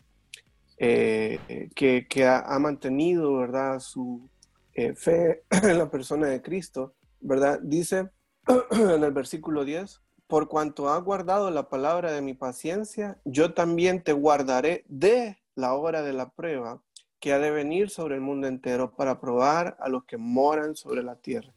eh, 0.78 1.70
que, 1.76 2.26
ha, 2.26 2.60
mantenido, 2.60 3.38
¿verdad? 3.38 3.80
Su 3.80 4.30
eh, 4.74 4.94
fe 4.96 5.44
en 5.64 5.78
la 5.78 5.90
persona 5.90 6.28
de 6.28 6.42
Cristo, 6.42 6.94
¿verdad? 7.20 7.60
Dice 7.62 8.10
en 8.72 9.04
el 9.04 9.12
versículo 9.12 9.66
10, 9.66 10.02
por 10.28 10.48
cuanto 10.48 10.90
ha 10.90 10.98
guardado 11.00 11.52
la 11.52 11.70
palabra 11.70 12.12
de 12.12 12.22
mi 12.22 12.34
paciencia, 12.34 13.20
yo 13.26 13.54
también 13.54 14.04
te 14.04 14.14
guardaré 14.14 14.86
de 14.88 15.38
la 15.56 15.74
hora 15.74 16.02
de 16.02 16.14
la 16.14 16.30
prueba 16.30 16.82
que 17.20 17.34
ha 17.34 17.40
de 17.40 17.52
venir 17.52 17.90
sobre 17.90 18.16
el 18.16 18.22
mundo 18.22 18.48
entero 18.48 18.96
para 18.96 19.20
probar 19.20 19.78
a 19.80 19.90
los 19.90 20.06
que 20.06 20.18
moran 20.18 20.76
sobre 20.76 21.04
la 21.04 21.16
tierra. 21.18 21.54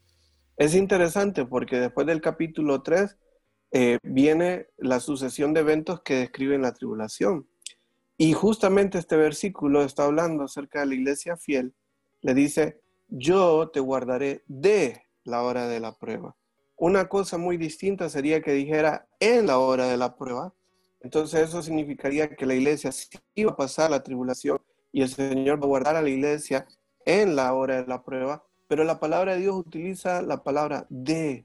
Es 0.57 0.75
interesante 0.75 1.47
porque 1.47 1.81
después 1.81 2.07
del 2.07 2.21
capítulo 2.21 2.83
3 2.83 3.17
eh, 3.77 3.99
viene 4.05 4.69
la 4.77 5.01
sucesión 5.01 5.53
de 5.53 5.61
eventos 5.61 6.01
que 6.03 6.15
describen 6.15 6.63
la 6.63 6.73
tribulación. 6.73 7.49
Y 8.17 8.33
justamente 8.33 8.99
este 8.99 9.17
versículo 9.17 9.83
está 9.83 10.05
hablando 10.05 10.45
acerca 10.45 10.79
de 10.79 10.87
la 10.87 10.95
iglesia 10.95 11.37
fiel. 11.37 11.75
Le 12.21 12.35
dice, 12.35 12.81
yo 13.09 13.71
te 13.71 13.81
guardaré 13.81 14.45
de 14.47 15.03
la 15.25 15.43
hora 15.43 15.67
de 15.67 15.81
la 15.81 15.99
prueba. 15.99 16.37
Una 16.77 17.09
cosa 17.09 17.37
muy 17.37 17.57
distinta 17.57 18.09
sería 18.09 18.41
que 18.43 18.53
dijera 18.53 19.09
en 19.19 19.49
la 19.49 19.59
hora 19.59 19.89
de 19.89 19.97
la 19.97 20.15
prueba. 20.17 20.55
Entonces 21.01 21.49
eso 21.49 21.61
significaría 21.61 22.37
que 22.37 22.47
la 22.47 22.55
iglesia 22.55 22.93
sí 22.93 23.09
iba 23.35 23.51
a 23.51 23.57
pasar 23.57 23.91
la 23.91 24.05
tribulación 24.05 24.61
y 24.93 25.03
el 25.03 25.09
Señor 25.09 25.61
va 25.61 25.65
a 25.65 25.69
guardar 25.69 25.97
a 25.97 26.03
la 26.03 26.11
iglesia 26.11 26.65
en 27.05 27.35
la 27.35 27.53
hora 27.53 27.83
de 27.83 27.89
la 27.89 28.05
prueba, 28.05 28.47
pero 28.69 28.85
la 28.85 29.01
palabra 29.01 29.35
de 29.35 29.41
Dios 29.41 29.57
utiliza 29.57 30.23
la 30.23 30.45
palabra 30.45 30.87
de. 30.91 31.45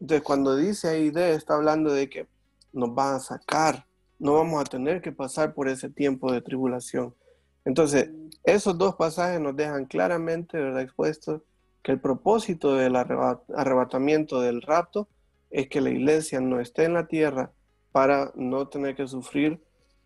Entonces, 0.00 0.22
cuando 0.22 0.56
dice 0.56 1.10
de, 1.10 1.34
está 1.34 1.54
hablando 1.54 1.92
de 1.92 2.08
que 2.08 2.26
nos 2.72 2.90
va 2.90 3.16
a 3.16 3.20
sacar, 3.20 3.86
no 4.18 4.34
vamos 4.34 4.60
a 4.60 4.64
tener 4.64 5.00
que 5.00 5.12
pasar 5.12 5.54
por 5.54 5.68
ese 5.68 5.90
tiempo 5.90 6.32
de 6.32 6.40
tribulación. 6.40 7.14
Entonces, 7.64 8.10
esos 8.44 8.76
dos 8.78 8.96
pasajes 8.96 9.40
nos 9.40 9.56
dejan 9.56 9.84
claramente, 9.86 10.58
¿verdad?, 10.58 10.82
expuestos 10.82 11.42
que 11.82 11.92
el 11.92 12.00
propósito 12.00 12.74
del 12.74 12.96
arrebatamiento 12.96 14.40
del 14.40 14.62
rapto 14.62 15.08
es 15.50 15.68
que 15.68 15.80
la 15.80 15.90
iglesia 15.90 16.40
no 16.40 16.60
esté 16.60 16.84
en 16.84 16.94
la 16.94 17.06
tierra 17.06 17.52
para 17.92 18.32
no 18.34 18.68
tener 18.68 18.94
que 18.94 19.06
sufrir 19.06 19.60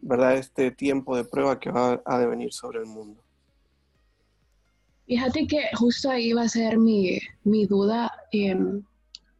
¿verdad? 0.04 0.37
Este 0.37 0.70
tiempo 0.70 1.16
de 1.16 1.24
prueba 1.24 1.59
que 1.59 1.70
va 1.70 1.94
a 2.04 2.18
venir 2.18 2.52
sobre 2.52 2.80
el 2.80 2.87
mundo. 2.87 3.22
Fíjate 5.07 5.46
que 5.46 5.62
justo 5.74 6.11
ahí 6.11 6.33
va 6.33 6.42
a 6.42 6.48
ser 6.48 6.78
mi, 6.78 7.18
mi 7.42 7.66
duda. 7.66 8.12
Eh, 8.30 8.54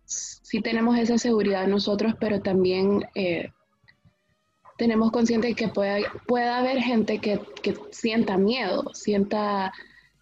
sí 0.05 0.61
tenemos 0.61 0.99
esa 0.99 1.19
seguridad 1.19 1.67
nosotros, 1.67 2.15
pero 2.19 2.41
también 2.41 3.05
eh, 3.15 3.51
tenemos 4.77 5.11
consciente 5.13 5.55
que 5.55 5.69
puede, 5.69 6.05
puede 6.27 6.49
haber 6.49 6.79
gente 6.81 7.19
que, 7.19 7.41
que 7.63 7.77
sienta 7.91 8.37
miedo, 8.37 8.85
sienta 8.93 9.73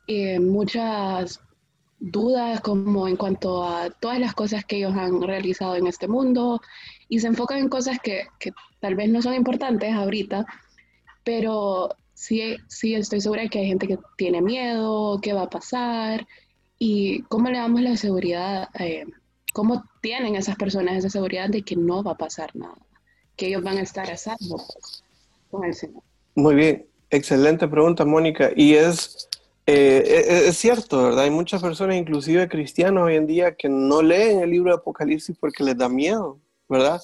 eh, 0.06 0.40
muchas 0.40 1.40
dudas 1.98 2.60
como 2.60 3.06
en 3.06 3.16
cuanto 3.16 3.64
a 3.64 3.90
todas 3.90 4.18
las 4.18 4.34
cosas 4.34 4.64
que 4.64 4.76
ellos 4.76 4.94
han 4.96 5.22
realizado 5.22 5.76
en 5.76 5.86
este 5.86 6.08
mundo 6.08 6.60
y 7.08 7.20
se 7.20 7.28
enfocan 7.28 7.58
en 7.58 7.68
cosas 7.68 7.98
que, 8.00 8.26
que 8.40 8.52
tal 8.80 8.96
vez 8.96 9.08
no 9.08 9.22
son 9.22 9.34
importantes 9.34 9.94
ahorita, 9.94 10.44
pero 11.22 11.90
sí, 12.14 12.56
sí 12.68 12.94
estoy 12.94 13.20
segura 13.20 13.48
que 13.48 13.60
hay 13.60 13.66
gente 13.68 13.86
que 13.86 13.98
tiene 14.16 14.42
miedo, 14.42 15.20
qué 15.22 15.32
va 15.32 15.42
a 15.42 15.50
pasar 15.50 16.26
y 16.78 17.22
cómo 17.22 17.48
le 17.48 17.58
damos 17.58 17.80
la 17.82 17.96
seguridad, 17.96 18.68
eh, 18.78 19.06
cómo 19.52 19.84
tienen 20.00 20.36
esas 20.36 20.56
personas 20.56 20.96
esa 20.96 21.10
seguridad 21.10 21.48
de 21.48 21.62
que 21.62 21.76
no 21.76 22.02
va 22.02 22.12
a 22.12 22.18
pasar 22.18 22.54
nada, 22.54 22.78
que 23.36 23.48
ellos 23.48 23.62
van 23.62 23.78
a 23.78 23.82
estar 23.82 24.10
a 24.10 24.16
salvo 24.16 24.56
pues, 24.72 25.04
con 25.50 25.64
el 25.64 25.74
Señor. 25.74 26.02
Muy 26.34 26.54
bien, 26.54 26.86
excelente 27.10 27.68
pregunta, 27.68 28.04
Mónica. 28.04 28.50
Y 28.56 28.74
es, 28.74 29.28
eh, 29.66 30.02
es, 30.06 30.48
es 30.48 30.56
cierto, 30.56 31.02
¿verdad? 31.02 31.24
Hay 31.24 31.30
muchas 31.30 31.62
personas, 31.62 31.96
inclusive 31.96 32.48
cristianos 32.48 33.04
hoy 33.04 33.16
en 33.16 33.26
día, 33.26 33.54
que 33.54 33.68
no 33.68 34.02
leen 34.02 34.40
el 34.40 34.50
libro 34.50 34.70
de 34.70 34.78
Apocalipsis 34.78 35.36
porque 35.38 35.64
les 35.64 35.76
da 35.76 35.88
miedo, 35.88 36.38
¿verdad? 36.68 37.00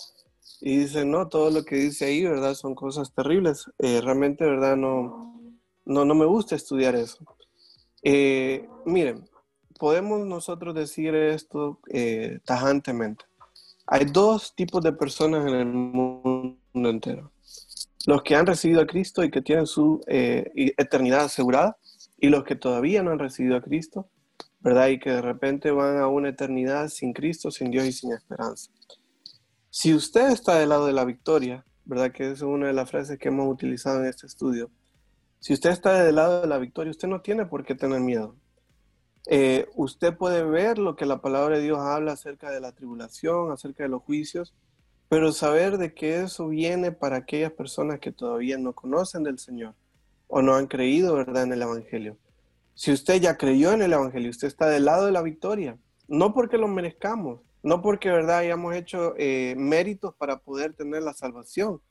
y 0.60 0.78
dice, 0.78 1.04
no, 1.04 1.28
todo 1.28 1.50
lo 1.50 1.64
que 1.64 1.76
dice 1.76 2.06
ahí, 2.06 2.24
¿verdad? 2.24 2.54
Son 2.54 2.74
cosas 2.74 3.12
terribles. 3.12 3.70
Eh, 3.78 4.00
realmente, 4.02 4.44
¿verdad? 4.44 4.76
No, 4.76 5.40
no, 5.84 6.04
no 6.04 6.14
me 6.14 6.24
gusta 6.24 6.56
estudiar 6.56 6.96
eso. 6.96 7.18
Eh, 8.02 8.68
miren, 8.84 9.28
podemos 9.78 10.26
nosotros 10.26 10.74
decir 10.74 11.14
esto 11.14 11.80
eh, 11.88 12.40
tajantemente. 12.44 13.24
Hay 13.86 14.04
dos 14.04 14.54
tipos 14.54 14.82
de 14.82 14.92
personas 14.92 15.46
en 15.46 15.54
el 15.54 15.66
mundo 15.66 16.58
entero. 16.74 17.32
Los 18.06 18.22
que 18.22 18.36
han 18.36 18.46
recibido 18.46 18.82
a 18.82 18.86
Cristo 18.86 19.24
y 19.24 19.30
que 19.30 19.40
tienen 19.40 19.66
su 19.66 20.00
eternidad 20.06 21.24
asegurada 21.24 21.78
y 22.18 22.28
los 22.28 22.44
que 22.44 22.56
todavía 22.56 23.02
no 23.02 23.12
han 23.12 23.18
recibido 23.18 23.56
a 23.56 23.62
Cristo, 23.62 24.08
¿verdad? 24.60 24.88
Y 24.88 24.98
que 24.98 25.10
de 25.10 25.22
repente 25.22 25.70
van 25.70 25.98
a 25.98 26.08
una 26.08 26.30
eternidad 26.30 26.88
sin 26.88 27.12
Cristo, 27.12 27.50
sin 27.50 27.70
Dios 27.70 27.86
y 27.86 27.92
sin 27.92 28.12
esperanza. 28.12 28.70
Si 29.70 29.94
usted 29.94 30.30
está 30.30 30.58
del 30.58 30.70
lado 30.70 30.86
de 30.86 30.92
la 30.92 31.04
victoria, 31.04 31.64
¿verdad? 31.84 32.12
Que 32.12 32.30
es 32.30 32.42
una 32.42 32.66
de 32.66 32.72
las 32.72 32.90
frases 32.90 33.18
que 33.18 33.28
hemos 33.28 33.48
utilizado 33.48 34.00
en 34.00 34.06
este 34.06 34.26
estudio. 34.26 34.70
Si 35.40 35.52
usted 35.52 35.70
está 35.70 36.02
del 36.02 36.16
lado 36.16 36.40
de 36.40 36.48
la 36.48 36.58
victoria, 36.58 36.90
usted 36.90 37.08
no 37.08 37.20
tiene 37.20 37.46
por 37.46 37.64
qué 37.64 37.74
tener 37.74 38.00
miedo. 38.00 38.36
Eh, 39.30 39.68
usted 39.74 40.16
puede 40.16 40.42
ver 40.42 40.78
lo 40.78 40.96
que 40.96 41.04
la 41.04 41.20
palabra 41.20 41.58
de 41.58 41.62
Dios 41.62 41.78
habla 41.78 42.12
acerca 42.12 42.50
de 42.50 42.60
la 42.60 42.72
tribulación, 42.72 43.52
acerca 43.52 43.82
de 43.82 43.90
los 43.90 44.02
juicios, 44.02 44.54
pero 45.10 45.32
saber 45.32 45.76
de 45.76 45.92
que 45.92 46.22
eso 46.22 46.48
viene 46.48 46.92
para 46.92 47.16
aquellas 47.16 47.52
personas 47.52 48.00
que 48.00 48.10
todavía 48.10 48.56
no 48.56 48.72
conocen 48.72 49.24
del 49.24 49.38
Señor 49.38 49.74
o 50.28 50.40
no 50.40 50.54
han 50.54 50.66
creído, 50.66 51.14
¿verdad?, 51.14 51.42
en 51.42 51.52
el 51.52 51.60
Evangelio. 51.60 52.16
Si 52.72 52.90
usted 52.90 53.20
ya 53.20 53.36
creyó 53.36 53.72
en 53.72 53.82
el 53.82 53.92
Evangelio, 53.92 54.30
usted 54.30 54.48
está 54.48 54.66
del 54.70 54.86
lado 54.86 55.04
de 55.04 55.12
la 55.12 55.20
victoria, 55.20 55.76
no 56.06 56.32
porque 56.32 56.56
lo 56.56 56.66
merezcamos, 56.66 57.40
no 57.62 57.82
porque, 57.82 58.10
¿verdad?, 58.10 58.38
hayamos 58.38 58.74
hecho 58.76 59.14
eh, 59.18 59.54
méritos 59.58 60.14
para 60.14 60.38
poder 60.38 60.72
tener 60.72 61.02
la 61.02 61.12
salvación. 61.12 61.82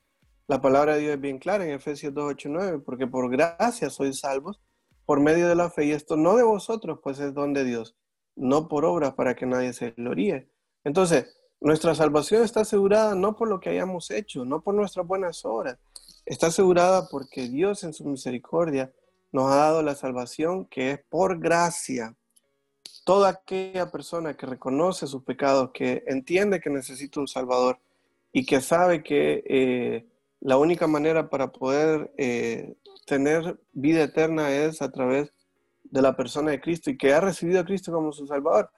La 0.48 0.60
palabra 0.60 0.96
de 0.96 1.02
Dios 1.02 1.14
es 1.14 1.22
bien 1.22 1.38
clara 1.38 1.66
en 1.66 1.72
Efesios 1.72 2.16
2, 2.16 2.32
8, 2.32 2.50
9, 2.52 2.80
porque 2.80 3.06
por 3.06 3.30
gracia 3.30 3.92
sois 3.92 4.20
salvos 4.20 4.60
por 5.08 5.22
medio 5.22 5.48
de 5.48 5.56
la 5.56 5.70
fe, 5.70 5.86
y 5.86 5.92
esto 5.94 6.18
no 6.18 6.36
de 6.36 6.44
vosotros, 6.44 7.00
pues 7.02 7.18
es 7.20 7.34
don 7.34 7.54
de 7.54 7.64
Dios, 7.64 7.96
no 8.36 8.68
por 8.68 8.84
obras 8.84 9.14
para 9.14 9.38
que 9.38 9.46
nadie 9.46 9.72
se 9.72 9.92
gloríe. 9.92 10.50
Entonces, 10.84 11.34
nuestra 11.62 11.96
salvación 11.96 12.44
está 12.44 12.60
asegurada 12.62 13.16
no 13.16 13.38
por 13.38 13.48
lo 13.48 13.62
que 13.62 13.70
hayamos 13.70 14.12
hecho, 14.12 14.44
no 14.44 14.62
por 14.62 14.76
nuestras 14.76 15.08
buenas 15.08 15.46
obras, 15.46 15.78
está 16.26 16.48
asegurada 16.48 17.08
porque 17.10 17.48
Dios 17.48 17.86
en 17.86 17.94
su 17.94 18.04
misericordia 18.04 18.92
nos 19.32 19.50
ha 19.50 19.56
dado 19.56 19.82
la 19.82 19.96
salvación 19.96 20.66
que 20.66 20.92
es 20.92 21.00
por 21.08 21.40
gracia, 21.40 22.14
toda 23.06 23.30
aquella 23.30 23.90
persona 23.90 24.36
que 24.36 24.46
reconoce 24.46 25.08
sus 25.08 25.24
pecados, 25.24 25.72
que 25.74 26.04
entiende 26.08 26.60
que 26.60 26.70
necesita 26.70 27.22
un 27.22 27.30
Salvador 27.30 27.80
y 28.34 28.46
que 28.46 28.60
sabe 28.60 29.04
que 29.04 29.42
eh, 29.48 30.06
la 30.42 30.58
única 30.58 30.86
manera 30.86 31.30
para 31.30 31.54
poder 31.54 32.12
eh, 32.18 32.76
tener 33.08 33.58
vida 33.72 34.04
eterna 34.04 34.52
es 34.52 34.82
a 34.82 34.92
través 34.92 35.34
de 35.86 36.02
la 36.02 36.16
persona 36.16 36.52
de 36.52 36.60
Cristo 36.60 36.92
y 36.92 36.98
que 36.98 37.14
ha 37.14 37.22
recibido 37.22 37.62
a 37.62 37.66
Cristo 37.66 37.92
como 37.92 38.12
su 38.12 38.28
Salvador, 38.28 38.70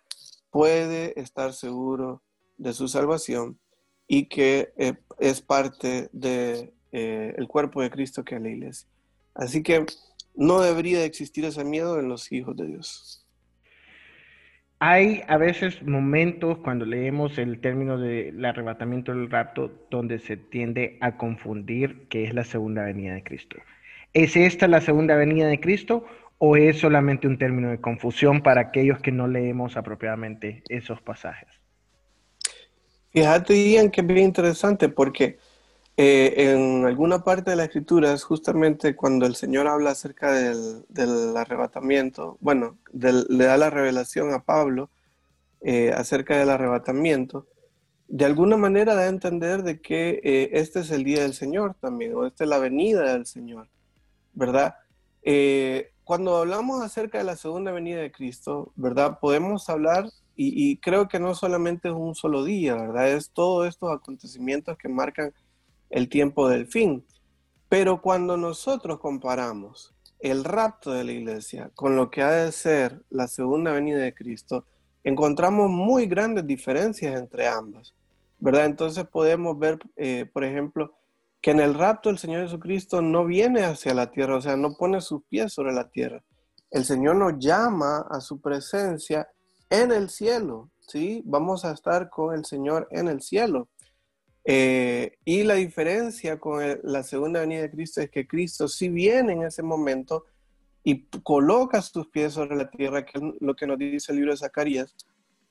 puede 0.52 1.20
estar 1.20 1.52
seguro 1.52 2.22
de 2.58 2.74
su 2.74 2.88
salvación 2.88 3.60
y 4.08 4.28
que 4.28 4.72
eh, 4.78 4.94
es 5.18 5.42
parte 5.42 6.10
del 6.14 6.74
de, 6.92 7.34
el 7.38 7.48
cuerpo 7.48 7.82
de 7.82 7.90
Cristo 7.90 8.24
que 8.24 8.36
es 8.36 8.42
la 8.42 8.50
iglesia. 8.50 8.88
Así 9.34 9.64
que 9.64 9.86
no 10.36 10.62
debería 10.62 11.04
existir 11.04 11.46
ese 11.46 11.64
miedo 11.64 12.00
en 12.00 12.08
los 12.08 12.32
hijos 12.32 12.56
de 12.56 12.68
Dios. 12.68 13.26
Hay 14.78 15.24
a 15.28 15.38
veces 15.38 15.82
momentos 15.84 16.60
cuando 16.60 16.86
leemos 16.86 17.38
el 17.38 17.60
término 17.60 17.98
del 17.98 18.46
arrebatamiento 18.46 19.12
del 19.12 19.30
rapto 19.30 19.72
donde 19.90 20.20
se 20.20 20.38
tiende 20.38 20.98
a 21.02 21.18
confundir 21.18 22.08
qué 22.10 22.24
es 22.26 22.34
la 22.34 22.44
segunda 22.44 22.84
venida 22.84 23.16
de 23.16 23.24
Cristo. 23.24 23.58
¿Es 24.14 24.36
esta 24.36 24.68
la 24.68 24.82
segunda 24.82 25.16
venida 25.16 25.48
de 25.48 25.60
Cristo 25.60 26.06
o 26.38 26.56
es 26.56 26.80
solamente 26.80 27.28
un 27.28 27.38
término 27.38 27.70
de 27.70 27.80
confusión 27.80 28.42
para 28.42 28.62
aquellos 28.62 29.00
que 29.00 29.12
no 29.12 29.28
leemos 29.28 29.78
apropiadamente 29.78 30.64
esos 30.70 31.02
pasajes? 31.02 31.50
Fíjate, 33.12 33.72
Ian, 33.72 33.90
que 33.90 34.02
es 34.02 34.08
bien 34.08 34.26
interesante 34.26 34.90
porque 34.90 35.40
eh, 35.98 36.54
en 36.54 36.86
alguna 36.86 37.24
parte 37.24 37.52
de 37.52 37.58
la 37.58 37.66
escritura 37.66 38.14
es 38.14 38.24
justamente 38.24 38.96
cuando 38.96 39.26
el 39.26 39.36
Señor 39.36 39.68
habla 39.68 39.92
acerca 39.92 40.32
del, 40.32 41.36
arrebatamiento, 41.36 42.38
bueno, 42.40 42.78
le 42.94 43.44
da 43.44 43.58
la 43.58 43.70
revelación 43.70 44.34
a 44.34 44.44
Pablo 44.44 44.90
eh, 45.60 45.92
acerca 45.94 46.38
del 46.38 46.52
arrebatamiento, 46.52 47.48
de 48.08 48.24
alguna 48.24 48.56
manera 48.56 48.96
da 48.96 49.02
a 49.02 49.08
entender 49.08 49.64
de 49.64 49.82
que 49.82 50.22
eh, 50.24 50.52
este 50.54 50.80
es 50.80 50.92
el 50.92 51.04
día 51.04 51.22
del 51.24 51.34
Señor 51.34 51.76
también, 51.82 52.16
o 52.16 52.26
esta 52.26 52.46
es 52.46 52.50
la 52.50 52.60
venida 52.60 53.12
del 53.12 53.26
Señor, 53.26 53.68
¿verdad? 54.40 54.76
cuando 56.04 56.38
hablamos 56.38 56.82
acerca 56.82 57.20
de 57.20 57.24
la 57.24 57.36
segunda 57.36 57.72
venida 57.72 58.00
de 58.00 58.12
Cristo, 58.12 58.72
¿verdad? 58.76 59.20
Podemos 59.20 59.70
hablar, 59.70 60.06
y, 60.36 60.72
y 60.72 60.78
creo 60.78 61.08
que 61.08 61.20
no 61.20 61.36
solamente 61.36 61.90
es 61.90 61.94
un 61.94 62.16
solo 62.16 62.44
día, 62.44 62.74
¿verdad? 62.74 63.10
Es 63.12 63.30
todos 63.30 63.68
estos 63.68 63.92
acontecimientos 63.94 64.76
que 64.76 64.90
marcan 64.90 65.34
el 65.92 66.10
tiempo 66.10 66.50
del 66.50 66.66
fin. 66.66 67.06
Pero 67.68 68.02
cuando 68.02 68.38
nosotros 68.38 69.00
comparamos 69.00 69.94
el 70.20 70.44
rapto 70.44 70.92
de 70.92 71.04
la 71.04 71.12
iglesia 71.12 71.72
con 71.76 71.96
lo 71.96 72.10
que 72.10 72.22
ha 72.22 72.32
de 72.32 72.52
ser 72.52 73.04
la 73.10 73.28
segunda 73.28 73.72
venida 73.72 74.00
de 74.00 74.14
Cristo, 74.14 74.66
encontramos 75.04 75.70
muy 75.70 76.08
grandes 76.08 76.46
diferencias 76.46 77.20
entre 77.20 77.48
ambas, 77.48 77.94
¿verdad? 78.40 78.66
Entonces 78.66 79.06
podemos 79.06 79.58
ver, 79.58 79.80
eh, 79.96 80.26
por 80.32 80.44
ejemplo, 80.44 80.94
que 81.42 81.52
en 81.52 81.60
el 81.60 81.74
rapto 81.74 82.10
el 82.10 82.18
Señor 82.18 82.44
Jesucristo 82.44 83.02
no 83.02 83.26
viene 83.26 83.64
hacia 83.64 83.94
la 83.94 84.12
tierra, 84.12 84.38
o 84.38 84.42
sea, 84.42 84.58
no 84.58 84.76
pone 84.76 85.02
sus 85.02 85.24
pies 85.24 85.54
sobre 85.54 85.74
la 85.74 85.90
tierra. 85.90 86.24
El 86.70 86.86
Señor 86.86 87.16
nos 87.16 87.40
llama 87.40 88.06
a 88.10 88.20
su 88.20 88.42
presencia 88.42 89.28
en 89.70 89.92
el 89.92 90.10
cielo, 90.10 90.70
¿sí? 90.80 91.22
Vamos 91.26 91.66
a 91.66 91.72
estar 91.72 92.10
con 92.10 92.36
el 92.36 92.46
Señor 92.46 92.88
en 92.92 93.08
el 93.08 93.22
cielo. 93.22 93.70
Eh, 94.44 95.18
y 95.26 95.44
la 95.44 95.56
diferencia 95.56 96.40
con 96.40 96.64
la 96.84 97.04
segunda 97.04 97.42
venida 97.42 97.62
de 97.62 97.72
Cristo 97.72 98.02
es 98.02 98.10
que 98.10 98.28
Cristo 98.28 98.68
sí 98.68 98.90
viene 98.90 99.34
en 99.34 99.44
ese 99.44 99.62
momento 99.62 100.26
y 100.84 101.06
coloca 101.24 101.82
sus 101.82 102.08
pies 102.08 102.34
sobre 102.34 102.56
la 102.56 102.70
tierra, 102.70 103.06
que 103.06 103.18
es 103.18 103.24
lo 103.40 103.56
que 103.56 103.68
nos 103.68 103.78
dice 103.78 104.12
el 104.12 104.18
libro 104.18 104.32
de 104.32 104.38
Zacarías. 104.38 104.96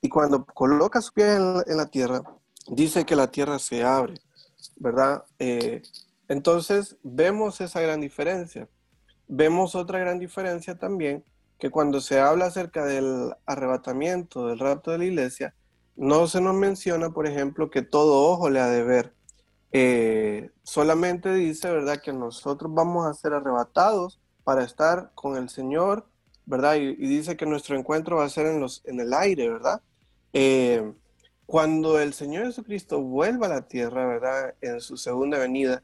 Y 0.01 0.09
cuando 0.09 0.45
coloca 0.45 1.01
sus 1.01 1.13
pies 1.13 1.39
en, 1.67 1.77
la 1.77 1.87
tierra, 1.87 2.23
dice 2.69 3.05
que 3.05 3.17
la 3.17 3.31
tierra 3.31 3.59
se 3.59 3.83
abre, 3.83 4.15
¿verdad? 4.77 5.25
Eh, 5.39 5.83
entonces 6.29 6.97
vemos 7.03 7.61
esa 7.61 7.81
gran 7.81 8.01
diferencia. 8.01 8.69
Vemos 9.27 9.75
otra 9.75 9.99
gran 9.99 10.19
diferencia 10.19 10.79
también, 10.79 11.25
que 11.59 11.71
cuando 11.71 12.01
se 12.01 12.21
habla 12.21 12.47
acerca 12.47 12.85
del 12.85 13.35
arrebatamiento, 13.47 14.49
del 14.49 14.59
rapto 14.59 14.91
de 14.91 14.99
la 14.99 15.05
iglesia, 15.05 15.55
no 15.97 16.27
se 16.29 16.41
nos 16.41 16.55
menciona, 16.55 17.11
por 17.11 17.27
ejemplo, 17.27 17.71
que 17.71 17.83
todo 17.83 18.31
ojo 18.31 18.49
le 18.51 18.61
ha 18.61 18.69
de 18.69 18.85
ver. 18.85 19.15
Eh, 19.73 20.51
solamente 20.63 21.35
dice, 21.35 21.71
¿verdad?, 21.71 22.01
que 22.01 22.13
nosotros 22.13 22.73
vamos 22.73 23.07
a 23.07 23.15
ser 23.15 23.35
arrebatados 23.35 24.21
para 24.45 24.65
estar 24.65 25.11
con 25.15 25.37
el 25.37 25.49
Señor, 25.51 26.07
¿verdad? 26.47 26.77
Y, 26.77 26.95
dice 26.95 27.37
que 27.37 27.45
nuestro 27.45 27.77
encuentro 27.77 28.17
va 28.17 28.25
a 28.25 28.31
ser 28.31 28.47
en, 28.47 28.61
los, 28.61 28.83
en 28.87 29.01
el 29.01 29.13
aire, 29.13 29.51
¿verdad? 29.51 29.83
Eh, 30.33 30.93
cuando 31.49 31.99
el 31.99 32.13
Señor 32.13 32.45
Jesucristo 32.45 33.01
vuelva 33.01 33.47
a 33.47 33.49
la 33.49 33.69
tierra, 33.69 34.07
¿verdad? 34.07 34.55
En 34.61 34.83
su 34.83 34.99
segunda 34.99 35.39
venida, 35.39 35.83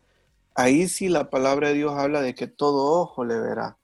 ahí 0.55 0.87
sí 0.89 1.09
la 1.09 1.31
palabra 1.31 1.69
de 1.69 1.75
Dios 1.77 1.95
habla 1.97 2.21
de 2.21 2.35
que 2.35 2.47
todo 2.47 3.01
ojo 3.01 3.25
le 3.25 3.41
verá. 3.41 3.79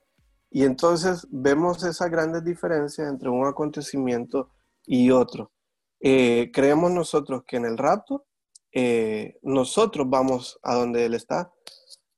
Y 0.50 0.64
entonces 0.64 1.26
vemos 1.30 1.82
esas 1.82 2.10
grandes 2.10 2.44
diferencias 2.44 3.08
entre 3.08 3.30
un 3.30 3.46
acontecimiento 3.46 4.50
y 4.84 5.10
otro. 5.10 5.52
Eh, 6.00 6.50
creemos 6.52 6.90
nosotros 6.90 7.44
que 7.46 7.56
en 7.56 7.64
el 7.64 7.78
rapto 7.78 8.26
eh, 8.72 9.38
nosotros 9.40 10.06
vamos 10.06 10.60
a 10.62 10.74
donde 10.74 11.06
Él 11.06 11.14
está. 11.14 11.50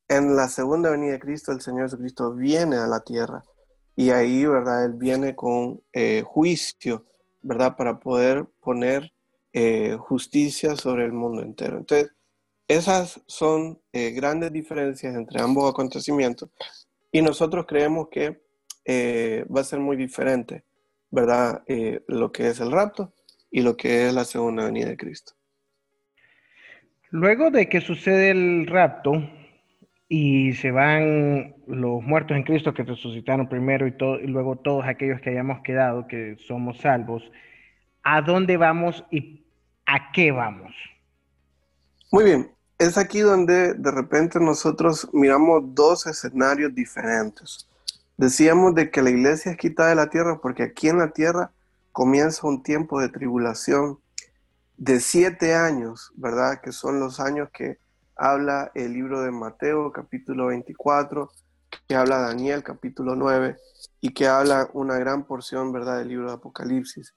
En 0.08 0.34
la 0.34 0.48
segunda 0.48 0.90
venida 0.90 1.12
de 1.12 1.20
Cristo, 1.20 1.52
el 1.52 1.60
Señor 1.60 1.84
Jesucristo 1.84 2.34
viene 2.34 2.78
a 2.78 2.88
la 2.88 2.98
tierra 2.98 3.44
y 3.94 4.10
ahí, 4.10 4.44
¿verdad? 4.44 4.86
Él 4.86 4.94
viene 4.94 5.36
con 5.36 5.80
eh, 5.92 6.24
juicio, 6.26 7.06
¿verdad? 7.42 7.76
Para 7.76 8.00
poder 8.00 8.44
poner 8.60 9.12
justicia 9.98 10.76
sobre 10.76 11.04
el 11.04 11.12
mundo 11.12 11.42
entero. 11.42 11.78
Entonces, 11.78 12.12
esas 12.68 13.20
son 13.26 13.80
grandes 13.92 14.52
diferencias 14.52 15.14
entre 15.14 15.40
ambos 15.42 15.70
acontecimientos 15.70 16.48
y 17.10 17.20
nosotros 17.20 17.66
creemos 17.66 18.08
que 18.08 18.40
va 19.54 19.60
a 19.60 19.64
ser 19.64 19.80
muy 19.80 19.96
diferente, 19.96 20.64
¿verdad? 21.10 21.62
lo 22.08 22.32
que 22.32 22.48
es 22.48 22.60
el 22.60 22.72
rapto 22.72 23.12
y 23.50 23.60
lo 23.60 23.76
que 23.76 24.06
es 24.06 24.14
la 24.14 24.24
segunda 24.24 24.64
venida 24.64 24.88
de 24.88 24.96
Cristo. 24.96 25.34
Luego 27.10 27.50
de 27.50 27.68
que 27.68 27.82
sucede 27.82 28.30
el 28.30 28.66
rapto 28.66 29.12
y 30.08 30.54
se 30.54 30.70
van 30.70 31.54
los 31.66 32.02
muertos 32.02 32.36
en 32.36 32.42
Cristo 32.42 32.72
que 32.72 32.84
resucitaron 32.84 33.50
primero 33.50 33.86
y, 33.86 33.94
y 34.22 34.26
luego 34.26 34.56
todos 34.56 34.86
aquellos 34.86 35.20
que 35.20 35.30
hayamos 35.30 35.60
quedado, 35.62 36.06
que 36.08 36.36
somos 36.38 36.78
salvos, 36.78 37.22
¿a 38.02 38.22
dónde 38.22 38.56
vamos 38.56 39.04
y 39.10 39.41
a 39.86 40.12
qué 40.12 40.32
vamos? 40.32 40.72
Muy 42.10 42.24
bien, 42.24 42.54
es 42.78 42.98
aquí 42.98 43.20
donde 43.20 43.74
de 43.74 43.90
repente 43.90 44.40
nosotros 44.40 45.08
miramos 45.12 45.62
dos 45.74 46.06
escenarios 46.06 46.74
diferentes. 46.74 47.68
Decíamos 48.16 48.74
de 48.74 48.90
que 48.90 49.02
la 49.02 49.10
iglesia 49.10 49.52
es 49.52 49.58
quitada 49.58 49.90
de 49.90 49.94
la 49.94 50.10
tierra 50.10 50.38
porque 50.40 50.62
aquí 50.62 50.88
en 50.88 50.98
la 50.98 51.10
tierra 51.10 51.52
comienza 51.92 52.46
un 52.46 52.62
tiempo 52.62 53.00
de 53.00 53.08
tribulación 53.08 53.98
de 54.76 55.00
siete 55.00 55.54
años, 55.54 56.12
¿verdad? 56.16 56.60
Que 56.60 56.72
son 56.72 56.98
los 56.98 57.20
años 57.20 57.50
que 57.52 57.78
habla 58.16 58.70
el 58.74 58.92
libro 58.92 59.22
de 59.22 59.30
Mateo, 59.30 59.92
capítulo 59.92 60.46
24, 60.46 61.30
que 61.86 61.94
habla 61.94 62.18
Daniel, 62.18 62.62
capítulo 62.62 63.16
9, 63.16 63.56
y 64.00 64.12
que 64.12 64.26
habla 64.26 64.68
una 64.72 64.98
gran 64.98 65.24
porción, 65.24 65.72
¿verdad?, 65.72 65.98
del 65.98 66.08
libro 66.08 66.28
de 66.28 66.34
Apocalipsis. 66.34 67.14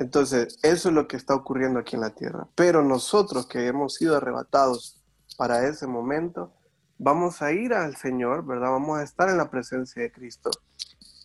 Entonces, 0.00 0.58
eso 0.62 0.88
es 0.88 0.94
lo 0.94 1.06
que 1.06 1.18
está 1.18 1.34
ocurriendo 1.34 1.78
aquí 1.78 1.94
en 1.94 2.00
la 2.00 2.14
tierra. 2.14 2.48
Pero 2.54 2.82
nosotros 2.82 3.46
que 3.46 3.66
hemos 3.66 3.96
sido 3.96 4.16
arrebatados 4.16 4.98
para 5.36 5.68
ese 5.68 5.86
momento, 5.86 6.54
vamos 6.96 7.42
a 7.42 7.52
ir 7.52 7.74
al 7.74 7.96
Señor, 7.96 8.46
¿verdad? 8.46 8.70
Vamos 8.70 8.98
a 8.98 9.02
estar 9.02 9.28
en 9.28 9.36
la 9.36 9.50
presencia 9.50 10.00
de 10.00 10.10
Cristo. 10.10 10.50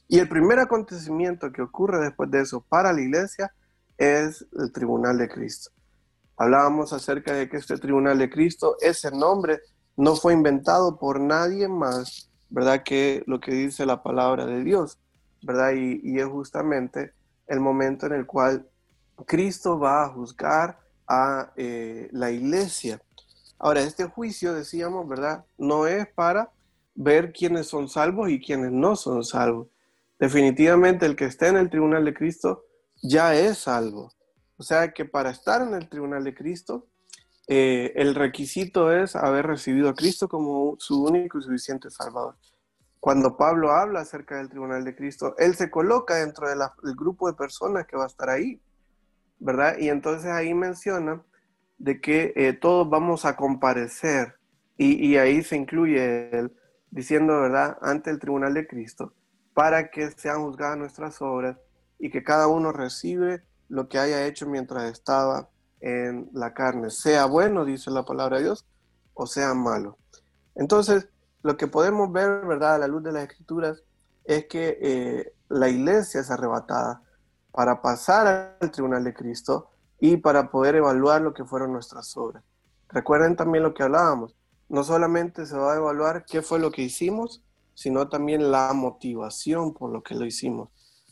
Y 0.10 0.20
el 0.20 0.28
primer 0.28 0.60
acontecimiento 0.60 1.54
que 1.54 1.62
ocurre 1.62 2.04
después 2.04 2.30
de 2.30 2.42
eso 2.42 2.66
para 2.68 2.92
la 2.92 3.00
iglesia 3.00 3.54
es 3.98 4.46
el 4.60 4.74
tribunal 4.74 5.18
de 5.18 5.30
Cristo. 5.30 5.72
Hablábamos 6.36 6.92
acerca 6.92 7.34
de 7.34 7.48
que 7.48 7.56
este 7.56 7.78
tribunal 7.78 8.18
de 8.18 8.30
Cristo, 8.30 8.76
ese 8.82 9.10
nombre 9.10 9.62
no 9.96 10.18
fue 10.18 10.34
inventado 10.34 11.00
por 11.00 11.22
nadie 11.22 11.70
más, 11.70 12.30
¿verdad? 12.50 12.84
Que 12.84 13.24
lo 13.26 13.40
que 13.40 13.54
dice 13.54 13.86
la 13.86 14.04
palabra 14.04 14.46
de 14.46 14.66
Dios, 14.66 15.00
¿verdad? 15.44 15.72
Y, 15.76 16.20
es 16.20 16.28
justamente 16.28 17.14
el 17.48 17.60
momento 17.60 18.06
en 18.06 18.14
el 18.14 18.26
cual 18.26 18.68
Cristo 19.26 19.80
va 19.80 20.04
a 20.04 20.10
juzgar 20.10 20.80
a 21.08 21.52
eh, 21.56 22.10
la 22.12 22.32
iglesia. 22.32 23.02
Ahora, 23.58 23.82
este 23.82 24.06
juicio, 24.06 24.54
decíamos, 24.54 25.08
¿verdad? 25.08 25.46
No 25.58 25.88
es 25.88 26.08
para 26.08 26.52
ver 26.94 27.32
quiénes 27.32 27.68
son 27.68 27.88
salvos 27.90 28.30
y 28.30 28.40
quiénes 28.42 28.72
no 28.72 28.96
son 28.96 29.24
salvos. 29.24 29.68
Definitivamente 30.20 31.06
el 31.06 31.16
que 31.16 31.26
esté 31.26 31.48
en 31.48 31.58
el 31.58 31.70
tribunal 31.70 32.06
de 32.06 32.14
Cristo 32.14 32.64
ya 33.02 33.36
es 33.36 33.60
salvo. 33.60 34.12
O 34.58 34.64
sea 34.64 34.94
que 34.94 35.06
para 35.06 35.30
estar 35.30 35.62
en 35.62 35.74
el 35.74 35.90
tribunal 35.90 36.24
de 36.24 36.34
Cristo, 36.34 36.88
eh, 37.48 37.94
el 37.96 38.16
requisito 38.16 38.92
es 38.92 39.16
haber 39.16 39.46
recibido 39.46 39.90
a 39.90 39.94
Cristo 39.94 40.28
como 40.28 40.76
su 40.80 41.04
único 41.04 41.38
y 41.38 41.44
suficiente 41.44 41.90
Salvador. 41.92 42.36
Cuando 43.06 43.38
Pablo 43.38 43.70
habla 43.70 44.00
acerca 44.00 44.38
del 44.38 44.50
tribunal 44.50 44.84
de 44.84 44.96
Cristo, 44.96 45.36
él 45.38 45.54
se 45.54 45.70
coloca 45.70 46.16
dentro 46.16 46.50
del 46.50 46.96
grupo 46.96 47.28
de 47.28 47.38
personas 47.38 47.86
que 47.86 47.96
va 47.96 48.06
a 48.06 48.08
estar 48.08 48.32
ahí, 48.32 48.60
¿verdad? 49.38 49.78
Y 49.78 49.90
entonces 49.90 50.32
ahí 50.32 50.56
menciona 50.56 51.22
de 51.78 52.02
que 52.02 52.34
eh, 52.36 52.54
todos 52.54 52.90
vamos 52.90 53.26
a 53.26 53.36
comparecer 53.36 54.40
y, 54.76 55.18
ahí 55.18 55.44
se 55.44 55.56
incluye 55.56 56.36
él 56.36 56.52
diciendo, 56.90 57.42
¿verdad?, 57.42 57.78
ante 57.80 58.10
el 58.10 58.18
tribunal 58.18 58.56
de 58.56 58.66
Cristo, 58.66 59.14
para 59.54 59.92
que 59.92 60.10
sean 60.10 60.42
juzgadas 60.42 60.76
nuestras 60.76 61.22
obras 61.22 61.60
y 62.00 62.10
que 62.10 62.24
cada 62.24 62.48
uno 62.48 62.72
recibe 62.72 63.44
lo 63.70 63.88
que 63.88 64.00
haya 64.00 64.26
hecho 64.26 64.48
mientras 64.48 64.92
estaba 64.92 65.48
en 65.80 66.28
la 66.34 66.56
carne, 66.56 66.90
sea 66.90 67.28
bueno, 67.28 67.66
dice 67.66 67.92
la 67.92 68.04
palabra 68.04 68.38
de 68.38 68.46
Dios, 68.46 68.66
o 69.14 69.28
sea 69.28 69.54
malo. 69.54 70.00
Entonces, 70.56 71.08
lo 71.46 71.58
que 71.58 71.68
podemos 71.68 72.12
ver, 72.12 72.44
¿verdad?, 72.44 72.74
a 72.74 72.78
la 72.80 72.88
luz 72.88 73.04
de 73.04 73.12
las 73.12 73.22
escrituras, 73.22 73.84
es 74.24 74.48
que 74.48 74.80
eh, 74.82 75.34
la 75.48 75.70
iglesia 75.70 76.22
es 76.22 76.32
arrebatada 76.32 77.04
para 77.52 77.84
pasar 77.84 78.58
al 78.60 78.72
tribunal 78.72 79.04
de 79.04 79.14
Cristo 79.14 79.70
y 80.00 80.18
para 80.18 80.50
poder 80.50 80.74
evaluar 80.74 81.22
lo 81.22 81.36
que 81.36 81.46
fueron 81.46 81.72
nuestras 81.72 82.18
obras. 82.18 82.44
Recuerden 82.90 83.36
también 83.36 83.64
lo 83.64 83.76
que 83.76 83.84
hablábamos, 83.84 84.36
no 84.70 84.84
solamente 84.84 85.46
se 85.46 85.56
va 85.56 85.74
a 85.74 85.78
evaluar 85.78 86.26
qué 86.26 86.42
fue 86.42 86.58
lo 86.58 86.72
que 86.72 86.82
hicimos, 86.82 87.44
sino 87.76 88.10
también 88.10 88.50
la 88.50 88.74
motivación 88.74 89.76
por 89.76 89.92
lo 89.92 90.02
que 90.02 90.16
lo 90.16 90.26
hicimos, 90.26 90.70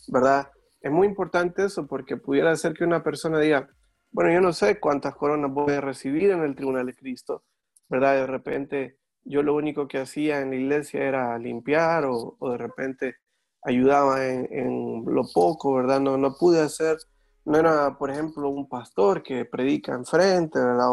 ¿verdad? 0.07 0.49
Es 0.81 0.91
muy 0.91 1.05
importante 1.05 1.63
eso 1.63 1.85
porque 1.85 2.17
pudiera 2.17 2.55
ser 2.55 2.73
que 2.73 2.85
una 2.85 3.03
persona 3.03 3.37
diga, 3.37 3.69
bueno, 4.09 4.33
yo 4.33 4.41
no 4.41 4.51
sé 4.51 4.79
cuántas 4.79 5.13
coronas 5.13 5.51
voy 5.51 5.73
a 5.73 5.81
recibir 5.81 6.31
en 6.31 6.41
el 6.41 6.55
tribunal 6.55 6.87
de 6.87 6.95
Cristo, 6.95 7.43
¿verdad? 7.87 8.15
De 8.15 8.25
repente 8.25 8.97
yo 9.25 9.43
lo 9.43 9.55
único 9.55 9.87
que 9.87 9.99
hacía 9.99 10.41
en 10.41 10.49
la 10.51 10.55
iglesia 10.55 11.03
era 11.03 11.37
limpiar 11.37 12.05
o, 12.05 12.37
de 12.41 12.57
repente 12.57 13.15
ayudaba 13.63 14.25
en, 14.25 15.05
lo 15.05 15.23
poco, 15.33 15.75
¿verdad? 15.75 15.99
No, 15.99 16.17
no 16.17 16.35
pude 16.35 16.61
hacer, 16.61 16.97
no 17.45 17.57
era, 17.57 17.97
por 17.97 18.11
ejemplo, 18.11 18.49
un 18.49 18.67
pastor 18.67 19.23
que 19.23 19.45
predica 19.45 19.93
enfrente, 19.93 20.59
¿verdad? 20.59 20.89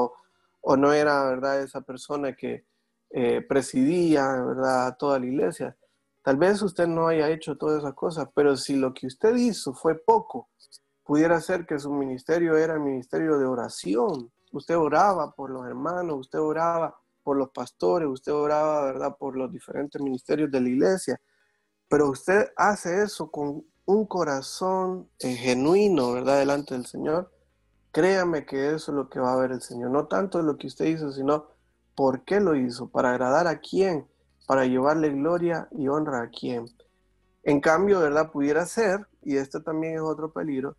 O, 0.60 0.76
no 0.76 0.92
era, 0.92 1.24
¿verdad? 1.24 1.62
Esa 1.62 1.80
persona 1.80 2.34
que 2.34 2.64
eh, 3.10 3.42
presidía, 3.42 4.28
¿verdad? 4.42 4.96
Toda 4.98 5.18
la 5.18 5.26
iglesia. 5.26 5.76
Tal 6.22 6.36
vez 6.36 6.62
usted 6.62 6.86
no 6.86 7.08
haya 7.08 7.30
hecho 7.30 7.56
todas 7.56 7.78
esas 7.78 7.94
cosas, 7.94 8.28
pero 8.34 8.56
si 8.56 8.76
lo 8.76 8.92
que 8.92 9.06
usted 9.06 9.34
hizo 9.36 9.72
fue 9.72 9.96
poco, 9.98 10.50
pudiera 11.02 11.40
ser 11.40 11.66
que 11.66 11.78
su 11.78 11.92
ministerio 11.92 12.56
era 12.56 12.74
el 12.74 12.80
ministerio 12.80 13.38
de 13.38 13.46
oración. 13.46 14.30
Usted 14.52 14.76
oraba 14.76 15.32
por 15.32 15.50
los 15.50 15.66
hermanos, 15.66 16.18
usted 16.20 16.38
oraba 16.38 16.99
por 17.30 17.36
los 17.36 17.50
pastores, 17.50 18.08
usted 18.08 18.32
oraba, 18.32 18.86
¿verdad?, 18.86 19.16
por 19.16 19.36
los 19.36 19.52
diferentes 19.52 20.02
ministerios 20.02 20.50
de 20.50 20.60
la 20.60 20.68
iglesia. 20.68 21.20
Pero 21.88 22.10
usted 22.10 22.48
hace 22.56 23.04
eso 23.04 23.30
con 23.30 23.64
un 23.84 24.04
corazón 24.06 25.08
eh, 25.20 25.36
genuino, 25.36 26.12
¿verdad?, 26.12 26.40
delante 26.40 26.74
del 26.74 26.86
Señor. 26.86 27.30
Créame 27.92 28.44
que 28.44 28.74
eso 28.74 28.90
es 28.90 28.96
lo 28.96 29.08
que 29.08 29.20
va 29.20 29.32
a 29.32 29.36
ver 29.36 29.52
el 29.52 29.62
Señor. 29.62 29.92
No 29.92 30.08
tanto 30.08 30.42
lo 30.42 30.58
que 30.58 30.66
usted 30.66 30.86
hizo, 30.86 31.12
sino 31.12 31.46
por 31.94 32.24
qué 32.24 32.40
lo 32.40 32.56
hizo, 32.56 32.88
para 32.88 33.10
agradar 33.10 33.46
a 33.46 33.60
quién 33.60 34.08
para 34.50 34.66
llevarle 34.66 35.10
gloria 35.10 35.68
y 35.70 35.86
honra 35.86 36.22
a 36.22 36.28
quien. 36.28 36.66
En 37.44 37.60
cambio, 37.60 38.00
¿verdad? 38.00 38.32
Pudiera 38.32 38.66
ser, 38.66 39.06
y 39.22 39.36
esto 39.36 39.62
también 39.62 39.94
es 39.94 40.00
otro 40.00 40.32
peligro, 40.32 40.76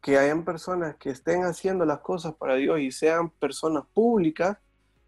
que 0.00 0.18
hayan 0.18 0.44
personas 0.44 0.96
que 0.96 1.10
estén 1.10 1.44
haciendo 1.44 1.84
las 1.84 2.00
cosas 2.00 2.34
para 2.34 2.56
Dios 2.56 2.80
y 2.80 2.90
sean 2.90 3.30
personas 3.30 3.84
públicas, 3.94 4.58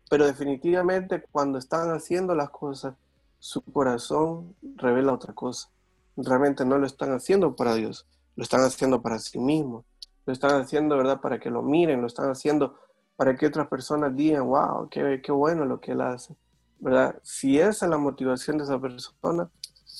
pero 0.08 0.26
definitivamente 0.26 1.24
cuando 1.30 1.58
están 1.58 1.90
haciendo 1.90 2.34
las 2.34 2.50
cosas, 2.50 2.94
su 3.38 3.62
corazón 3.62 4.54
revela 4.76 5.12
otra 5.12 5.34
cosa. 5.34 5.68
Realmente 6.16 6.64
no 6.64 6.78
lo 6.78 6.86
están 6.86 7.12
haciendo 7.12 7.56
para 7.56 7.74
Dios, 7.74 8.06
lo 8.36 8.42
están 8.42 8.60
haciendo 8.62 9.02
para 9.02 9.18
sí 9.18 9.38
mismos, 9.38 9.84
lo 10.26 10.32
están 10.32 10.60
haciendo, 10.60 10.96
¿verdad? 10.96 11.20
Para 11.20 11.38
que 11.38 11.50
lo 11.50 11.62
miren, 11.62 12.00
lo 12.00 12.06
están 12.06 12.30
haciendo 12.30 12.78
para 13.16 13.36
que 13.36 13.46
otras 13.46 13.68
personas 13.68 14.14
digan, 14.16 14.46
wow, 14.46 14.88
qué, 14.88 15.20
bueno 15.30 15.64
lo 15.64 15.80
que 15.80 15.92
él 15.92 16.00
hace. 16.00 16.36
¿verdad? 16.78 17.18
Si 17.22 17.58
esa 17.58 17.86
es 17.86 17.90
la 17.90 17.98
motivación 17.98 18.58
de 18.58 18.64
esa 18.64 18.80
persona, 18.80 19.50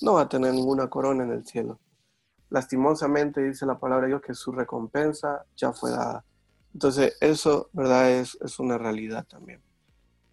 no 0.03 0.15
va 0.15 0.23
a 0.23 0.29
tener 0.29 0.53
ninguna 0.53 0.89
corona 0.89 1.25
en 1.25 1.31
el 1.31 1.47
cielo. 1.47 1.79
Lastimosamente 2.51 3.43
dice 3.43 3.67
la 3.67 3.79
palabra 3.79 4.07
de 4.07 4.09
Dios 4.09 4.23
que 4.23 4.35
su 4.35 4.53
recompensa 4.53 5.45
ya 5.57 5.73
fue 5.73 5.91
dada. 5.91 6.25
Entonces, 6.73 7.17
eso, 7.21 7.71
¿verdad? 7.73 8.11
Es 8.11 8.59
una 8.59 8.77
realidad 8.77 9.25
también. 9.27 9.63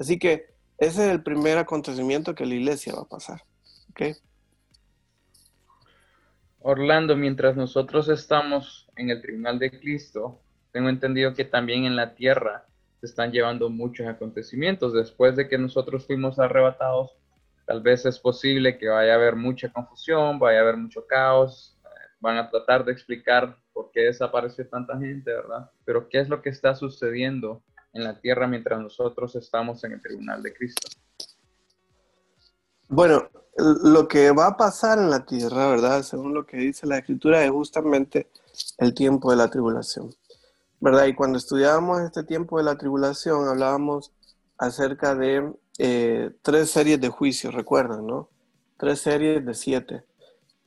Así 0.02 0.18
que 0.18 0.48
ese 0.80 1.06
es 1.06 1.12
el 1.12 1.22
primer 1.22 1.60
acontecimiento 1.60 2.34
que 2.34 2.48
la 2.48 2.56
iglesia 2.56 2.96
va 2.96 3.04
a 3.04 3.08
pasar. 3.08 3.44
¿Ok? 3.92 4.18
Orlando, 6.62 7.16
mientras 7.16 7.56
nosotros 7.56 8.10
estamos 8.10 8.90
en 8.96 9.12
el 9.12 9.22
tribunal 9.22 9.60
de 9.60 9.70
Cristo, 9.70 10.42
tengo 10.72 10.90
entendido 10.90 11.36
que 11.36 11.46
también 11.46 11.86
en 11.86 11.96
la 11.96 12.16
tierra 12.16 12.66
se 13.00 13.06
están 13.06 13.32
llevando 13.32 13.70
muchos 13.70 14.08
acontecimientos. 14.08 14.92
Después 14.92 15.36
de 15.36 15.48
que 15.48 15.60
nosotros 15.60 16.08
fuimos 16.08 16.40
arrebatados, 16.40 17.12
tal 17.68 17.84
vez 17.84 18.04
es 18.08 18.18
posible 18.18 18.80
que 18.80 18.88
vaya 18.88 19.12
a 19.14 19.18
haber 19.18 19.36
mucha 19.36 19.72
confusión, 19.72 20.40
vaya 20.40 20.58
a 20.58 20.62
haber 20.64 20.78
mucho 20.78 21.06
caos, 21.06 21.78
van 22.20 22.38
a 22.38 22.50
tratar 22.50 22.86
de 22.86 22.92
explicar 22.92 23.56
por 23.72 23.92
qué 23.92 24.06
desapareció 24.06 24.68
tanta 24.68 24.98
gente, 24.98 25.32
¿verdad? 25.32 25.70
Pero 25.86 26.10
¿qué 26.10 26.22
es 26.22 26.28
lo 26.28 26.42
que 26.42 26.50
está 26.50 26.74
sucediendo 26.74 27.62
en 27.94 28.04
la 28.04 28.20
tierra 28.20 28.48
mientras 28.48 28.80
nosotros 28.80 29.36
estamos 29.36 29.84
en 29.84 29.94
el 29.94 30.02
tribunal 30.02 30.42
de 30.42 30.54
Cristo? 30.54 30.88
Bueno, 32.88 33.30
lo 33.58 34.08
que 34.08 34.32
va 34.32 34.48
a 34.48 34.58
pasar 34.58 35.00
en 35.00 35.10
la 35.10 35.26
tierra, 35.26 35.68
¿verdad? 35.70 36.04
Según 36.04 36.34
lo 36.34 36.46
que 36.46 36.58
dice 36.58 36.88
la 36.88 36.98
escritura, 36.98 37.44
es 37.44 37.52
justamente 37.52 38.30
el 38.78 38.94
tiempo 38.94 39.32
de 39.32 39.38
la 39.38 39.50
tribulación, 39.50 40.14
¿verdad? 40.80 41.06
Y 41.06 41.16
cuando 41.16 41.38
estudiábamos 41.38 42.02
este 42.02 42.24
tiempo 42.24 42.58
de 42.58 42.64
la 42.64 42.78
tribulación, 42.78 43.48
hablábamos 43.48 44.12
acerca 44.58 45.16
de 45.16 45.54
eh, 45.80 46.32
tres 46.42 46.70
series 46.70 47.00
de 47.00 47.10
juicios, 47.10 47.54
recuerdan, 47.54 48.06
¿no? 48.06 48.30
Tres 48.78 49.00
series 49.00 49.46
de 49.46 49.54
siete. 49.54 50.04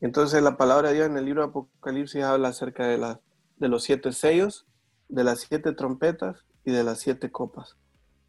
Entonces 0.00 0.42
la 0.42 0.56
palabra 0.56 0.88
de 0.88 0.94
Dios 0.94 1.06
en 1.06 1.16
el 1.16 1.24
libro 1.24 1.42
de 1.42 1.48
Apocalipsis 1.48 2.22
habla 2.22 2.48
acerca 2.48 2.86
de, 2.86 2.98
la, 2.98 3.20
de 3.56 3.68
los 3.68 3.84
siete 3.84 4.12
sellos, 4.12 4.66
de 5.08 5.24
las 5.24 5.40
siete 5.40 5.72
trompetas 5.72 6.44
y 6.64 6.72
de 6.72 6.84
las 6.84 7.00
siete 7.00 7.30
copas. 7.30 7.76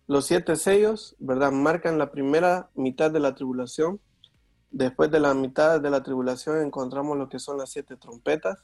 Los 0.07 0.25
siete 0.25 0.55
sellos, 0.55 1.15
¿verdad? 1.19 1.51
Marcan 1.51 1.97
la 1.97 2.11
primera 2.11 2.69
mitad 2.75 3.09
de 3.09 3.19
la 3.19 3.33
tribulación. 3.33 3.99
Después 4.69 5.09
de 5.09 5.19
la 5.19 5.33
mitad 5.33 5.81
de 5.81 5.89
la 5.89 6.03
tribulación 6.03 6.61
encontramos 6.61 7.17
lo 7.17 7.29
que 7.29 7.39
son 7.39 7.57
las 7.57 7.71
siete 7.71 7.95
trompetas. 7.95 8.59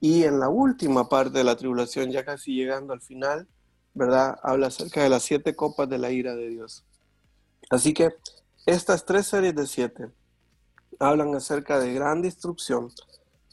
Y 0.00 0.24
en 0.24 0.38
la 0.38 0.50
última 0.50 1.08
parte 1.08 1.38
de 1.38 1.44
la 1.44 1.56
tribulación, 1.56 2.10
ya 2.10 2.24
casi 2.24 2.54
llegando 2.54 2.92
al 2.92 3.00
final, 3.00 3.48
¿verdad? 3.94 4.38
Habla 4.42 4.66
acerca 4.66 5.02
de 5.02 5.08
las 5.08 5.22
siete 5.22 5.56
copas 5.56 5.88
de 5.88 5.98
la 5.98 6.10
ira 6.10 6.34
de 6.34 6.48
Dios. 6.48 6.84
Así 7.70 7.94
que 7.94 8.10
estas 8.66 9.06
tres 9.06 9.26
series 9.26 9.54
de 9.54 9.66
siete 9.66 10.10
hablan 10.98 11.34
acerca 11.34 11.78
de 11.78 11.94
gran 11.94 12.20
destrucción, 12.20 12.90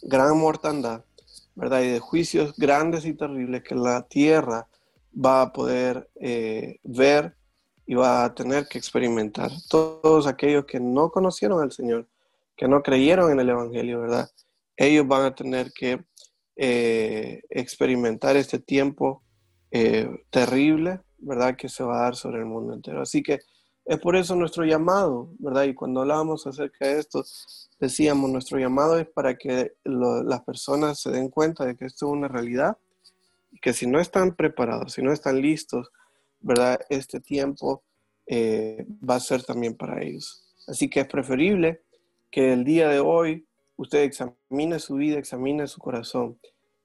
gran 0.01 0.37
mortandad, 0.37 1.05
¿verdad? 1.55 1.81
Y 1.81 1.91
de 1.91 1.99
juicios 1.99 2.53
grandes 2.57 3.05
y 3.05 3.13
terribles 3.13 3.63
que 3.63 3.75
la 3.75 4.01
tierra 4.03 4.67
va 5.13 5.41
a 5.41 5.53
poder 5.53 6.09
eh, 6.15 6.79
ver 6.83 7.35
y 7.85 7.95
va 7.95 8.25
a 8.25 8.33
tener 8.33 8.67
que 8.67 8.77
experimentar. 8.77 9.51
Todos 9.69 10.27
aquellos 10.27 10.65
que 10.65 10.79
no 10.79 11.09
conocieron 11.09 11.61
al 11.61 11.71
Señor, 11.71 12.07
que 12.55 12.67
no 12.67 12.81
creyeron 12.81 13.31
en 13.31 13.39
el 13.39 13.49
Evangelio, 13.49 14.01
¿verdad? 14.01 14.29
Ellos 14.77 15.07
van 15.07 15.25
a 15.25 15.35
tener 15.35 15.71
que 15.71 16.03
eh, 16.55 17.41
experimentar 17.49 18.35
este 18.37 18.59
tiempo 18.59 19.23
eh, 19.71 20.09
terrible, 20.29 21.01
¿verdad? 21.17 21.55
Que 21.55 21.69
se 21.69 21.83
va 21.83 21.99
a 21.99 22.03
dar 22.03 22.15
sobre 22.15 22.39
el 22.39 22.45
mundo 22.45 22.73
entero. 22.73 23.01
Así 23.01 23.21
que 23.21 23.39
es 23.85 23.99
por 23.99 24.15
eso 24.15 24.35
nuestro 24.35 24.63
llamado, 24.63 25.31
¿verdad? 25.39 25.63
Y 25.63 25.73
cuando 25.73 26.01
hablábamos 26.01 26.47
acerca 26.47 26.87
de 26.87 26.99
esto, 26.99 27.23
decíamos, 27.79 28.29
nuestro 28.29 28.57
llamado 28.57 28.97
es 28.97 29.07
para 29.07 29.35
que 29.35 29.73
las 29.83 30.41
personas 30.43 31.01
se 31.01 31.11
den 31.11 31.29
cuenta 31.29 31.65
de 31.65 31.75
que 31.75 31.85
esto 31.85 32.07
es 32.07 32.11
una 32.13 32.29
realidad 32.29 32.77
que 33.61 33.73
si 33.73 33.87
no 33.87 33.99
están 33.99 34.35
preparados, 34.35 34.93
si 34.93 35.01
no 35.01 35.11
están 35.11 35.41
listos, 35.41 35.91
¿verdad? 36.39 36.79
Este 36.89 37.19
tiempo 37.19 37.83
eh, 38.25 38.85
va 39.07 39.15
a 39.15 39.19
ser 39.19 39.43
también 39.43 39.75
para 39.75 40.01
ellos. 40.01 40.53
Así 40.67 40.89
que 40.89 41.01
es 41.01 41.07
preferible 41.07 41.83
que 42.31 42.53
el 42.53 42.63
día 42.63 42.89
de 42.89 42.99
hoy 42.99 43.47
usted 43.75 44.03
examine 44.03 44.79
su 44.79 44.95
vida, 44.95 45.17
examine 45.17 45.67
su 45.67 45.79
corazón. 45.79 46.39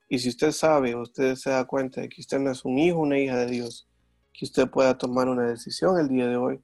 Y 0.08 0.18
si 0.18 0.28
usted 0.28 0.52
sabe, 0.52 0.94
usted 0.94 1.34
se 1.34 1.50
da 1.50 1.64
cuenta 1.66 2.00
de 2.00 2.08
que 2.08 2.20
usted 2.20 2.38
no 2.38 2.50
es 2.50 2.64
un 2.64 2.78
hijo, 2.78 2.98
una 2.98 3.18
hija 3.18 3.36
de 3.36 3.46
Dios, 3.46 3.88
que 4.32 4.44
usted 4.44 4.68
pueda 4.68 4.96
tomar 4.96 5.28
una 5.28 5.48
decisión 5.48 5.98
el 5.98 6.08
día 6.08 6.26
de 6.26 6.36
hoy 6.36 6.60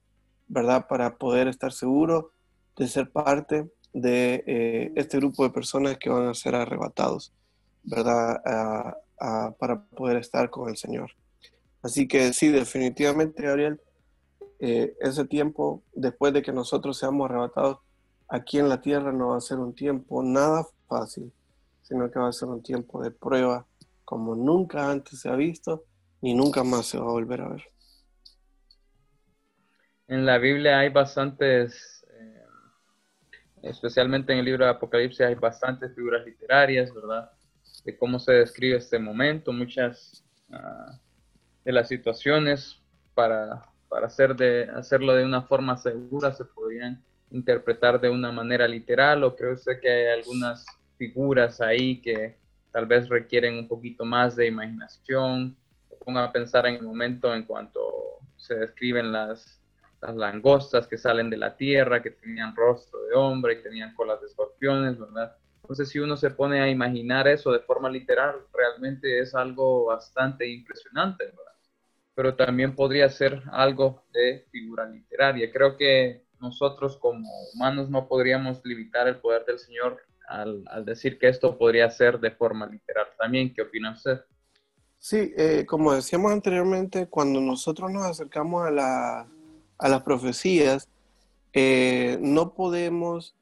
¿verdad? 0.49 0.87
Para 0.89 1.17
poder 1.17 1.49
estar 1.49 1.73
seguro 1.73 2.33
de 2.77 2.89
ser 2.89 3.11
parte 3.11 3.71
de 3.93 4.45
eh, 4.47 4.93
este 4.97 5.19
grupo 5.19 5.45
de 5.45 5.51
personas 5.51 5.99
que 5.99 6.11
van 6.11 6.29
a 6.29 6.35
ser 6.35 6.55
arrebatados, 6.55 7.33
¿verdad? 7.83 8.41
Para 9.19 9.85
poder 9.85 10.17
estar 10.19 10.51
con 10.51 10.69
el 10.69 10.77
Señor. 10.77 11.11
Así 11.83 12.09
que 12.09 12.33
sí, 12.33 12.49
definitivamente, 12.49 13.43
Gabriel, 13.43 13.81
eh, 14.59 14.97
ese 15.01 15.25
tiempo, 15.25 15.83
después 15.95 16.33
de 16.33 16.43
que 16.43 16.53
nosotros 16.53 16.99
seamos 16.99 17.29
arrebatados 17.29 17.79
aquí 18.29 18.59
en 18.59 18.69
la 18.69 18.81
tierra, 18.81 19.13
no 19.13 19.29
va 19.29 19.37
a 19.37 19.41
ser 19.41 19.59
un 19.59 19.75
tiempo 19.75 20.23
nada 20.23 20.67
fácil, 20.89 21.33
sino 21.83 22.11
que 22.11 22.19
va 22.19 22.29
a 22.29 22.33
ser 22.33 22.49
un 22.49 22.63
tiempo 22.63 23.03
de 23.03 23.11
prueba 23.11 23.67
como 24.05 24.35
nunca 24.35 24.91
antes 24.91 25.21
se 25.21 25.29
ha 25.29 25.37
visto 25.37 25.85
ni 26.21 26.35
nunca 26.35 26.63
más 26.63 26.87
se 26.87 26.99
va 26.99 27.05
a 27.05 27.13
volver 27.13 27.41
a 27.41 27.49
ver 27.49 27.75
en 30.09 30.27
la 30.27 30.39
Biblia 30.39 30.79
hay 30.79 30.91
bastantes, 30.91 32.07
eh, 32.11 32.45
especialmente 33.63 34.33
en 34.33 34.41
el 34.41 34.45
libro 34.45 34.65
de 34.65 34.71
Apocalipsis, 34.71 35.23
hay 35.23 35.35
bastantes 35.35 35.95
figuras 35.95 36.25
literarias, 36.25 36.93
¿verdad? 36.93 37.31
De 37.85 37.97
cómo 37.97 38.19
se 38.19 38.33
describe 38.33 38.77
este 38.77 38.99
momento, 38.99 39.53
muchas 39.53 40.25
ah, 40.51 40.99
de 41.65 41.73
las 41.73 41.89
situaciones 41.89 42.81
para, 43.15 43.67
para 43.89 44.07
hacer 44.07 44.35
de, 44.37 44.65
hacerlo 44.75 45.15
de 45.15 45.25
una 45.25 45.43
forma 45.43 45.77
segura 45.77 46.33
se 46.33 46.45
podrían 46.45 47.03
interpretar 47.31 48.01
de 48.01 48.11
una 48.11 48.33
manera 48.33 48.67
literal 48.67 49.25
o 49.25 49.35
creo 49.35 49.55
usted 49.55 49.81
que 49.81 49.91
hay 49.91 50.19
algunas 50.19 50.65
figuras 50.97 51.61
ahí 51.61 52.01
que 52.01 52.37
tal 52.73 52.87
vez 52.87 53.09
requieren 53.09 53.59
un 53.59 53.69
poquito 53.69 54.05
más 54.05 54.37
de 54.37 54.47
imaginación. 54.47 55.57
Ponga 56.05 56.25
a 56.25 56.33
pensar 56.33 56.67
en 56.67 56.77
el 56.77 56.83
momento 56.83 57.35
en 57.35 57.45
cuanto 57.45 57.81
se 58.37 58.55
describen 58.55 59.13
las 59.13 59.65
las 60.07 60.17
langostas 60.17 60.87
que 60.87 60.99
salen 60.99 61.31
de 61.31 61.39
la 61.39 61.57
tierra, 61.57 62.03
que 62.03 62.11
tenían 62.11 62.55
rostro 62.55 63.03
de 63.05 63.15
hombre, 63.15 63.57
que 63.57 63.63
tenían 63.63 63.95
colas 63.95 64.21
de 64.21 64.27
escorpiones, 64.27 64.99
¿verdad? 64.99 65.37
Entonces, 65.65 65.89
si 65.89 65.99
uno 65.99 66.15
se 66.19 66.31
pone 66.31 66.61
a 66.61 66.69
imaginar 66.69 67.27
eso 67.27 67.51
de 67.51 67.61
forma 67.61 67.89
literal, 67.89 68.37
realmente 68.53 69.19
es 69.19 69.35
algo 69.35 69.87
bastante 69.87 70.47
impresionante, 70.47 71.25
¿verdad? 71.25 71.53
Pero 72.15 72.37
también 72.37 72.77
podría 72.77 73.09
ser 73.09 73.43
algo 73.51 74.05
de 74.13 74.45
figura 74.51 74.87
literaria. 74.87 75.51
Creo 75.51 75.79
que 75.79 76.27
nosotros 76.39 76.99
como 76.99 77.29
humanos 77.55 77.89
no 77.89 78.07
podríamos 78.07 78.61
limitar 78.65 79.09
el 79.09 79.17
poder 79.17 79.47
del 79.47 79.59
Señor 79.59 80.03
al, 80.29 80.65
decir 80.85 81.19
que 81.19 81.29
esto 81.29 81.57
podría 81.57 81.89
ser 81.89 82.21
de 82.21 82.31
forma 82.31 82.67
literal. 82.67 83.07
También, 83.19 83.55
¿qué 83.55 83.63
opina 83.63 83.93
usted? 83.93 84.21
Sí, 84.99 85.33
eh, 85.35 85.65
como 85.67 85.95
decíamos 85.95 86.31
anteriormente, 86.31 87.07
cuando 87.09 87.41
nosotros 87.41 87.91
nos 87.91 88.05
acercamos 88.05 88.67
a 88.67 88.71
la 88.71 89.27
a 89.79 89.89
las 89.89 90.03
profecías, 90.03 90.89
eh, 91.53 92.19
no 92.21 92.55
podemos 92.55 93.35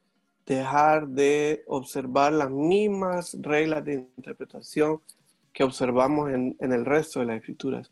dejar 0.45 1.07
de 1.07 1.63
observar 1.67 2.33
las 2.33 2.49
mismas 2.49 3.37
reglas 3.39 3.85
de 3.85 4.07
interpretación 4.17 5.01
que 5.53 5.63
observamos 5.63 6.31
en, 6.31 6.55
el 6.59 6.85
resto 6.85 7.19
de 7.19 7.27
las 7.27 7.37
escrituras. 7.37 7.91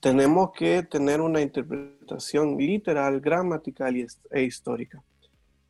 Tenemos 0.00 0.52
que 0.52 0.82
tener 0.82 1.20
una 1.20 1.40
interpretación 1.40 2.56
literal, 2.56 3.20
gramatical 3.20 3.96
e 4.30 4.42
histórica. 4.42 5.02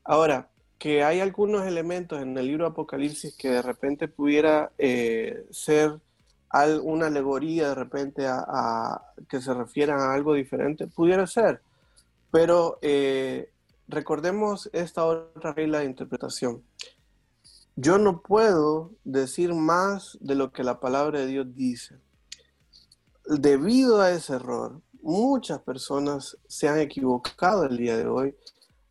Ahora, 0.05 0.49
que 0.79 1.05
hay 1.05 1.21
algunos 1.21 1.67
elementos 1.67 2.21
en 2.23 2.37
el 2.37 2.47
libro 2.47 2.67
Apocalipsis 2.67 3.37
que 3.37 3.51
de 3.51 3.63
repente 3.63 4.09
pudiera 4.09 4.73
eh, 4.79 5.45
ser 5.51 6.01
una 6.83 7.07
alegoría 7.07 7.69
de 7.69 7.75
repente 7.75 8.27
a, 8.27 9.01
que 9.29 9.41
se 9.41 9.55
refieran 9.55 10.01
a 10.01 10.15
algo 10.15 10.35
diferente, 10.35 10.87
pudiera 10.87 11.27
ser. 11.27 11.61
Pero 12.31 12.79
eh, 12.83 13.51
recordemos 13.91 14.71
esta 14.73 15.05
otra 15.05 15.53
regla 15.53 15.81
de 15.81 15.87
interpretación. 15.87 16.63
Yo 17.77 17.99
no 17.99 18.23
puedo 18.23 18.93
decir 19.05 19.55
más 19.55 20.19
de 20.21 20.35
lo 20.35 20.53
que 20.53 20.65
la 20.65 20.81
palabra 20.81 21.21
de 21.21 21.27
Dios 21.27 21.47
dice. 21.55 21.99
Debido 23.27 24.01
a 24.01 24.11
ese 24.11 24.35
error, 24.35 24.81
muchas 25.03 25.61
personas 25.61 26.37
se 26.49 26.69
han 26.69 26.79
equivocado 26.79 27.65
el 27.65 27.77
día 27.77 27.97
de 27.97 28.07
hoy. 28.07 28.37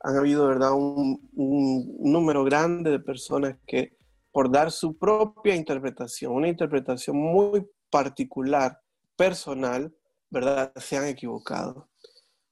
Han 0.01 0.17
habido, 0.17 0.47
¿verdad?, 0.47 0.73
un, 0.73 1.29
un 1.33 2.12
número 2.12 2.43
grande 2.43 2.89
de 2.89 2.99
personas 2.99 3.57
que 3.67 3.97
por 4.31 4.51
dar 4.51 4.71
su 4.71 4.97
propia 4.97 5.55
interpretación, 5.55 6.33
una 6.33 6.47
interpretación 6.47 7.17
muy 7.17 7.67
particular, 7.89 8.79
personal, 9.15 9.93
¿verdad?, 10.29 10.71
se 10.77 10.97
han 10.97 11.06
equivocado. 11.06 11.89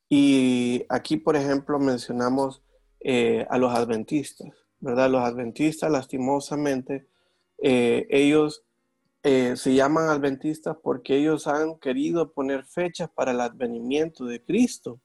Y 0.10 0.86
aquí, 0.89 1.18
por 1.18 1.36
ejemplo, 1.36 1.80
mencionamos 1.80 2.62
eh, 3.01 3.45
a 3.49 3.58
los 3.58 3.74
adventistas, 3.74 4.53
¿verdad? 4.80 5.10
Los 5.10 5.22
adventistas, 5.22 5.91
lastimosamente, 5.91 7.08
eh, 7.58 8.08
ellos 8.10 8.64
eh, 9.24 9.55
se 9.58 9.74
llaman 9.74 10.10
adventistas 10.10 10.78
porque 10.82 11.18
ellos 11.18 11.47
han 11.47 11.76
querido 11.80 12.32
poner 12.32 12.64
fechas 12.64 13.10
para 13.10 13.32
el 13.32 13.41
advenimiento 13.41 14.26
de 14.26 14.41
Cristo. 14.41 14.99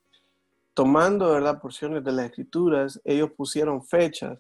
Tomando, 0.74 1.30
¿verdad?, 1.30 1.60
porciones 1.60 2.04
de 2.04 2.12
las 2.12 2.26
escrituras, 2.26 3.00
ellos 3.04 3.30
pusieron 3.32 3.84
fechas 3.84 4.38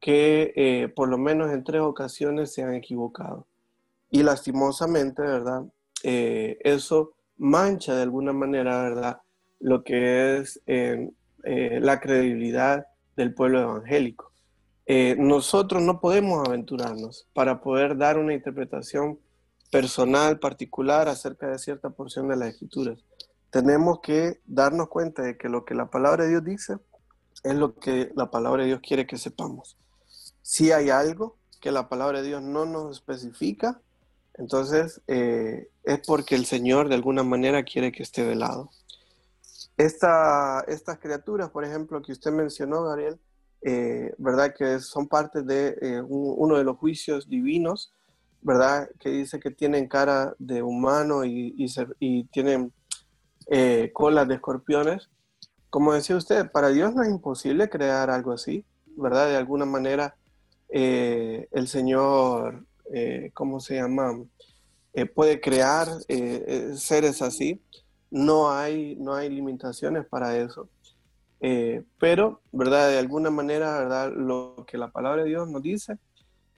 que 0.00 0.92
por 0.94 1.08
lo 1.08 1.18
menos 1.18 1.52
en 1.52 1.64
tres 1.64 1.82
ocasiones 1.82 2.52
se 2.52 2.62
han 2.62 2.74
equivocado. 2.74 3.46
Y 4.10 4.22
lastimosamente, 4.22 5.22
¿verdad? 5.22 5.64
eso 6.02 7.12
mancha 7.36 7.94
de 7.94 8.02
alguna 8.02 8.32
manera, 8.32 8.82
¿verdad? 8.82 9.20
Lo 9.60 9.84
que 9.84 10.38
es 10.38 10.60
eh, 10.66 11.10
eh, 11.44 11.78
la 11.80 12.00
credibilidad 12.00 12.86
del 13.16 13.34
pueblo 13.34 13.60
evangélico. 13.60 14.32
Eh, 14.86 15.16
nosotros 15.18 15.82
no 15.82 16.00
podemos 16.00 16.48
aventurarnos 16.48 17.28
para 17.34 17.60
poder 17.60 17.96
dar 17.96 18.18
una 18.18 18.32
interpretación 18.32 19.18
personal, 19.70 20.38
particular 20.38 21.08
acerca 21.08 21.48
de 21.48 21.58
cierta 21.58 21.90
porción 21.90 22.28
de 22.28 22.36
las 22.36 22.50
escrituras. 22.50 22.98
Tenemos 23.50 24.00
que 24.00 24.40
darnos 24.46 24.88
cuenta 24.88 25.22
de 25.22 25.36
que 25.36 25.48
lo 25.48 25.64
que 25.64 25.74
la 25.74 25.90
palabra 25.90 26.24
de 26.24 26.30
Dios 26.30 26.44
dice 26.44 26.78
es 27.44 27.54
lo 27.54 27.74
que 27.74 28.10
la 28.14 28.30
palabra 28.30 28.62
de 28.62 28.68
Dios 28.68 28.80
quiere 28.80 29.06
que 29.06 29.18
sepamos. 29.18 29.76
Si 30.42 30.72
hay 30.72 30.90
algo 30.90 31.36
que 31.60 31.70
la 31.70 31.88
palabra 31.88 32.22
de 32.22 32.28
Dios 32.28 32.42
no 32.42 32.64
nos 32.64 32.96
especifica, 32.96 33.80
entonces 34.34 35.02
eh, 35.06 35.68
es 35.82 36.00
porque 36.06 36.34
el 36.34 36.46
Señor 36.46 36.88
de 36.88 36.94
alguna 36.94 37.22
manera 37.22 37.62
quiere 37.64 37.92
que 37.92 38.02
esté 38.02 38.24
velado. 38.24 38.70
Esta, 39.78 40.64
estas 40.66 40.98
criaturas, 40.98 41.50
por 41.50 41.64
ejemplo, 41.64 42.02
que 42.02 42.10
usted 42.10 42.32
mencionó, 42.32 42.82
Gabriel, 42.82 43.20
eh, 43.62 44.12
¿verdad? 44.18 44.52
Que 44.52 44.80
son 44.80 45.06
parte 45.06 45.42
de 45.42 45.78
eh, 45.80 46.02
uno 46.02 46.58
de 46.58 46.64
los 46.64 46.76
juicios 46.78 47.28
divinos, 47.28 47.92
¿verdad? 48.42 48.90
Que 48.98 49.10
dice 49.10 49.38
que 49.38 49.52
tienen 49.52 49.86
cara 49.86 50.34
de 50.40 50.62
humano 50.64 51.24
y, 51.24 51.54
y, 52.00 52.24
tienen 52.24 52.72
colas 53.92 54.26
de 54.26 54.34
escorpiones. 54.34 55.10
Como 55.70 55.94
decía 55.94 56.16
usted, 56.16 56.50
para 56.50 56.70
Dios 56.70 56.92
no 56.92 57.04
es 57.04 57.08
imposible 57.08 57.70
crear 57.70 58.10
algo 58.10 58.32
así, 58.32 58.64
¿verdad? 58.96 59.28
De 59.28 59.36
alguna 59.36 59.64
manera, 59.64 60.16
el 60.68 61.68
Señor, 61.68 62.64
¿cómo 63.32 63.60
se 63.60 63.76
llama? 63.76 64.24
puede 65.14 65.40
crear 65.40 65.86
seres 66.74 67.22
así 67.22 67.62
no 68.10 68.50
hay, 68.50 68.96
no 68.96 69.14
hay 69.14 69.28
limitaciones 69.28 70.06
para 70.06 70.36
eso. 70.36 70.68
Eh, 71.40 71.84
pero, 71.98 72.40
¿verdad? 72.52 72.90
De 72.90 72.98
alguna 72.98 73.30
manera, 73.30 73.78
¿verdad? 73.78 74.12
Lo 74.12 74.64
que 74.66 74.78
la 74.78 74.90
palabra 74.90 75.22
de 75.22 75.28
Dios 75.28 75.48
nos 75.48 75.62
dice 75.62 75.98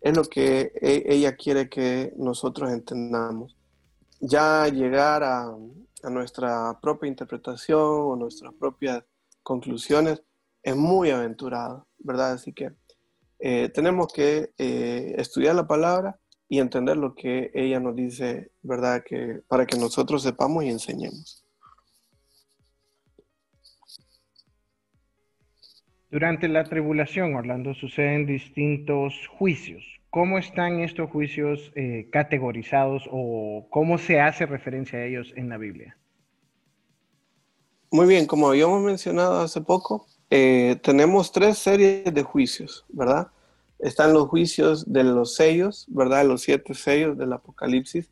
es 0.01 0.16
lo 0.16 0.24
que 0.24 0.72
e, 0.80 1.05
ella 1.07 1.36
quiere 1.36 1.68
que 1.68 2.12
nosotros 2.16 2.70
entendamos. 2.70 3.57
Ya 4.20 4.68
llegar 4.68 5.22
a, 5.22 5.55
nuestra 6.11 6.78
propia 6.80 7.09
interpretación 7.09 7.78
o 7.78 8.16
nuestras 8.16 8.55
propias 8.55 9.05
conclusiones 9.42 10.22
es 10.62 10.74
muy 10.74 11.11
aventurado, 11.11 11.86
¿verdad? 11.98 12.32
Así 12.32 12.55
que 12.55 12.72
eh, 13.38 13.68
tenemos 13.68 14.11
que 14.11 14.53
eh, 14.57 15.14
estudiar 15.18 15.57
la 15.57 15.66
palabra 15.66 16.18
y 16.51 16.59
entender 16.59 16.96
lo 16.96 17.14
que 17.14 17.53
ella 17.55 17.78
nos 17.78 17.94
dice, 17.94 18.51
¿verdad? 18.61 19.05
Que, 19.07 19.40
para 19.46 19.64
que 19.66 19.78
nosotros 19.78 20.24
sepamos 20.24 20.64
y 20.64 20.68
enseñemos. 20.68 21.44
Durante 26.11 26.48
la 26.48 26.64
tribulación, 26.64 27.36
Orlando, 27.36 27.72
suceden 27.72 28.26
distintos 28.26 29.14
juicios. 29.38 29.84
¿Cómo 30.11 30.38
están 30.38 30.80
estos 30.80 31.09
juicios 31.09 31.70
eh, 31.76 32.09
categorizados 32.11 33.05
o 33.12 33.68
cómo 33.70 33.96
se 33.96 34.20
hace 34.20 34.44
referencia 34.44 34.98
a 34.98 35.05
ellos 35.05 35.32
en 35.36 35.48
la 35.51 35.57
Biblia? 35.57 35.96
Muy 37.92 38.09
bien, 38.09 38.26
como 38.26 38.48
habíamos 38.48 38.82
mencionado 38.82 39.40
hace 39.40 39.61
poco, 39.61 40.05
eh, 40.30 40.80
tenemos 40.82 41.30
tres 41.30 41.59
series 41.59 42.12
de 42.12 42.22
juicios, 42.24 42.84
¿verdad? 42.88 43.30
Están 43.83 44.12
los 44.12 44.28
juicios 44.28 44.93
de 44.93 45.05
los 45.05 45.35
sellos, 45.35 45.87
¿verdad? 45.89 46.26
Los 46.26 46.43
siete 46.43 46.74
sellos 46.74 47.16
del 47.16 47.33
Apocalipsis, 47.33 48.11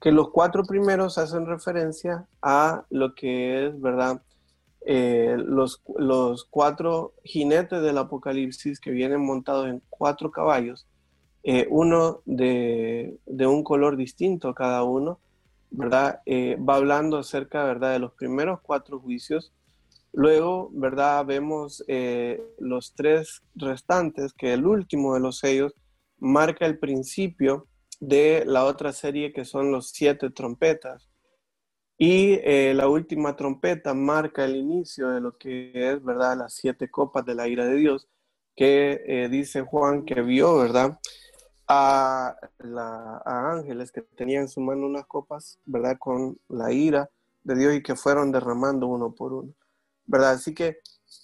que 0.00 0.12
los 0.12 0.30
cuatro 0.30 0.64
primeros 0.64 1.18
hacen 1.18 1.46
referencia 1.46 2.26
a 2.42 2.84
lo 2.90 3.14
que 3.14 3.66
es, 3.66 3.80
¿verdad? 3.80 4.22
Eh, 4.86 5.36
los, 5.38 5.82
los, 5.96 6.44
cuatro 6.44 7.14
jinetes 7.24 7.80
del 7.80 7.96
Apocalipsis 7.96 8.78
que 8.78 8.90
vienen 8.90 9.20
montados 9.20 9.66
en 9.68 9.82
cuatro 9.88 10.30
caballos, 10.30 10.86
eh, 11.42 11.66
uno 11.70 12.20
de, 12.26 13.16
de, 13.24 13.46
un 13.46 13.64
color 13.64 13.96
distinto 13.96 14.54
cada 14.54 14.82
uno, 14.82 15.18
¿verdad? 15.70 16.20
Eh, 16.26 16.56
va 16.56 16.76
hablando 16.76 17.16
acerca, 17.16 17.64
¿verdad? 17.64 17.92
De 17.92 17.98
los 17.98 18.12
primeros 18.12 18.60
cuatro 18.60 19.00
juicios 19.00 19.52
Luego, 20.16 20.70
¿verdad? 20.72 21.26
Vemos 21.26 21.82
eh, 21.88 22.40
los 22.58 22.94
tres 22.94 23.42
restantes, 23.56 24.32
que 24.32 24.52
el 24.52 24.64
último 24.64 25.14
de 25.14 25.20
los 25.20 25.38
sellos 25.38 25.74
marca 26.18 26.66
el 26.66 26.78
principio 26.78 27.66
de 27.98 28.44
la 28.46 28.64
otra 28.64 28.92
serie 28.92 29.32
que 29.32 29.44
son 29.44 29.72
los 29.72 29.90
siete 29.90 30.30
trompetas. 30.30 31.10
Y 31.98 32.34
eh, 32.44 32.74
la 32.74 32.88
última 32.88 33.34
trompeta 33.34 33.92
marca 33.92 34.44
el 34.44 34.54
inicio 34.54 35.08
de 35.08 35.20
lo 35.20 35.36
que 35.36 35.72
es, 35.74 36.02
¿verdad? 36.04 36.36
Las 36.38 36.54
siete 36.54 36.88
copas 36.88 37.24
de 37.24 37.34
la 37.34 37.48
ira 37.48 37.66
de 37.66 37.74
Dios, 37.74 38.08
que 38.54 39.02
eh, 39.06 39.28
dice 39.28 39.62
Juan 39.62 40.04
que 40.04 40.22
vio, 40.22 40.56
¿verdad? 40.58 40.96
A, 41.66 42.36
a 43.24 43.50
ángeles 43.50 43.90
que 43.90 44.02
tenían 44.02 44.42
en 44.42 44.48
su 44.48 44.60
mano 44.60 44.86
unas 44.86 45.06
copas, 45.06 45.58
¿verdad? 45.64 45.96
Con 45.98 46.38
la 46.48 46.70
ira 46.72 47.10
de 47.42 47.56
Dios 47.56 47.74
y 47.74 47.82
que 47.82 47.96
fueron 47.96 48.30
derramando 48.30 48.86
uno 48.86 49.12
por 49.12 49.32
uno. 49.32 49.52
¿Verdad? 50.06 50.32
Así 50.32 50.54
que 50.54 50.78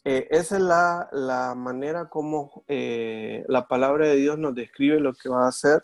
eh, 0.05 0.29
esa 0.31 0.57
es 0.57 0.63
la, 0.63 1.55
manera 1.57 2.09
como 2.09 2.65
eh, 2.69 3.45
la 3.49 3.69
palabra 3.69 4.07
de 4.07 4.17
Dios 4.17 4.39
nos 4.39 4.55
describe 4.55 4.99
lo 4.99 5.13
que 5.13 5.29
va 5.29 5.47
a 5.47 5.53
ser 5.53 5.81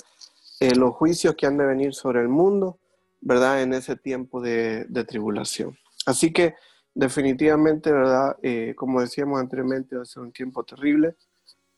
eh, 0.61 0.75
los 0.75 0.95
juicios 0.95 1.35
que 1.35 1.47
han 1.47 1.59
de 1.59 1.67
venir 1.67 1.93
sobre 1.93 2.23
el 2.23 2.29
mundo, 2.29 2.79
¿verdad? 3.21 3.63
En 3.63 3.75
ese 3.75 3.97
tiempo 3.97 4.41
de, 4.41 4.87
tribulación. 5.07 5.77
Así 6.07 6.33
que 6.33 6.55
definitivamente, 6.95 7.93
¿verdad? 7.93 8.37
como 8.75 9.03
decíamos 9.03 9.39
anteriormente, 9.39 9.97
va 9.97 10.03
a 10.03 10.07
ser 10.07 10.23
un 10.23 10.33
tiempo 10.33 10.65
terrible, 10.65 11.15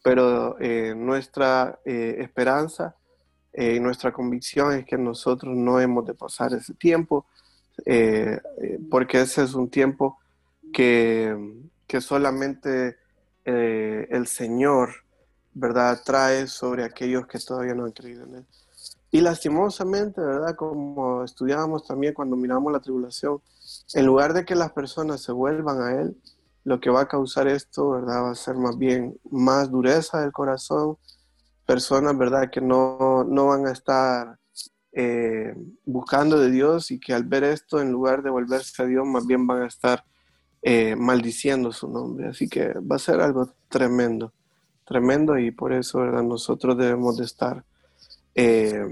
pero 0.05 0.57
nuestra 0.95 1.81
esperanza 1.85 2.95
y 3.53 3.81
nuestra 3.81 4.13
convicción 4.13 4.75
es 4.75 4.85
que 4.85 4.97
nosotros 4.97 5.57
no 5.57 5.81
hemos 5.81 6.07
de 6.07 6.15
pasar 6.15 6.53
ese 6.53 6.75
tiempo, 6.75 7.27
porque 8.89 9.23
ese 9.23 9.43
es 9.43 9.55
un 9.55 9.69
tiempo 9.69 10.19
que, 10.73 12.01
solamente 12.01 12.97
eh, 13.45 14.07
el 14.11 14.27
Señor, 14.27 14.91
¿verdad?, 15.55 16.01
trae 16.05 16.47
sobre 16.47 16.85
aquellos 16.85 17.27
que 17.27 17.39
todavía 17.39 17.75
no 17.75 17.85
han 17.85 17.93
creído 17.93 18.25
en 18.25 18.35
Él. 18.37 18.47
Y 19.11 19.21
lastimosamente, 19.21 20.21
¿verdad?, 20.21 20.55
como 20.55 21.25
estudiábamos 21.25 21.87
también 21.87 22.15
cuando 22.15 22.37
miramos 22.37 22.73
la 22.73 22.81
tribulación, 22.81 23.41
en 23.95 24.07
lugar 24.07 24.35
de 24.35 24.45
que 24.45 24.55
las 24.55 24.73
personas 24.73 25.23
se 25.23 25.33
vuelvan 25.33 25.81
a 25.81 26.01
Él, 26.01 26.17
lo 26.65 26.81
que 26.81 26.91
va 26.91 27.03
a 27.03 27.09
causar 27.09 27.49
esto, 27.49 27.91
¿verdad?, 27.91 28.25
va 28.25 28.31
a 28.31 28.35
ser 28.35 28.57
más 28.57 28.77
bien 28.77 29.19
más 29.31 29.71
dureza 29.71 30.21
del 30.21 30.33
corazón, 30.33 30.99
personas, 31.65 32.17
¿verdad?, 32.17 32.51
que 32.51 32.61
no, 32.61 33.25
van 33.27 33.67
a 33.67 33.73
estar 33.73 34.39
eh, 34.93 35.55
buscando 35.85 36.39
de 36.39 36.51
Dios 36.51 36.91
y 36.91 37.01
que 37.01 37.15
al 37.15 37.25
ver 37.25 37.45
esto, 37.45 37.81
en 37.81 37.91
lugar 37.91 38.23
de 38.23 38.31
volverse 38.31 38.83
a 38.83 38.87
Dios, 38.87 39.07
más 39.07 39.27
bien 39.27 39.47
van 39.47 39.63
a 39.63 39.67
estar 39.67 40.05
eh, 40.63 40.97
maldiciendo 40.97 41.73
su 41.73 41.89
nombre. 41.89 42.29
Así 42.29 42.49
que 42.49 42.73
va 42.75 42.97
a 42.97 43.01
ser 43.01 43.21
algo 43.21 43.53
tremendo, 43.69 44.33
tremendo 44.85 45.39
y 45.39 45.51
por 45.51 45.73
eso 45.73 46.01
¿verdad? 46.01 46.23
nosotros 46.23 46.77
debemos 46.77 47.19
de 47.19 47.25
estar 47.25 47.65
eh, 48.35 48.87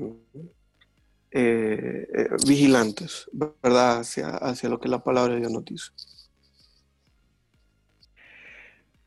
eh, 1.31 2.29
vigilantes, 2.47 3.29
¿verdad? 3.33 4.01
Hacia, 4.01 4.29
hacia 4.31 4.69
lo 4.69 4.81
que 4.81 4.89
la 4.89 5.03
palabra 5.03 5.35
de 5.35 5.41
Dios 5.41 5.53
nos 5.53 5.65
dice. 5.65 5.91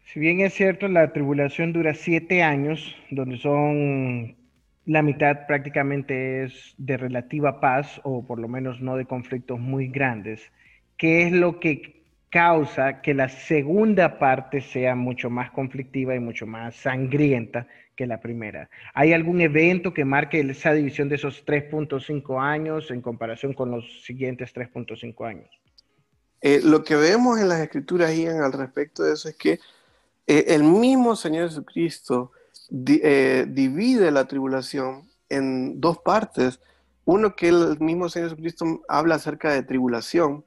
Si 0.06 0.20
bien 0.20 0.40
es 0.42 0.54
cierto, 0.56 0.88
la 0.88 1.14
tribulación 1.14 1.72
dura 1.72 1.94
siete 1.94 2.42
años, 2.42 2.96
donde 3.12 3.38
son 3.38 4.36
la 4.86 5.04
mitad 5.04 5.46
prácticamente 5.46 6.46
es 6.46 6.74
de 6.80 6.98
relativa 6.98 7.60
paz 7.60 8.02
o 8.04 8.26
por 8.26 8.40
lo 8.40 8.48
menos 8.48 8.82
no 8.82 8.96
de 8.96 9.06
conflictos 9.06 9.60
muy 9.60 9.88
grandes. 9.88 10.42
¿Qué 10.98 11.28
es 11.28 11.32
lo 11.32 11.60
que 11.60 11.99
causa 12.30 13.02
que 13.02 13.14
la 13.14 13.30
segunda 13.30 14.20
parte 14.20 14.62
sea 14.62 14.96
mucho 14.96 15.30
más 15.30 15.52
conflictiva 15.52 16.16
y 16.16 16.20
mucho 16.20 16.46
más 16.46 16.76
sangrienta 16.76 17.68
que 17.96 18.08
la 18.08 18.22
primera. 18.22 18.70
¿Hay 18.94 19.14
algún 19.14 19.42
evento 19.42 19.94
que 19.94 20.06
marque 20.06 20.40
esa 20.40 20.74
división 20.74 21.10
de 21.10 21.16
esos 21.16 21.46
3.5 21.46 22.42
años 22.42 22.92
en 22.92 23.02
comparación 23.02 23.54
con 23.54 23.72
los 23.72 24.04
siguientes 24.04 24.54
3.5 24.56 25.28
años? 25.28 25.50
Eh, 26.42 26.62
lo 26.64 26.84
que 26.84 26.96
vemos 26.96 27.40
en 27.40 27.50
las 27.50 27.60
escrituras, 27.60 28.16
Ian, 28.16 28.42
al 28.42 28.54
respecto 28.54 29.04
de 29.04 29.14
eso 29.14 29.28
es 29.28 29.36
que 29.36 29.60
eh, 30.28 30.46
el 30.48 30.64
mismo 30.64 31.16
Señor 31.16 31.50
Jesucristo 31.50 32.32
eh, 32.72 33.46
divide 33.50 34.12
la 34.12 34.26
tribulación 34.26 35.10
en 35.28 35.82
dos 35.82 35.98
partes. 35.98 36.62
Uno 37.04 37.36
que 37.36 37.50
el 37.50 37.80
mismo 37.80 38.08
Señor 38.08 38.30
Jesucristo 38.30 38.82
habla 38.88 39.16
acerca 39.16 39.52
de 39.52 39.64
tribulación 39.64 40.46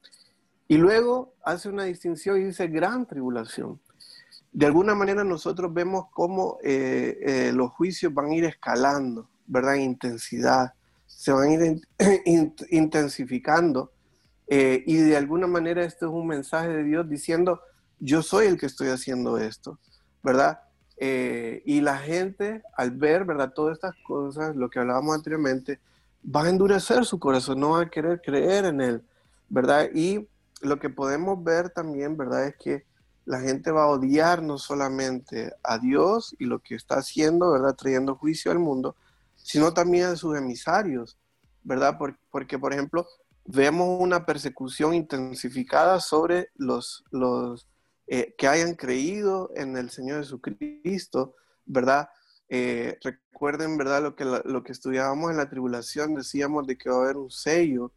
y 0.68 0.76
luego 0.76 1.34
hace 1.44 1.68
una 1.68 1.84
distinción 1.84 2.40
y 2.40 2.44
dice 2.44 2.66
gran 2.68 3.06
tribulación. 3.06 3.80
De 4.52 4.66
alguna 4.66 4.94
manera 4.94 5.24
nosotros 5.24 5.72
vemos 5.72 6.06
cómo 6.12 6.58
eh, 6.62 7.18
eh, 7.22 7.52
los 7.54 7.70
juicios 7.72 8.12
van 8.12 8.26
a 8.26 8.34
ir 8.34 8.44
escalando, 8.44 9.28
¿verdad? 9.46 9.76
En 9.76 9.82
intensidad, 9.82 10.74
se 11.06 11.32
van 11.32 11.48
a 11.48 11.52
ir 11.52 11.80
intensificando. 12.70 13.92
Eh, 14.46 14.84
y 14.86 14.96
de 14.96 15.16
alguna 15.16 15.46
manera 15.46 15.84
esto 15.84 16.06
es 16.06 16.12
un 16.12 16.26
mensaje 16.26 16.68
de 16.68 16.84
Dios 16.84 17.08
diciendo, 17.08 17.62
yo 17.98 18.22
soy 18.22 18.46
el 18.46 18.58
que 18.58 18.66
estoy 18.66 18.88
haciendo 18.88 19.38
esto. 19.38 19.78
¿verdad? 20.22 20.60
Y 21.64 21.80
la 21.80 21.98
gente, 21.98 22.62
al 22.76 22.92
ver, 22.92 23.24
¿verdad? 23.24 23.52
Todas 23.52 23.74
estas 23.74 23.96
cosas, 24.04 24.54
lo 24.54 24.70
que 24.70 24.78
hablábamos 24.78 25.16
anteriormente, 25.16 25.80
va 26.24 26.44
a 26.44 26.48
endurecer 26.48 27.04
su 27.04 27.18
corazón, 27.18 27.58
no 27.58 27.70
va 27.70 27.82
a 27.82 27.90
querer 27.90 28.20
creer 28.22 28.66
en 28.66 28.80
Él, 28.80 29.02
¿verdad? 29.48 29.88
Y 29.92 30.28
lo 30.62 30.78
que 30.78 30.90
podemos 30.90 31.42
ver 31.42 31.70
también, 31.70 32.16
¿verdad? 32.16 32.46
Es 32.46 32.56
que 32.56 32.84
la 33.24 33.40
gente 33.40 33.70
va 33.70 33.84
a 33.84 33.88
odiar 33.88 34.42
no 34.42 34.58
solamente 34.58 35.52
a 35.62 35.78
Dios 35.78 36.34
y 36.38 36.46
lo 36.46 36.60
que 36.60 36.74
está 36.74 36.96
haciendo, 36.96 37.52
¿verdad? 37.52 37.74
Trayendo 37.74 38.16
juicio 38.16 38.50
al 38.50 38.58
mundo, 38.58 38.96
sino 39.36 39.72
también 39.74 40.06
a 40.06 40.16
sus 40.16 40.36
emisarios, 40.36 41.18
¿verdad? 41.62 41.98
Porque, 42.30 42.58
por 42.58 42.72
ejemplo, 42.72 43.06
vemos 43.44 44.00
una 44.00 44.24
persecución 44.24 44.94
intensificada 44.94 46.00
sobre 46.00 46.50
los, 46.56 47.04
los 47.10 47.66
eh, 48.06 48.34
que 48.36 48.48
hayan 48.48 48.74
creído 48.74 49.50
en 49.54 49.76
el 49.76 49.90
Señor 49.90 50.20
Jesucristo, 50.20 51.34
¿verdad? 51.64 52.08
Eh, 52.48 52.98
recuerden, 53.02 53.76
¿verdad? 53.76 54.02
Lo 54.02 54.16
que, 54.16 54.24
lo 54.24 54.62
que 54.62 54.72
estudiábamos 54.72 55.30
en 55.30 55.36
la 55.36 55.48
tribulación, 55.48 56.14
decíamos 56.14 56.66
de 56.66 56.76
que 56.76 56.90
va 56.90 56.96
a 56.96 57.02
haber 57.02 57.16
un 57.16 57.30
sello 57.30 57.92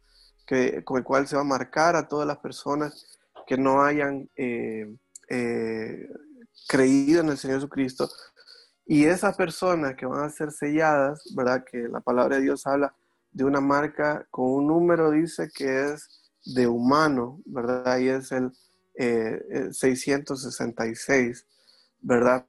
que, 0.46 0.84
con 0.84 0.98
el 0.98 1.04
cual 1.04 1.26
se 1.26 1.36
va 1.36 1.42
a 1.42 1.44
marcar 1.44 1.96
a 1.96 2.08
todas 2.08 2.26
las 2.26 2.38
personas 2.38 3.18
que 3.46 3.58
no 3.58 3.82
hayan 3.82 4.28
eh, 4.36 4.88
creído 6.68 7.20
en 7.20 7.28
el 7.28 7.38
Señor 7.38 7.58
Jesucristo. 7.58 8.08
Y 8.86 9.04
esas 9.04 9.36
personas 9.36 9.96
que 9.96 10.06
van 10.06 10.24
a 10.24 10.30
ser 10.30 10.52
selladas, 10.52 11.22
¿verdad? 11.34 11.64
Que 11.70 11.88
la 11.88 12.00
palabra 12.00 12.36
de 12.36 12.42
Dios 12.42 12.66
habla 12.66 12.94
de 13.32 13.44
una 13.44 13.60
marca 13.60 14.26
con 14.30 14.46
un 14.46 14.66
número, 14.68 15.10
dice 15.10 15.50
que 15.54 15.92
es 15.92 16.08
de 16.44 16.66
humano, 16.66 17.40
¿verdad? 17.44 17.98
Y 17.98 18.08
es 18.08 18.32
el 18.32 18.52
666, 19.74 21.38
eh, 21.38 21.44
¿verdad? 22.00 22.46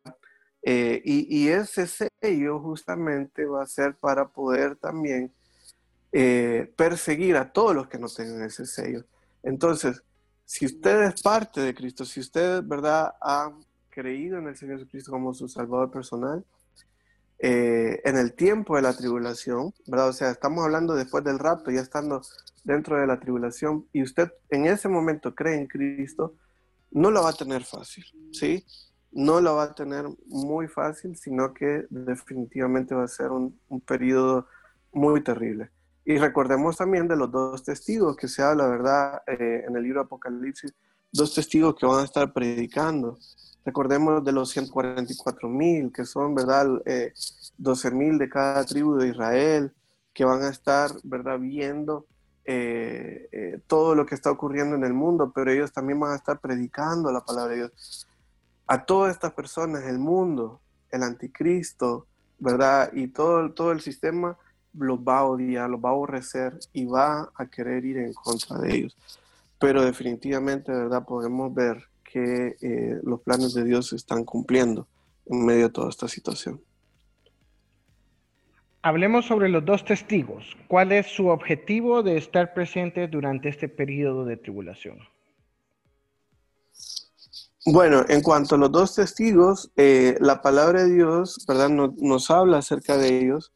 Eh, 0.62 1.02
y, 1.04 1.48
ese 1.48 1.88
sello 1.88 2.60
justamente 2.60 3.46
va 3.46 3.64
a 3.64 3.68
ser 3.68 3.96
para 3.96 4.28
poder 4.28 4.76
también 4.76 5.34
eh, 6.12 6.74
perseguir 6.76 7.36
a 7.38 7.52
todos 7.52 7.76
los 7.76 7.88
que 7.88 8.00
no 8.00 8.08
tengan 8.08 8.44
ese 8.44 8.66
sello. 8.66 9.06
Entonces, 9.44 10.04
si 10.46 10.66
usted 10.66 11.04
es 11.04 11.22
parte 11.22 11.62
de 11.62 11.74
Cristo, 11.74 12.06
si 12.06 12.20
usted, 12.20 12.64
¿verdad?, 12.64 13.14
ha 13.22 13.52
creído 13.90 14.38
en 14.38 14.48
el 14.48 14.56
Señor 14.56 14.78
Jesucristo 14.78 15.12
como 15.12 15.34
su 15.34 15.48
Salvador 15.48 15.92
personal, 15.92 16.46
en 17.40 18.18
el 18.18 18.34
tiempo 18.34 18.76
de 18.76 18.82
la 18.82 18.94
tribulación, 18.94 19.72
¿verdad? 19.86 20.10
O 20.10 20.14
sea, 20.14 20.32
estamos 20.32 20.64
hablando 20.64 20.96
después 20.96 21.24
del 21.24 21.38
rapto, 21.38 21.70
ya 21.70 21.82
estando 21.82 22.22
dentro 22.64 23.00
de 23.00 23.08
la 23.08 23.20
tribulación 23.20 23.88
y 23.94 24.04
usted 24.04 24.32
en 24.50 24.66
ese 24.66 24.90
momento 24.90 25.34
cree 25.34 25.56
en 25.56 25.68
Cristo, 25.68 26.36
no 26.92 27.12
lo 27.12 27.24
va 27.24 27.30
a 27.30 27.34
tener 27.34 27.64
fácil, 27.64 28.06
¿sí? 28.32 28.66
No 29.12 29.40
lo 29.40 29.56
va 29.56 29.64
a 29.64 29.74
tener 29.74 30.06
muy 30.28 30.68
fácil, 30.68 31.16
sino 31.16 31.54
que 31.54 31.86
definitivamente 31.90 32.94
va 32.94 33.04
a 33.04 33.08
ser 33.08 33.30
un, 33.30 33.60
un 33.70 33.82
periodo 33.82 34.48
muy 34.92 35.24
terrible. 35.24 35.70
Y 36.10 36.18
recordemos 36.20 36.78
también 36.78 37.06
de 37.10 37.18
los 37.18 37.30
dos 37.30 37.66
testigos 37.66 38.16
que 38.16 38.30
se 38.30 38.42
habla, 38.42 38.66
¿verdad? 38.66 39.22
Eh, 39.28 39.66
en 39.68 39.76
el 39.76 39.84
libro 39.84 40.00
Apocalipsis, 40.00 40.74
dos 41.12 41.36
testigos 41.36 41.76
que 41.76 41.86
van 41.86 42.00
a 42.00 42.06
estar 42.06 42.32
predicando. 42.32 43.20
Recordemos 43.66 44.24
de 44.24 44.32
los 44.32 44.50
144 44.52 45.50
mil, 45.50 45.92
que 45.92 46.06
son, 46.06 46.34
¿verdad? 46.34 46.82
Eh, 46.86 47.12
12 47.58 47.92
mil 47.92 48.18
de 48.18 48.30
cada 48.30 48.64
tribu 48.64 48.96
de 48.96 49.10
Israel, 49.10 49.74
que 50.14 50.24
van 50.24 50.44
a 50.44 50.48
estar, 50.48 50.92
¿verdad? 51.04 51.40
Viendo 51.40 52.06
eh, 52.46 53.28
eh, 53.34 53.60
todo 53.68 53.94
lo 53.94 54.06
que 54.06 54.16
está 54.16 54.32
ocurriendo 54.32 54.78
en 54.78 54.86
el 54.86 54.94
mundo, 54.94 55.34
pero 55.36 55.52
ellos 55.52 55.74
también 55.74 56.00
van 56.00 56.14
a 56.14 56.16
estar 56.16 56.40
predicando 56.40 57.12
la 57.12 57.26
palabra 57.26 57.52
de 57.52 57.58
Dios. 57.58 58.08
A 58.66 58.86
todas 58.86 59.14
estas 59.14 59.34
personas, 59.34 59.84
el 59.84 60.00
mundo, 60.00 60.62
el 60.90 61.04
anticristo, 61.04 62.08
¿verdad? 62.40 62.92
Y 62.94 63.10
todo, 63.10 63.52
todo 63.52 63.74
el 63.74 63.82
sistema 63.82 64.38
los 64.78 65.00
va 65.00 65.20
a 65.20 65.26
odiar, 65.26 65.70
los 65.70 65.80
va 65.80 65.90
a 65.90 65.94
aborrecer 65.94 66.58
y 66.74 66.86
va 66.86 67.32
a 67.36 67.46
querer 67.48 67.86
ir 67.86 67.98
en 67.98 68.14
contra 68.14 68.58
de 68.58 68.76
ellos. 68.76 68.98
Pero 69.60 69.84
definitivamente, 69.84 70.72
¿verdad? 70.72 71.06
Podemos 71.06 71.54
ver 71.54 71.84
que 72.04 72.56
eh, 72.62 73.00
los 73.04 73.22
planes 73.22 73.54
de 73.54 73.64
Dios 73.64 73.88
se 73.90 73.96
están 73.96 74.24
cumpliendo 74.24 74.88
en 75.26 75.46
medio 75.46 75.64
de 75.68 75.74
toda 75.74 75.90
esta 75.90 76.08
situación. 76.08 76.62
Hablemos 78.82 79.26
sobre 79.26 79.50
los 79.50 79.66
dos 79.66 79.84
testigos. 79.84 80.56
¿Cuál 80.68 80.92
es 80.92 81.08
su 81.08 81.28
objetivo 81.28 82.04
de 82.04 82.18
estar 82.18 82.54
presente 82.54 83.08
durante 83.08 83.50
este 83.50 83.68
periodo 83.68 84.24
de 84.24 84.38
tribulación? 84.38 85.00
Bueno, 87.66 88.06
en 88.08 88.22
cuanto 88.22 88.56
a 88.56 88.58
los 88.58 88.72
dos 88.72 88.96
testigos, 88.96 89.72
eh, 89.76 90.16
la 90.22 90.42
palabra 90.42 90.86
de 90.86 90.94
Dios, 90.94 91.44
¿verdad? 91.46 91.70
nos 91.70 92.32
habla 92.32 92.60
acerca 92.60 92.96
de 92.98 93.20
ellos 93.20 93.52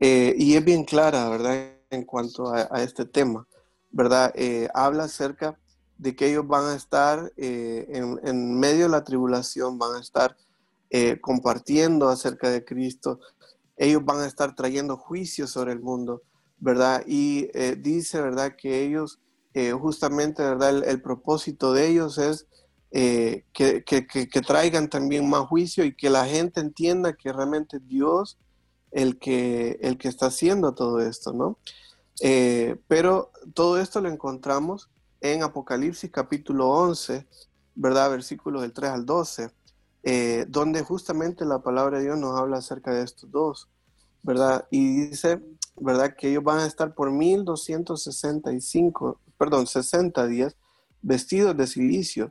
eh, 0.00 0.34
y 0.36 0.54
es 0.56 0.64
bien 0.64 0.84
clara, 0.84 1.28
¿verdad? 1.28 1.72
En 1.90 2.04
cuanto 2.04 2.52
a, 2.52 2.82
este 2.82 3.04
tema, 3.04 3.46
¿verdad? 3.90 4.32
Eh, 4.34 4.68
habla 4.74 5.04
acerca 5.04 5.58
de 5.98 6.14
que 6.14 6.30
ellos 6.30 6.46
van 6.46 6.66
a 6.66 6.74
estar 6.74 7.32
en, 7.36 8.20
en, 8.22 8.58
medio 8.58 8.84
de 8.84 8.90
la 8.90 9.04
tribulación, 9.04 9.78
van 9.78 9.96
a 9.96 10.00
estar 10.00 10.36
compartiendo 11.20 12.08
acerca 12.08 12.48
de 12.48 12.64
Cristo, 12.64 13.20
ellos 13.76 14.04
van 14.04 14.20
a 14.20 14.26
estar 14.26 14.54
trayendo 14.54 14.96
juicio 14.96 15.46
sobre 15.46 15.72
el 15.72 15.80
mundo, 15.80 16.22
¿verdad? 16.58 17.04
Y 17.06 17.48
eh, 17.54 17.76
dice, 17.78 18.20
¿verdad? 18.20 18.56
Que 18.56 18.82
ellos, 18.82 19.20
eh, 19.54 19.72
justamente, 19.72 20.42
¿verdad? 20.42 20.88
El, 20.88 21.02
propósito 21.02 21.72
de 21.72 21.88
ellos 21.88 22.18
es 22.18 22.46
eh, 22.90 23.44
que, 23.52 23.82
traigan 24.46 24.88
también 24.88 25.28
más 25.28 25.46
juicio 25.46 25.84
y 25.84 25.94
que 25.94 26.08
la 26.08 26.24
gente 26.24 26.60
entienda 26.60 27.12
que 27.12 27.32
realmente 27.32 27.78
Dios 27.80 28.38
el 28.96 29.18
que, 29.18 29.78
el 29.82 29.98
que 29.98 30.08
está 30.08 30.26
haciendo 30.26 30.74
todo 30.74 31.00
esto, 31.00 31.32
¿no? 31.32 31.58
pero 32.88 33.30
todo 33.52 33.78
esto 33.78 34.00
lo 34.00 34.08
encontramos 34.08 34.88
en 35.20 35.42
Apocalipsis 35.42 36.10
capítulo 36.10 36.70
11, 36.70 37.26
¿verdad? 37.74 38.10
Versículos 38.10 38.62
del 38.62 38.72
3 38.72 38.90
al 38.90 39.04
12. 39.04 39.50
Eh, 40.08 40.46
donde 40.48 40.84
justamente 40.84 41.44
la 41.44 41.58
palabra 41.58 41.98
de 41.98 42.04
Dios 42.04 42.16
nos 42.16 42.38
habla 42.38 42.58
acerca 42.58 42.92
de 42.92 43.02
estos 43.02 43.28
dos, 43.28 43.68
¿verdad? 44.22 44.64
Y 44.70 45.08
dice, 45.08 45.42
¿verdad? 45.74 46.14
Que 46.16 46.30
ellos 46.30 46.44
van 46.44 46.60
a 46.60 46.66
estar 46.66 46.94
por 46.94 47.10
1265, 47.10 49.18
perdón, 49.36 49.66
60 49.66 50.24
días 50.28 50.54
vestidos 51.02 51.56
de 51.56 51.66
silicio. 51.66 52.30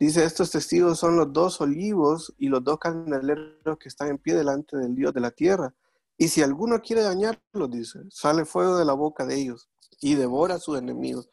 Dice, 0.00 0.24
estos 0.24 0.50
testigos 0.50 0.98
son 0.98 1.14
los 1.14 1.32
dos 1.32 1.60
olivos 1.60 2.34
y 2.36 2.48
los 2.48 2.64
dos 2.64 2.80
candeleros 2.80 3.78
que 3.78 3.88
están 3.88 4.08
en 4.08 4.18
pie 4.18 4.34
delante 4.34 4.76
del 4.76 4.96
Dios 4.96 5.14
de 5.14 5.20
la 5.20 5.30
tierra. 5.30 5.72
Y 6.16 6.28
si 6.28 6.42
alguno 6.42 6.80
quiere 6.80 7.02
dañarlos, 7.02 7.70
dice, 7.70 8.00
sale 8.10 8.44
fuego 8.44 8.76
de 8.76 8.84
la 8.84 8.92
boca 8.92 9.26
de 9.26 9.36
ellos 9.36 9.68
y 10.00 10.14
devora 10.14 10.56
a 10.56 10.58
sus 10.58 10.78
enemigos. 10.78 11.28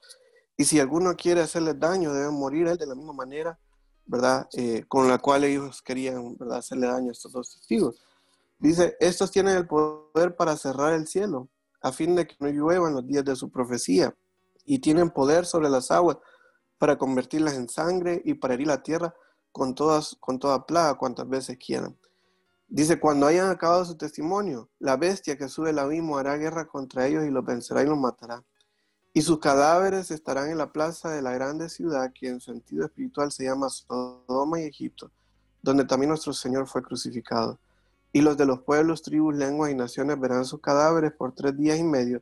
Y 0.57 0.65
si 0.65 0.79
alguno 0.79 1.15
quiere 1.15 1.41
hacerles 1.41 1.79
daño, 1.79 2.13
debe 2.13 2.31
morir 2.31 2.67
él 2.67 2.77
de 2.77 2.87
la 2.87 2.95
misma 2.95 3.13
manera 3.13 3.59
¿verdad? 4.05 4.47
Eh, 4.53 4.83
con 4.87 5.07
la 5.07 5.19
cual 5.19 5.43
ellos 5.45 5.81
querían, 5.81 6.35
¿verdad? 6.37 6.57
Hacerle 6.57 6.87
daño 6.87 7.09
a 7.09 7.11
estos 7.13 7.31
dos 7.31 7.53
testigos. 7.53 7.95
Dice, 8.59 8.95
estos 8.99 9.31
tienen 9.31 9.55
el 9.55 9.67
poder 9.67 10.35
para 10.35 10.57
cerrar 10.57 10.93
el 10.93 11.07
cielo, 11.07 11.49
a 11.81 11.91
fin 11.91 12.15
de 12.15 12.27
que 12.27 12.35
no 12.39 12.49
llueva 12.49 12.89
en 12.89 12.95
los 12.95 13.07
días 13.07 13.25
de 13.25 13.35
su 13.35 13.49
profecía, 13.49 14.15
y 14.65 14.79
tienen 14.79 15.09
poder 15.09 15.45
sobre 15.45 15.69
las 15.69 15.91
aguas 15.91 16.17
para 16.77 16.97
convertirlas 16.97 17.55
en 17.55 17.69
sangre 17.69 18.21
y 18.25 18.33
para 18.33 18.53
herir 18.53 18.67
la 18.67 18.83
tierra 18.83 19.15
con, 19.51 19.75
todas, 19.75 20.17
con 20.19 20.39
toda 20.39 20.65
plaga 20.65 20.97
cuantas 20.97 21.27
veces 21.27 21.57
quieran. 21.57 21.97
Dice, 22.73 23.01
cuando 23.01 23.27
hayan 23.27 23.49
acabado 23.49 23.83
su 23.83 23.97
testimonio, 23.97 24.69
la 24.79 24.95
bestia 24.95 25.37
que 25.37 25.49
sube 25.49 25.71
el 25.71 25.79
abismo 25.79 26.17
hará 26.17 26.37
guerra 26.37 26.67
contra 26.69 27.05
ellos 27.05 27.25
y 27.25 27.29
los 27.29 27.43
vencerá 27.43 27.83
y 27.83 27.85
los 27.85 27.97
matará. 27.97 28.45
Y 29.11 29.23
sus 29.23 29.39
cadáveres 29.39 30.09
estarán 30.09 30.49
en 30.49 30.57
la 30.57 30.71
plaza 30.71 31.09
de 31.09 31.21
la 31.21 31.33
grande 31.33 31.67
ciudad, 31.67 32.13
que 32.13 32.29
en 32.29 32.39
sentido 32.39 32.85
espiritual 32.85 33.29
se 33.33 33.43
llama 33.43 33.67
Sodoma 33.67 34.61
y 34.61 34.63
Egipto, 34.63 35.11
donde 35.61 35.83
también 35.83 36.11
nuestro 36.11 36.31
Señor 36.31 36.65
fue 36.65 36.81
crucificado. 36.81 37.59
Y 38.13 38.21
los 38.21 38.37
de 38.37 38.45
los 38.45 38.61
pueblos, 38.61 39.01
tribus, 39.01 39.35
lenguas 39.35 39.69
y 39.71 39.75
naciones 39.75 40.17
verán 40.17 40.45
sus 40.45 40.61
cadáveres 40.61 41.11
por 41.11 41.33
tres 41.35 41.57
días 41.57 41.77
y 41.77 41.83
medio, 41.83 42.21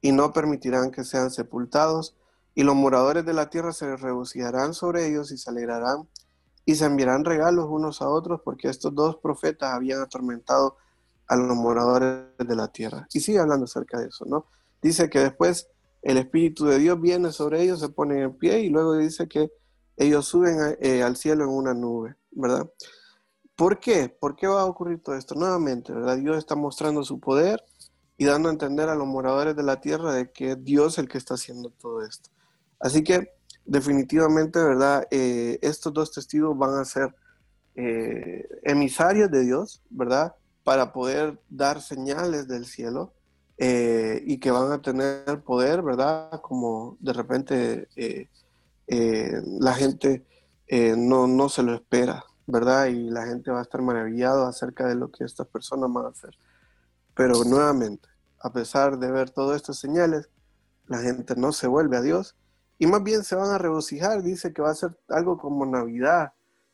y 0.00 0.12
no 0.12 0.32
permitirán 0.32 0.92
que 0.92 1.04
sean 1.04 1.30
sepultados, 1.30 2.16
y 2.54 2.62
los 2.62 2.74
moradores 2.74 3.26
de 3.26 3.34
la 3.34 3.50
tierra 3.50 3.74
se 3.74 3.94
regocijarán 3.98 4.72
sobre 4.72 5.06
ellos 5.06 5.30
y 5.30 5.36
se 5.36 5.50
alegrarán, 5.50 6.08
y 6.64 6.74
se 6.74 6.84
enviarán 6.84 7.24
regalos 7.24 7.66
unos 7.68 8.02
a 8.02 8.08
otros, 8.08 8.40
porque 8.44 8.68
estos 8.68 8.94
dos 8.94 9.16
profetas 9.16 9.72
habían 9.72 10.00
atormentado 10.00 10.76
a 11.26 11.36
los 11.36 11.56
moradores 11.56 12.26
de 12.38 12.56
la 12.56 12.68
tierra. 12.68 13.06
Y 13.12 13.20
sigue 13.20 13.38
hablando 13.38 13.64
acerca 13.64 13.98
de 13.98 14.08
eso, 14.08 14.24
¿no? 14.24 14.46
Dice 14.82 15.08
que 15.08 15.20
después 15.20 15.68
el 16.02 16.16
Espíritu 16.16 16.64
de 16.64 16.78
Dios 16.78 17.00
viene 17.00 17.32
sobre 17.32 17.62
ellos, 17.62 17.80
se 17.80 17.88
ponen 17.88 18.18
en 18.18 18.36
pie 18.36 18.60
y 18.60 18.68
luego 18.68 18.96
dice 18.96 19.28
que 19.28 19.52
ellos 19.96 20.26
suben 20.26 20.76
eh, 20.80 21.02
al 21.02 21.16
cielo 21.16 21.44
en 21.44 21.50
una 21.50 21.74
nube, 21.74 22.16
¿verdad? 22.30 22.68
¿Por 23.54 23.78
qué? 23.78 24.08
¿Por 24.08 24.34
qué 24.34 24.46
va 24.46 24.62
a 24.62 24.66
ocurrir 24.66 25.02
todo 25.02 25.14
esto? 25.14 25.34
Nuevamente, 25.34 25.92
¿verdad? 25.92 26.16
Dios 26.16 26.38
está 26.38 26.56
mostrando 26.56 27.04
su 27.04 27.20
poder 27.20 27.62
y 28.16 28.24
dando 28.24 28.48
a 28.48 28.52
entender 28.52 28.88
a 28.88 28.94
los 28.94 29.06
moradores 29.06 29.54
de 29.54 29.62
la 29.62 29.80
tierra 29.80 30.12
de 30.14 30.32
que 30.32 30.52
es 30.52 30.64
Dios 30.64 30.98
el 30.98 31.08
que 31.08 31.18
está 31.18 31.34
haciendo 31.34 31.70
todo 31.70 32.02
esto. 32.02 32.30
Así 32.78 33.04
que 33.04 33.34
definitivamente, 33.64 34.58
¿verdad? 34.58 35.06
Eh, 35.10 35.58
estos 35.62 35.92
dos 35.92 36.12
testigos 36.12 36.56
van 36.56 36.78
a 36.78 36.84
ser 36.84 37.14
eh, 37.76 38.48
emisarios 38.62 39.30
de 39.30 39.44
Dios, 39.44 39.82
¿verdad? 39.90 40.34
Para 40.64 40.92
poder 40.92 41.40
dar 41.48 41.80
señales 41.80 42.48
del 42.48 42.66
cielo 42.66 43.12
eh, 43.58 44.22
y 44.26 44.38
que 44.38 44.50
van 44.50 44.72
a 44.72 44.82
tener 44.82 45.42
poder, 45.42 45.82
¿verdad? 45.82 46.40
Como 46.40 46.96
de 47.00 47.12
repente 47.12 47.88
la 48.86 49.74
gente 49.74 50.24
no, 50.96 51.26
no 51.26 51.48
se 51.48 51.62
lo 51.62 51.74
espera, 51.74 52.24
¿verdad? 52.46 52.86
Y 52.86 53.10
la 53.10 53.26
gente 53.26 53.50
va 53.50 53.60
a 53.60 53.62
estar 53.62 53.82
maravillado 53.82 54.46
acerca 54.46 54.86
de 54.86 54.96
lo 54.96 55.10
que 55.10 55.24
estas 55.24 55.46
personas 55.46 55.92
van 55.92 56.06
a 56.06 56.08
hacer. 56.08 56.36
Pero 57.14 57.44
nuevamente, 57.44 58.08
a 58.40 58.52
pesar 58.52 58.98
de 58.98 59.10
ver 59.10 59.30
todas 59.30 59.56
estas 59.56 59.78
señales, 59.78 60.28
la 60.86 60.98
gente 60.98 61.36
no 61.36 61.52
se 61.52 61.68
vuelve 61.68 61.96
a 61.96 62.02
Dios 62.02 62.34
y 62.80 62.86
más 62.86 63.04
bien 63.04 63.22
se 63.24 63.36
van 63.36 63.50
a 63.50 63.58
regocijar. 63.58 64.22
Dice 64.22 64.54
que 64.54 64.62
va 64.62 64.70
a 64.70 64.74
ser 64.74 64.98
algo 65.10 65.36
como 65.36 65.66
Navidad, 65.66 66.32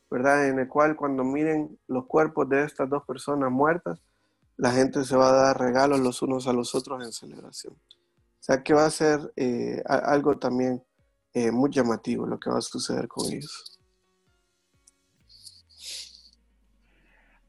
¿verdad? 0.09 0.47
En 0.47 0.57
el 0.57 0.69
cual 0.69 0.95
cuando 0.95 1.25
miren 1.25 1.77
los 1.87 2.05
cuerpos 2.05 2.47
de 2.47 2.63
estas 2.63 2.89
dos 2.89 3.03
personas 3.05 3.51
muertas, 3.51 3.99
la 4.55 4.71
gente 4.71 5.03
se 5.03 5.17
va 5.17 5.29
a 5.29 5.33
dar 5.33 5.59
regalos 5.59 5.99
los 5.99 6.21
unos 6.21 6.47
a 6.47 6.53
los 6.53 6.73
otros 6.75 7.05
en 7.05 7.11
celebración. 7.11 7.73
O 7.73 8.39
sea 8.39 8.63
que 8.63 8.73
va 8.73 8.85
a 8.85 8.89
ser 8.89 9.33
eh, 9.35 9.83
algo 9.85 10.37
también 10.39 10.81
eh, 11.33 11.51
muy 11.51 11.71
llamativo 11.71 12.25
lo 12.25 12.39
que 12.39 12.49
va 12.49 12.59
a 12.59 12.61
suceder 12.61 13.09
con 13.09 13.25
ellos. 13.25 13.77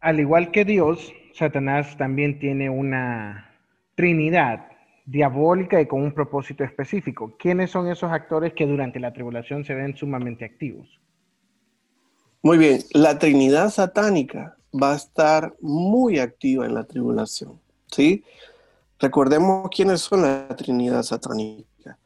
Al 0.00 0.18
igual 0.18 0.50
que 0.50 0.64
Dios, 0.64 1.12
Satanás 1.32 1.96
también 1.96 2.40
tiene 2.40 2.68
una 2.70 3.56
trinidad 3.94 4.67
diabólica 5.10 5.80
y 5.80 5.86
con 5.86 6.02
un 6.02 6.12
propósito 6.12 6.64
específico. 6.64 7.34
¿Quiénes 7.38 7.70
son 7.70 7.88
esos 7.88 8.12
actores 8.12 8.52
que 8.52 8.66
durante 8.66 9.00
la 9.00 9.12
tribulación 9.12 9.64
se 9.64 9.74
ven 9.74 9.96
sumamente 9.96 10.44
activos? 10.44 11.00
Muy 12.42 12.58
bien, 12.58 12.82
la 12.92 13.18
Trinidad 13.18 13.70
satánica 13.70 14.56
va 14.70 14.92
a 14.92 14.96
estar 14.96 15.54
muy 15.60 16.18
activa 16.18 16.66
en 16.66 16.74
la 16.74 16.84
tribulación, 16.84 17.58
¿sí? 17.90 18.22
Recordemos 18.98 19.70
quiénes 19.74 20.02
son 20.02 20.22
la 20.22 20.48
Trinidad 20.48 21.02
satánica. 21.02 21.98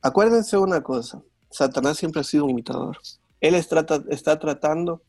Acuérdense 0.00 0.56
una 0.56 0.80
cosa, 0.80 1.20
Satanás 1.50 1.96
siempre 1.96 2.20
ha 2.20 2.24
sido 2.24 2.44
un 2.44 2.50
imitador. 2.50 2.98
Él 3.40 3.56
está, 3.56 4.38
tratando 4.38 5.02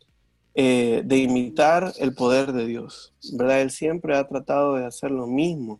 eh, 0.55 1.03
de 1.05 1.17
imitar 1.17 1.93
el 1.99 2.15
poder 2.15 2.53
de 2.53 2.65
Dios, 2.65 3.13
¿verdad? 3.33 3.61
Él 3.61 3.71
siempre 3.71 4.17
ha 4.17 4.27
tratado 4.27 4.75
de 4.75 4.85
hacer 4.85 5.11
lo 5.11 5.27
mismo. 5.27 5.79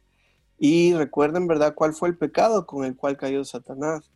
Y 0.58 0.93
recuerden, 0.93 1.47
¿verdad?, 1.47 1.74
cuál 1.76 1.93
fue 1.93 2.10
el 2.10 2.18
pecado 2.18 2.66
con 2.66 2.86
el 2.86 2.95
cual 2.95 3.18
cayó 3.18 3.43
Satanás. 3.43 4.12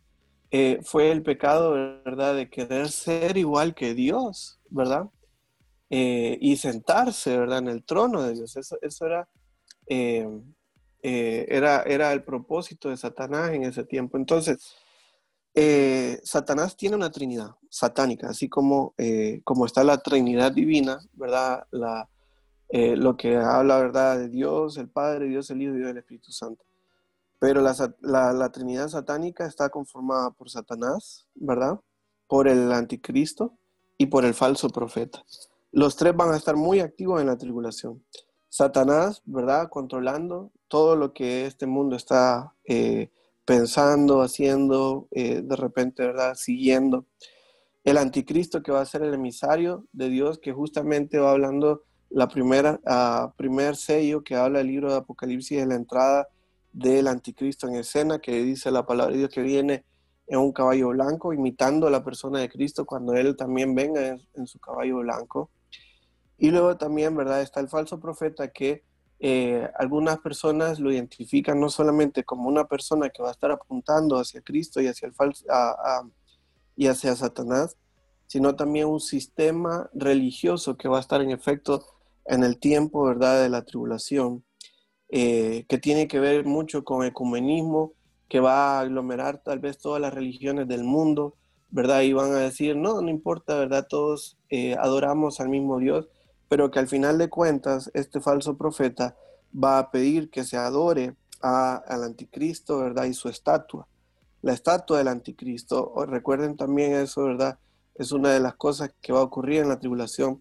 Eh, 0.50 0.80
fue 0.82 1.12
el 1.12 1.22
pecado, 1.22 1.72
¿verdad?, 2.04 2.34
de 2.34 2.48
querer 2.48 2.90
ser 2.90 3.36
igual 3.36 3.74
que 3.74 3.94
Dios, 3.94 4.58
¿verdad? 4.68 5.08
Eh, 5.90 6.38
y 6.40 6.56
sentarse, 6.56 7.36
¿verdad?, 7.36 7.58
en 7.58 7.68
el 7.68 7.84
trono 7.84 8.22
de 8.22 8.34
Dios. 8.34 8.56
Eso, 8.56 8.78
eso 8.80 9.06
era, 9.06 9.28
era, 11.02 11.82
era 11.82 12.12
el 12.12 12.24
propósito 12.24 12.88
de 12.88 12.96
Satanás 12.96 13.52
en 13.52 13.64
ese 13.64 13.84
tiempo. 13.84 14.16
Entonces, 14.16 14.74
eh, 15.54 16.20
Satanás 16.22 16.76
tiene 16.76 16.96
una 16.96 17.10
trinidad 17.10 17.56
satánica, 17.68 18.28
así 18.28 18.48
como, 18.48 18.94
eh, 18.98 19.40
como 19.44 19.66
está 19.66 19.82
la 19.82 19.98
trinidad 19.98 20.52
divina, 20.52 21.00
¿verdad? 21.12 21.66
La, 21.70 22.08
eh, 22.72 22.96
lo 22.96 23.16
que 23.16 23.36
habla, 23.36 23.78
¿verdad? 23.78 24.18
De 24.18 24.28
Dios, 24.28 24.76
el 24.76 24.88
Padre, 24.88 25.26
Dios 25.26 25.50
el 25.50 25.62
Hijo 25.62 25.74
y 25.74 25.78
Dios 25.78 25.90
el 25.90 25.98
Espíritu 25.98 26.32
Santo. 26.32 26.64
Pero 27.38 27.62
la, 27.62 27.74
la, 28.02 28.52
trinidad 28.52 28.88
satánica 28.88 29.46
está 29.46 29.70
conformada 29.70 30.30
por 30.30 30.50
Satanás, 30.50 31.26
¿verdad? 31.34 31.80
Por 32.26 32.48
el 32.48 32.70
anticristo 32.70 33.54
y 33.96 34.06
por 34.06 34.24
el 34.24 34.34
falso 34.34 34.68
profeta. 34.68 35.24
Los 35.72 35.96
tres 35.96 36.14
van 36.14 36.32
a 36.32 36.36
estar 36.36 36.56
muy 36.56 36.80
activos 36.80 37.20
en 37.20 37.28
la 37.28 37.38
tribulación. 37.38 38.04
Satanás, 38.48 39.22
¿verdad? 39.24 39.70
Controlando 39.70 40.50
todo 40.68 40.96
lo 40.96 41.12
que 41.14 41.46
este 41.46 41.66
mundo 41.66 41.96
está 41.96 42.54
pensando, 43.50 44.22
haciendo, 44.22 45.08
eh, 45.10 45.42
de 45.42 45.56
repente, 45.56 46.06
¿verdad? 46.06 46.36
Siguiendo. 46.36 47.06
El 47.82 47.96
anticristo 47.96 48.62
que 48.62 48.70
va 48.70 48.80
a 48.80 48.86
ser 48.86 49.02
el 49.02 49.12
emisario 49.12 49.86
de 49.90 50.08
Dios, 50.08 50.38
que 50.38 50.52
justamente 50.52 51.18
va 51.18 51.32
hablando 51.32 51.82
la 52.10 52.28
primera, 52.28 52.80
primer 53.36 53.76
sello 53.76 54.22
que 54.22 54.34
habla 54.34 54.60
el 54.60 54.66
libro 54.66 54.90
de 54.90 54.98
Apocalipsis 54.98 55.58
de 55.58 55.66
la 55.66 55.76
entrada 55.76 56.28
del 56.72 57.08
anticristo 57.08 57.68
en 57.68 57.76
escena, 57.76 58.18
que 58.18 58.42
dice 58.42 58.70
la 58.70 58.84
palabra 58.84 59.12
de 59.12 59.18
Dios 59.18 59.30
que 59.30 59.42
viene 59.42 59.84
en 60.26 60.38
un 60.38 60.52
caballo 60.52 60.88
blanco, 60.88 61.32
imitando 61.32 61.86
a 61.86 61.90
la 61.90 62.04
persona 62.04 62.40
de 62.40 62.48
Cristo 62.48 62.84
cuando 62.84 63.14
Él 63.14 63.36
también 63.36 63.74
venga 63.74 64.16
en 64.34 64.46
su 64.46 64.58
caballo 64.60 64.98
blanco. 64.98 65.50
Y 66.38 66.50
luego 66.50 66.76
también, 66.76 67.16
¿verdad? 67.16 67.42
Está 67.42 67.60
el 67.60 67.68
falso 67.68 68.00
profeta 68.00 68.48
que 68.48 68.84
eh, 69.18 69.68
algunas 69.78 70.18
personas 70.18 70.80
lo 70.80 70.90
identifican 70.90 71.60
no 71.60 71.68
solamente 71.68 72.24
como 72.24 72.48
una 72.48 72.66
persona 72.66 73.10
que 73.10 73.22
va 73.22 73.28
a 73.28 73.32
estar 73.32 73.50
apuntando 73.50 74.16
hacia 74.16 74.40
Cristo 74.40 74.80
y 74.80 74.86
hacia, 74.86 75.06
el 75.06 75.12
falso, 75.12 75.44
y 76.74 76.86
hacia 76.86 77.14
Satanás, 77.14 77.76
sino 78.26 78.56
también 78.56 78.86
un 78.86 79.00
sistema 79.00 79.90
religioso 79.92 80.78
que 80.78 80.88
va 80.88 80.96
a 80.96 81.00
estar 81.00 81.20
en 81.20 81.32
efecto 81.32 81.84
en 82.24 82.44
el 82.44 82.58
tiempo, 82.58 83.04
¿verdad?, 83.04 83.42
de 83.42 83.48
la 83.48 83.64
tribulación, 83.64 84.44
eh, 85.08 85.64
que 85.68 85.78
tiene 85.78 86.08
que 86.08 86.20
ver 86.20 86.44
mucho 86.44 86.84
con 86.84 87.04
ecumenismo, 87.04 87.94
que 88.28 88.40
va 88.40 88.78
a 88.78 88.80
aglomerar 88.80 89.42
tal 89.42 89.58
vez 89.58 89.78
todas 89.78 90.00
las 90.00 90.14
religiones 90.14 90.68
del 90.68 90.84
mundo, 90.84 91.36
¿verdad? 91.70 92.02
Y 92.02 92.12
van 92.12 92.32
a 92.32 92.38
decir, 92.38 92.76
no, 92.76 93.00
no 93.00 93.08
importa, 93.08 93.56
¿verdad? 93.56 93.86
Todos 93.88 94.38
eh, 94.50 94.76
adoramos 94.78 95.40
al 95.40 95.48
mismo 95.48 95.78
Dios, 95.78 96.08
pero 96.48 96.70
que 96.70 96.78
al 96.78 96.88
final 96.88 97.18
de 97.18 97.28
cuentas 97.28 97.90
este 97.94 98.20
falso 98.20 98.56
profeta 98.56 99.16
va 99.52 99.78
a 99.78 99.90
pedir 99.90 100.30
que 100.30 100.44
se 100.44 100.56
adore 100.56 101.16
al 101.40 102.04
anticristo, 102.04 102.78
¿verdad? 102.78 103.04
Y 103.04 103.14
su 103.14 103.28
estatua. 103.28 103.88
La 104.42 104.52
estatua 104.52 104.98
del 104.98 105.08
anticristo, 105.08 105.92
recuerden 106.06 106.56
también 106.56 106.92
eso, 106.94 107.24
¿verdad? 107.24 107.58
Es 107.94 108.12
una 108.12 108.30
de 108.30 108.40
las 108.40 108.54
cosas 108.54 108.94
que 109.00 109.12
va 109.12 109.20
a 109.20 109.24
ocurrir 109.24 109.60
en 109.60 109.68
la 109.68 109.78
tribulación. 109.78 110.40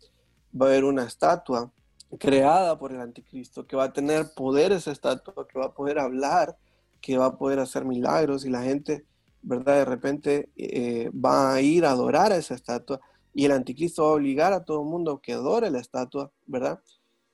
Va 0.53 0.65
a 0.65 0.69
haber 0.69 0.83
una 0.83 1.03
estatua 1.03 1.71
creada 2.17 2.77
por 2.79 2.91
el 2.91 3.01
anticristo 3.01 3.67
que 3.67 3.75
va 3.75 3.85
a 3.85 3.93
tener 3.93 4.33
poder 4.33 4.71
esa 4.71 4.91
estatua, 4.91 5.47
que 5.47 5.59
va 5.59 5.65
a 5.65 5.73
poder 5.73 5.99
hablar, 5.99 6.57
que 7.01 7.17
va 7.17 7.27
a 7.27 7.37
poder 7.37 7.59
hacer 7.59 7.85
milagros 7.85 8.45
y 8.45 8.49
la 8.49 8.63
gente, 8.63 9.05
¿verdad? 9.41 9.75
De 9.75 9.85
repente 9.85 10.49
eh, 10.55 11.11
va 11.13 11.53
a 11.53 11.61
ir 11.61 11.85
a 11.85 11.91
adorar 11.91 12.31
a 12.31 12.37
esa 12.37 12.55
estatua 12.55 12.99
y 13.33 13.45
el 13.45 13.51
anticristo 13.51 14.03
va 14.03 14.09
a 14.09 14.13
obligar 14.13 14.53
a 14.53 14.65
todo 14.65 14.81
el 14.81 14.89
mundo 14.89 15.21
que 15.21 15.33
adore 15.33 15.69
la 15.69 15.79
estatua, 15.79 16.31
¿verdad? 16.47 16.79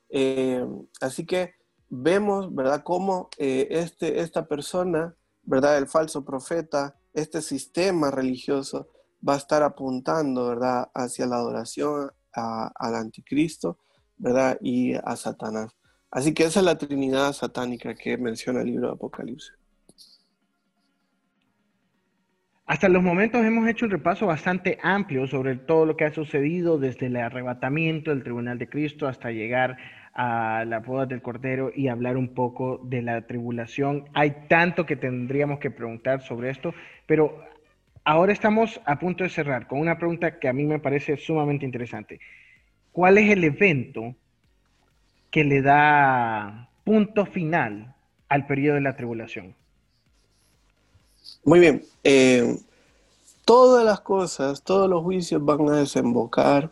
Eh, 0.09 0.66
así 1.01 1.26
que 1.26 1.53
vemos, 1.89 2.53
¿verdad?, 2.53 2.84
cómo 2.84 3.30
eh, 3.38 3.68
este, 3.72 4.20
esta 4.20 4.45
persona, 4.45 5.16
¿verdad?, 5.43 5.78
el 5.78 5.88
falso 5.88 6.24
profeta, 6.24 6.95
este 7.13 7.41
sistema 7.41 8.11
religioso 8.11 8.89
va 9.28 9.34
a 9.34 9.38
estar 9.38 9.63
apuntando, 9.63 10.47
¿verdad?, 10.47 10.89
hacia 10.93 11.26
la 11.26 11.38
adoración 11.38 12.11
al 12.36 12.95
anticristo, 12.95 13.79
¿verdad?, 14.17 14.57
y 14.61 14.93
a 14.93 15.15
Satanás. 15.15 15.75
Así 16.11 16.33
que 16.33 16.43
esa 16.43 16.59
es 16.59 16.65
la 16.65 16.77
Trinidad 16.77 17.33
satánica 17.33 17.93
que 17.95 18.17
menciona 18.17 18.61
el 18.61 18.67
libro 18.67 18.88
de 18.88 18.93
Apocalipsis. 18.93 19.53
Hasta 22.67 22.89
los 22.89 23.03
momentos 23.03 23.45
hemos 23.45 23.67
hecho 23.67 23.86
un 23.86 23.91
repaso 23.91 24.25
bastante 24.25 24.79
amplio 24.81 25.27
sobre 25.27 25.55
todo 25.55 25.86
lo 25.86 25.95
que 25.95 26.05
ha 26.05 26.13
sucedido 26.13 26.79
desde 26.79 27.07
el 27.07 27.17
arrebatamiento 27.17 28.09
del 28.09 28.23
Tribunal 28.23 28.57
de 28.57 28.67
Cristo 28.67 29.07
hasta 29.07 29.29
llegar 29.29 29.77
a 30.15 30.65
la 30.65 30.79
boda 30.79 31.05
del 31.05 31.21
Cordero 31.21 31.71
y 31.75 31.89
hablar 31.89 32.17
un 32.17 32.33
poco 32.33 32.79
de 32.83 33.03
la 33.03 33.27
tribulación. 33.27 34.05
Hay 34.13 34.47
tanto 34.47 34.86
que 34.86 34.95
tendríamos 34.95 35.59
que 35.59 35.69
preguntar 35.69 36.23
sobre 36.23 36.49
esto, 36.49 36.73
pero 37.05 37.43
ahora 38.06 38.32
estamos 38.32 38.80
a 38.86 38.99
punto 38.99 39.24
de 39.24 39.30
cerrar 39.30 39.68
con 39.68 39.80
una 39.80 39.97
pregunta 39.97 40.39
que 40.39 40.47
a 40.47 40.53
mí 40.53 40.64
me 40.64 40.80
parece 40.80 41.18
sumamente 41.18 41.66
interesante. 41.66 42.20
¿Cuál 42.91 43.18
es 43.18 43.32
el 43.32 43.43
evento 43.43 44.16
que 45.32 45.43
le 45.43 45.62
da 45.62 46.70
punto 46.86 47.26
final 47.26 47.93
al 48.30 48.45
periodo 48.47 48.76
de 48.76 48.82
la 48.82 48.95
tribulación? 48.95 49.56
Muy 51.43 51.60
bien. 51.60 51.84
Eh, 52.03 52.58
todas 53.43 53.84
las 53.84 53.99
cosas, 53.99 54.64
todos 54.64 54.89
los 54.89 55.03
juicios 55.03 55.43
van 55.43 55.68
a 55.70 55.78
desembocar 55.78 56.70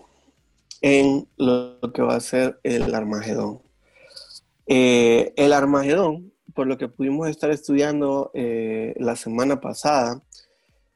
en 0.82 1.28
lo 1.38 1.80
que 1.94 2.02
va 2.04 2.16
a 2.16 2.20
ser 2.20 2.60
el 2.64 2.94
Armagedón. 2.94 3.60
Eh, 4.68 5.34
el 5.36 5.52
Armagedón, 5.52 6.32
por 6.54 6.68
lo 6.68 6.78
que 6.78 6.88
pudimos 6.88 7.28
estar 7.28 7.50
estudiando 7.50 8.32
eh, 8.34 8.94
la 8.98 9.16
semana 9.16 9.60
pasada, 9.60 10.22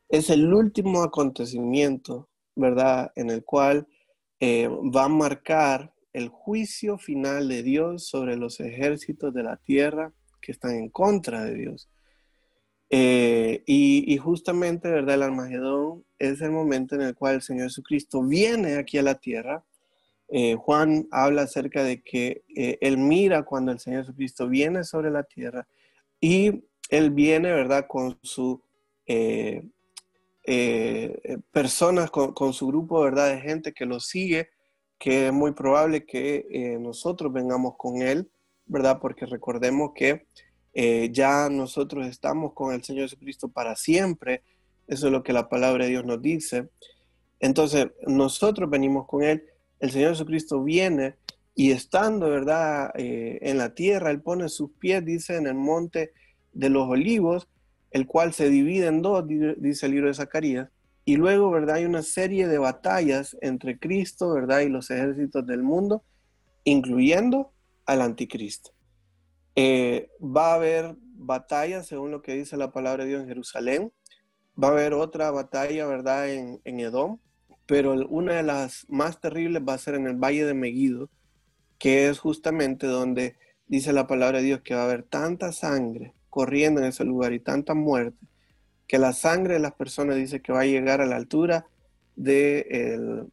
es 0.10 0.30
el 0.30 0.54
último 0.54 1.04
acontecimiento, 1.04 2.30
¿verdad?, 2.56 3.12
en 3.16 3.30
el 3.30 3.44
cual 3.44 3.88
va 4.42 5.06
a 5.06 5.10
marcar 5.10 5.94
el 6.14 6.30
juicio 6.30 6.98
final 6.98 7.48
de 7.48 7.64
Dios 7.64 8.08
sobre 8.08 8.38
los 8.38 8.60
ejércitos 8.60 9.34
de 9.34 9.44
la 9.44 9.58
tierra 9.58 10.14
que 10.42 10.52
están 10.52 10.76
en 10.76 10.90
contra 10.90 11.44
de 11.44 11.56
Dios. 11.56 11.90
Eh, 12.90 13.64
y, 13.66 14.18
justamente, 14.18 14.90
¿verdad? 14.90 15.16
El 15.16 15.24
Armagedón 15.24 16.06
es 16.18 16.42
el 16.42 16.52
momento 16.52 16.96
en 16.96 17.02
el 17.02 17.16
cual 17.16 17.36
el 17.36 17.42
Señor 17.42 17.66
Jesucristo 17.68 18.24
viene 18.24 18.78
aquí 18.78 18.98
a 18.98 19.04
la 19.04 19.16
tierra 19.16 19.64
eh, 20.30 20.56
Juan 20.56 21.08
habla 21.12 21.44
acerca 21.44 21.84
de 21.84 22.02
que 22.02 22.44
eh, 22.54 22.78
él 22.82 22.98
mira 22.98 23.44
cuando 23.44 23.72
el 23.72 23.80
Señor 23.80 24.02
Jesucristo 24.02 24.50
viene 24.50 24.84
sobre 24.84 25.10
la 25.10 25.24
tierra 25.24 25.66
y 26.20 26.64
él 26.90 27.12
viene, 27.12 27.52
¿verdad?, 27.52 27.86
con 27.88 28.18
su 28.24 28.62
eh, 30.48 31.38
personas, 31.52 32.10
con, 32.10 32.54
su 32.54 32.68
grupo, 32.68 33.02
¿verdad?, 33.02 33.30
de 33.30 33.42
gente 33.42 33.74
que 33.74 33.86
lo 33.86 34.00
sigue, 34.00 34.50
que 34.98 35.28
es 35.28 35.34
muy 35.34 35.52
probable 35.52 36.06
que 36.06 36.78
nosotros 36.80 37.32
vengamos 37.32 37.76
con 37.78 38.02
él, 38.02 38.32
¿verdad? 38.66 38.98
Porque 39.00 39.28
recordemos 39.28 39.92
que 39.94 40.26
ya 41.12 41.50
nosotros 41.50 42.08
estamos 42.08 42.54
con 42.54 42.74
el 42.74 42.84
Señor 42.84 43.04
Jesucristo 43.04 43.48
para 43.50 43.76
siempre, 43.76 44.42
eso 44.88 45.06
es 45.06 45.12
lo 45.12 45.22
que 45.22 45.34
la 45.34 45.50
palabra 45.50 45.84
de 45.84 45.92
Dios 45.92 46.06
nos 46.06 46.20
dice. 46.20 46.70
Entonces, 47.40 47.90
nosotros 48.08 48.68
venimos 48.72 49.06
con 49.06 49.22
Él 49.24 49.44
el 49.80 49.92
Señor 49.92 50.12
Jesucristo 50.12 50.64
viene 50.64 51.16
y 51.56 51.72
estando, 51.72 52.30
¿verdad?, 52.30 52.92
eh, 52.96 53.40
en 53.42 53.58
la 53.58 53.74
tierra, 53.74 54.12
Él 54.12 54.22
pone 54.22 54.50
sus 54.50 54.72
pies, 54.72 55.04
dice, 55.04 55.36
en 55.36 55.48
el 55.48 55.56
monte 55.56 56.14
de 56.54 56.70
los 56.70 56.88
olivos, 56.88 57.48
el 57.92 58.06
cual 58.06 58.34
se 58.34 58.50
divide 58.50 58.88
en 58.88 59.02
dos, 59.02 59.26
dice 59.28 59.86
el 59.86 59.92
libro 59.94 60.08
de 60.08 60.14
Zacarías, 60.14 60.70
y 61.06 61.16
luego, 61.16 61.50
¿verdad?, 61.50 61.78
hay 61.78 61.86
una 61.86 62.04
serie 62.04 62.48
de 62.48 62.58
batallas 62.58 63.38
entre 63.42 63.80
Cristo, 63.80 64.34
¿verdad?, 64.34 64.60
y 64.60 64.70
los 64.70 64.92
ejércitos 64.92 65.46
del 65.48 65.64
mundo, 65.64 66.04
incluyendo 66.66 67.54
al 67.86 68.02
anticristo. 68.02 68.72
Eh, 69.56 70.10
va 70.22 70.52
a 70.52 70.56
haber 70.56 70.96
batallas, 71.00 71.88
según 71.88 72.12
lo 72.12 72.22
que 72.22 72.34
dice 72.34 72.58
la 72.58 72.72
palabra 72.72 73.04
de 73.04 73.12
Dios 73.12 73.22
en 73.22 73.30
Jerusalén, 73.30 73.94
va 74.62 74.68
a 74.68 74.72
haber 74.72 74.94
otra 74.94 75.32
batalla, 75.32 75.86
¿verdad?, 75.86 76.30
en, 76.30 76.60
en 76.66 76.80
Edom, 76.82 77.20
pero 77.66 77.94
una 78.10 78.34
de 78.34 78.44
las 78.44 78.86
más 78.90 79.22
terribles 79.22 79.64
va 79.68 79.76
a 79.76 79.78
ser 79.78 79.96
en 79.96 80.08
el 80.08 80.16
Valle 80.16 80.46
de 80.46 80.54
Meguido, 80.54 81.10
que 81.80 82.10
es 82.10 82.20
justamente 82.20 82.86
donde 82.86 83.38
dice 83.68 83.94
la 83.94 84.08
palabra 84.08 84.40
de 84.40 84.46
Dios 84.46 84.62
que 84.62 84.76
va 84.76 84.82
a 84.82 84.86
haber 84.86 85.04
tanta 85.04 85.52
sangre 85.52 86.17
corriendo 86.38 86.82
en 86.82 86.86
ese 86.86 87.04
lugar 87.04 87.34
y 87.34 87.40
tanta 87.40 87.74
muerte, 87.74 88.28
que 88.86 89.00
la 89.00 89.12
sangre 89.12 89.56
de 89.56 89.60
las 89.60 89.74
personas 89.74 90.18
dice 90.18 90.40
que 90.40 90.54
va 90.54 90.62
a 90.62 90.66
llegar 90.66 91.02
a 91.02 91.08
la 91.08 91.16
altura 91.16 91.66
de, 92.16 93.26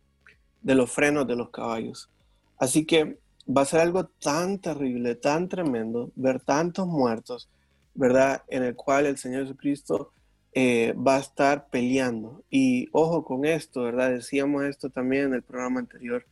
de 0.62 0.74
los 0.74 0.90
frenos 0.90 1.26
de 1.26 1.36
los 1.36 1.50
caballos. 1.50 2.08
Así 2.56 2.86
que 2.86 3.18
va 3.46 3.60
a 3.60 3.66
ser 3.66 3.80
algo 3.80 4.06
tan 4.06 4.58
terrible, 4.58 5.16
tan 5.16 5.50
tremendo, 5.50 6.10
ver 6.16 6.40
tantos 6.40 6.86
muertos, 6.86 7.50
¿verdad? 7.94 8.42
En 8.48 8.62
el 8.62 8.74
cual 8.74 9.04
el 9.04 9.18
Señor 9.18 9.42
Jesucristo 9.42 10.10
eh, 10.54 10.94
va 10.94 11.16
a 11.16 11.20
estar 11.20 11.68
peleando. 11.68 12.42
Y 12.48 12.88
ojo 12.92 13.22
con 13.22 13.44
esto, 13.44 13.82
¿verdad? 13.82 14.12
Decíamos 14.12 14.64
esto 14.64 14.88
también 14.88 15.24
en 15.24 15.34
el 15.34 15.42
programa 15.42 15.80
anterior. 15.80 16.24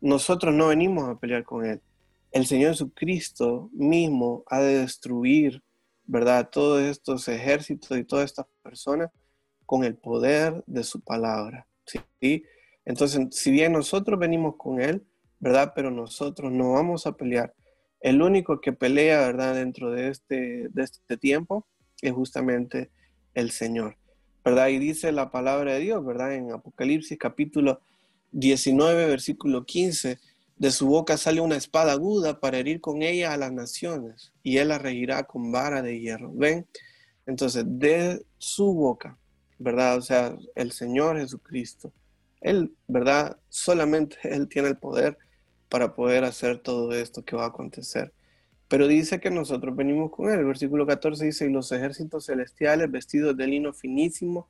Nosotros 0.00 0.54
no 0.54 0.68
venimos 0.68 1.06
a 1.06 1.18
pelear 1.18 1.44
con 1.44 1.66
Él. 1.66 1.82
El 2.32 2.46
Señor 2.46 2.70
Jesucristo 2.70 3.68
mismo 3.74 4.42
ha 4.46 4.60
de 4.60 4.78
destruir, 4.78 5.62
¿verdad? 6.08 6.48
Todos 6.50 6.82
estos 6.82 7.28
ejércitos 7.28 7.96
y 7.96 8.02
todas 8.02 8.24
estas 8.24 8.46
personas 8.62 9.10
con 9.66 9.84
el 9.84 9.96
poder 9.96 10.64
de 10.66 10.82
su 10.82 11.00
palabra. 11.00 11.68
¿sí? 11.84 12.42
Entonces, 12.84 13.28
si 13.32 13.50
bien 13.50 13.72
nosotros 13.72 14.18
venimos 14.18 14.56
con 14.56 14.80
Él, 14.80 15.06
¿verdad? 15.38 15.72
Pero 15.76 15.90
nosotros 15.90 16.50
no 16.50 16.72
vamos 16.72 17.06
a 17.06 17.12
pelear. 17.12 17.54
El 18.00 18.22
único 18.22 18.60
que 18.60 18.72
pelea, 18.72 19.20
¿verdad? 19.26 19.54
Dentro 19.54 19.90
de 19.90 20.08
este, 20.08 20.68
de 20.70 20.82
este 20.82 21.18
tiempo 21.18 21.66
es 22.00 22.12
justamente 22.12 22.90
el 23.34 23.50
Señor, 23.50 23.98
¿verdad? 24.42 24.68
Y 24.68 24.78
dice 24.78 25.12
la 25.12 25.30
palabra 25.30 25.74
de 25.74 25.80
Dios, 25.80 26.04
¿verdad? 26.04 26.34
En 26.34 26.50
Apocalipsis 26.50 27.18
capítulo 27.18 27.82
19, 28.32 29.06
versículo 29.06 29.64
15, 29.64 30.18
de 30.58 30.70
su 30.72 30.88
boca 30.88 31.16
sale 31.16 31.40
una 31.40 31.56
espada 31.56 31.92
aguda 31.92 32.40
para 32.40 32.58
herir 32.58 32.80
con 32.80 33.02
ella 33.02 33.32
a 33.32 33.36
las 33.36 33.52
naciones, 33.52 34.32
y 34.42 34.58
él 34.58 34.68
la 34.68 34.78
regirá 34.78 35.22
con 35.22 35.52
vara 35.52 35.82
de 35.82 36.00
hierro. 36.00 36.32
¿Ven? 36.34 36.66
Entonces, 37.26 37.64
de 37.66 38.24
su 38.38 38.72
boca, 38.74 39.16
¿verdad? 39.58 39.98
O 39.98 40.02
sea, 40.02 40.36
el 40.54 40.72
Señor 40.72 41.18
Jesucristo, 41.18 41.92
Él, 42.40 42.74
¿verdad? 42.86 43.36
Solamente 43.48 44.16
Él 44.22 44.48
tiene 44.48 44.68
el 44.68 44.78
poder 44.78 45.18
para 45.68 45.94
poder 45.94 46.24
hacer 46.24 46.58
todo 46.58 46.92
esto 46.92 47.24
que 47.24 47.36
va 47.36 47.44
a 47.44 47.48
acontecer. 47.48 48.12
Pero 48.68 48.86
dice 48.86 49.20
que 49.20 49.30
nosotros 49.30 49.74
venimos 49.76 50.10
con 50.10 50.30
él. 50.30 50.40
El 50.40 50.46
versículo 50.46 50.86
14 50.86 51.24
dice, 51.24 51.46
y 51.46 51.52
los 51.52 51.72
ejércitos 51.72 52.26
celestiales 52.26 52.90
vestidos 52.90 53.36
de 53.36 53.46
lino 53.46 53.72
finísimo, 53.72 54.46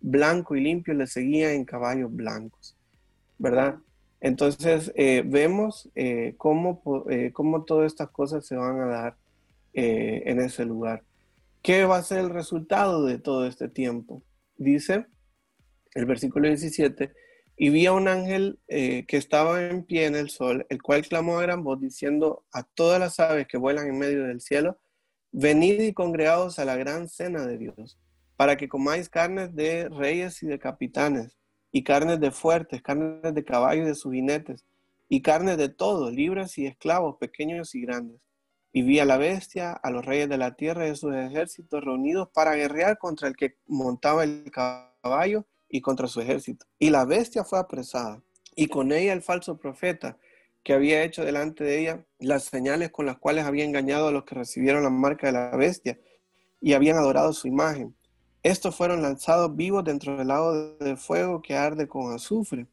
blanco 0.00 0.56
y 0.56 0.62
limpio, 0.62 0.94
le 0.94 1.06
seguían 1.06 1.52
en 1.52 1.64
caballos 1.64 2.14
blancos. 2.14 2.76
¿Verdad? 3.38 3.76
Entonces 4.22 4.92
eh, 4.94 5.24
vemos 5.26 5.90
eh, 5.96 6.34
cómo, 6.38 6.80
eh, 7.10 7.32
cómo, 7.32 7.64
todas 7.64 7.88
estas 7.90 8.08
cosas 8.10 8.46
se 8.46 8.54
van 8.54 8.80
a 8.80 8.86
dar 8.86 9.16
en 9.74 10.38
ese 10.38 10.64
lugar. 10.64 11.02
¿Qué 11.62 11.84
va 11.84 11.96
a 11.96 12.02
ser 12.02 12.18
el 12.18 12.30
resultado 12.30 13.04
de 13.04 13.18
todo 13.18 13.46
este 13.46 13.68
tiempo? 13.68 14.22
Dice 14.56 15.06
el 15.94 16.04
versículo 16.06 16.46
17, 16.46 17.12
y 17.56 17.70
vi 17.70 17.86
a 17.86 17.92
un 17.92 18.06
ángel 18.06 18.58
que 18.68 19.16
estaba 19.16 19.64
en 19.66 19.84
pie 19.84 20.06
en 20.06 20.14
el 20.14 20.28
sol, 20.28 20.66
el 20.68 20.82
cual 20.82 21.06
clamó 21.06 21.38
a 21.38 21.42
gran 21.42 21.64
voz 21.64 21.80
diciendo 21.80 22.44
a 22.52 22.64
todas 22.64 23.00
las 23.00 23.18
aves 23.18 23.46
que 23.46 23.56
vuelan 23.56 23.88
en 23.88 23.98
medio 23.98 24.24
del 24.24 24.42
cielo, 24.42 24.78
venid 25.32 25.80
y 25.80 25.94
congregados 25.94 26.58
a 26.58 26.66
la 26.66 26.76
gran 26.76 27.08
cena 27.08 27.46
de 27.46 27.56
Dios, 27.56 27.98
para 28.36 28.56
que 28.56 28.68
comáis 28.68 29.08
carnes 29.08 29.54
de 29.54 29.88
reyes 29.88 30.42
y 30.42 30.46
de 30.46 30.58
capitanes, 30.58 31.38
y 31.72 31.82
carnes 31.82 32.20
de 32.20 32.30
fuertes, 32.30 32.82
carnes 32.82 33.34
de 33.34 33.44
caballos 33.44 33.86
y 33.86 33.88
de 33.88 33.94
sus 33.94 34.12
jinetes, 34.12 34.64
y 35.08 35.22
carnes 35.22 35.56
de 35.56 35.68
todos, 35.68 36.12
libres 36.12 36.56
y 36.58 36.66
esclavos, 36.66 37.16
pequeños 37.18 37.74
y 37.74 37.80
grandes. 37.80 38.20
Y 38.72 38.82
vi 38.82 39.00
a 39.00 39.04
la 39.04 39.16
bestia, 39.16 39.72
a 39.72 39.90
los 39.90 40.04
reyes 40.04 40.28
de 40.28 40.38
la 40.38 40.54
tierra 40.54 40.86
y 40.86 40.90
a 40.90 40.94
sus 40.94 41.14
ejércitos 41.14 41.84
reunidos 41.84 42.28
para 42.32 42.54
guerrear 42.54 42.98
contra 42.98 43.28
el 43.28 43.36
que 43.36 43.56
montaba 43.66 44.24
el 44.24 44.50
caballo 44.50 45.46
y 45.68 45.80
contra 45.80 46.06
su 46.06 46.20
ejército. 46.20 46.66
Y 46.78 46.90
la 46.90 47.04
bestia 47.04 47.44
fue 47.44 47.58
apresada, 47.58 48.22
y 48.54 48.68
con 48.68 48.92
ella 48.92 49.12
el 49.12 49.22
falso 49.22 49.58
profeta, 49.58 50.18
que 50.62 50.74
había 50.74 51.02
hecho 51.02 51.24
delante 51.24 51.64
de 51.64 51.80
ella 51.80 52.06
las 52.18 52.44
señales 52.44 52.90
con 52.90 53.06
las 53.06 53.18
cuales 53.18 53.44
había 53.44 53.64
engañado 53.64 54.08
a 54.08 54.12
los 54.12 54.24
que 54.24 54.36
recibieron 54.36 54.84
la 54.84 54.90
marca 54.90 55.26
de 55.26 55.32
la 55.32 55.56
bestia 55.56 55.98
y 56.60 56.74
habían 56.74 56.96
adorado 56.96 57.32
su 57.32 57.48
imagen. 57.48 57.96
Estos 58.42 58.74
fueron 58.74 59.02
lanzados 59.02 59.54
vivos 59.54 59.84
dentro 59.84 60.16
del 60.16 60.28
lago 60.28 60.76
de 60.78 60.96
fuego 60.96 61.42
que 61.42 61.56
arde 61.56 61.86
con 61.86 62.12
azufre. 62.12 62.66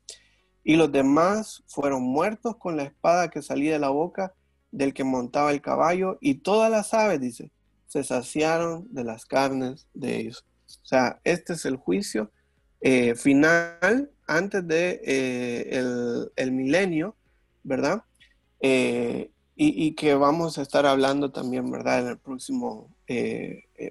Y 0.63 0.75
los 0.75 0.91
demás 0.91 1.63
fueron 1.67 2.03
muertos 2.03 2.57
con 2.57 2.75
la 2.75 2.83
espada 2.83 3.29
que 3.29 3.41
salía 3.41 3.73
de 3.73 3.79
la 3.79 3.89
boca 3.89 4.33
del 4.71 4.93
que 4.93 5.03
montaba 5.03 5.51
el 5.51 5.61
caballo, 5.61 6.17
y 6.21 6.35
todas 6.35 6.69
las 6.69 6.93
aves, 6.93 7.19
dice, 7.19 7.51
se 7.87 8.03
saciaron 8.03 8.87
de 8.91 9.03
las 9.03 9.25
carnes 9.25 9.87
de 9.93 10.19
ellos. 10.19 10.45
O 10.83 10.85
sea, 10.85 11.19
este 11.23 11.53
es 11.53 11.65
el 11.65 11.77
juicio 11.77 12.31
eh, 12.81 13.15
final 13.15 14.11
antes 14.27 14.67
de 14.67 15.01
eh, 15.03 16.29
el, 16.35 16.51
milenio, 16.51 17.15
¿verdad? 17.63 18.03
Eh, 18.61 19.31
y, 19.55 19.93
que 19.95 20.13
vamos 20.15 20.57
a 20.57 20.61
estar 20.61 20.85
hablando 20.85 21.31
también, 21.31 21.69
¿verdad? 21.69 21.99
En 21.99 22.07
el 22.07 22.17
próximo 22.17 22.95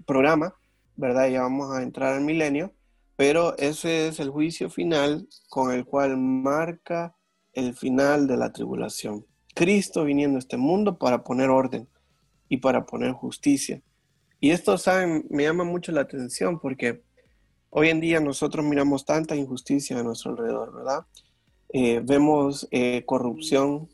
programa, 0.06 0.54
¿verdad? 0.98 1.28
Ya 1.28 1.40
vamos 1.40 1.74
a 1.74 1.82
entrar 1.82 2.12
al 2.12 2.20
milenio, 2.20 2.74
pero 3.16 3.56
ese 3.56 4.08
es 4.08 4.20
el 4.20 4.28
juicio 4.28 4.68
final 4.68 5.26
con 5.48 5.72
el 5.72 5.86
cual 5.86 6.18
marca 6.18 7.16
el 7.54 7.74
final 7.74 8.26
de 8.26 8.36
la 8.36 8.52
tribulación. 8.52 9.24
Cristo 9.54 10.04
viniendo 10.04 10.36
a 10.36 10.40
este 10.40 10.58
mundo 10.58 10.98
para 10.98 11.24
poner 11.24 11.48
orden 11.48 11.88
y 12.50 12.58
para 12.58 12.84
poner 12.84 13.12
justicia. 13.12 13.80
Y 14.38 14.50
esto, 14.50 14.76
¿saben? 14.76 15.24
Me 15.30 15.44
llama 15.44 15.64
mucho 15.64 15.90
la 15.92 16.02
atención 16.02 16.60
porque 16.60 17.02
Hoy 17.70 17.90
en 17.90 18.00
día 18.00 18.18
nosotros 18.18 18.64
miramos 18.64 19.04
tanta 19.04 19.36
injusticia 19.36 19.98
a 19.98 20.02
nuestro 20.02 20.30
alrededor, 20.30 20.74
¿verdad? 20.74 21.04
Eh, 21.68 22.00
vemos 22.02 22.66
eh, 22.70 23.02
corrupción, 23.04 23.90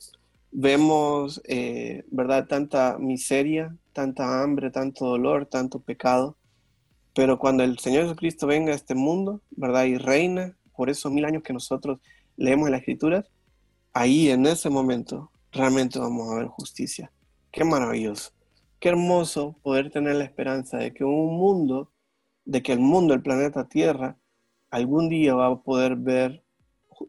vemos, 0.53 1.43
eh, 1.45 2.05
¿verdad? 2.09 2.47
Tanta 2.47 2.99
miseria, 3.01 3.77
tanta 3.93 4.43
hambre, 4.43 4.71
tanto 4.71 5.07
dolor, 5.07 5.47
tanto 5.47 5.81
pecado. 5.81 6.37
Pero 7.15 7.39
cuando 7.39 7.63
el 7.63 7.79
Señor 7.79 8.03
Jesucristo 8.05 8.47
venga 8.47 8.73
a 8.73 8.77
este 8.77 8.95
mundo, 8.95 9.41
¿verdad? 9.51 9.85
Y 9.85 9.97
reina 9.97 10.57
por 10.77 10.91
esos 10.91 11.13
mil 11.13 11.25
años 11.25 11.43
que 11.43 11.53
nosotros 11.53 12.01
leemos 12.37 12.67
en 12.67 12.73
las 12.73 12.81
Escrituras, 12.81 13.31
ahí 13.93 14.31
en 14.31 14.47
ese 14.47 14.69
momento 14.71 15.31
realmente 15.53 15.99
vamos 15.99 16.33
a 16.33 16.39
ver 16.39 16.47
justicia. 16.49 17.13
Qué 17.53 17.65
maravilloso. 17.65 18.33
Qué 18.81 18.89
hermoso 18.89 19.57
poder 19.63 19.91
tener 19.91 20.17
la 20.17 20.25
esperanza 20.25 20.77
de 20.79 20.93
que 20.93 21.05
un 21.05 21.37
mundo 21.39 21.93
de 22.45 22.63
que 22.63 22.73
el 22.73 22.81
mundo, 22.81 23.15
el 23.15 23.23
planeta 23.23 23.69
Tierra, 23.69 24.19
algún 24.71 25.09
día 25.09 25.35
va 25.35 25.47
a 25.47 25.63
poder 25.63 25.97
ver 25.97 26.45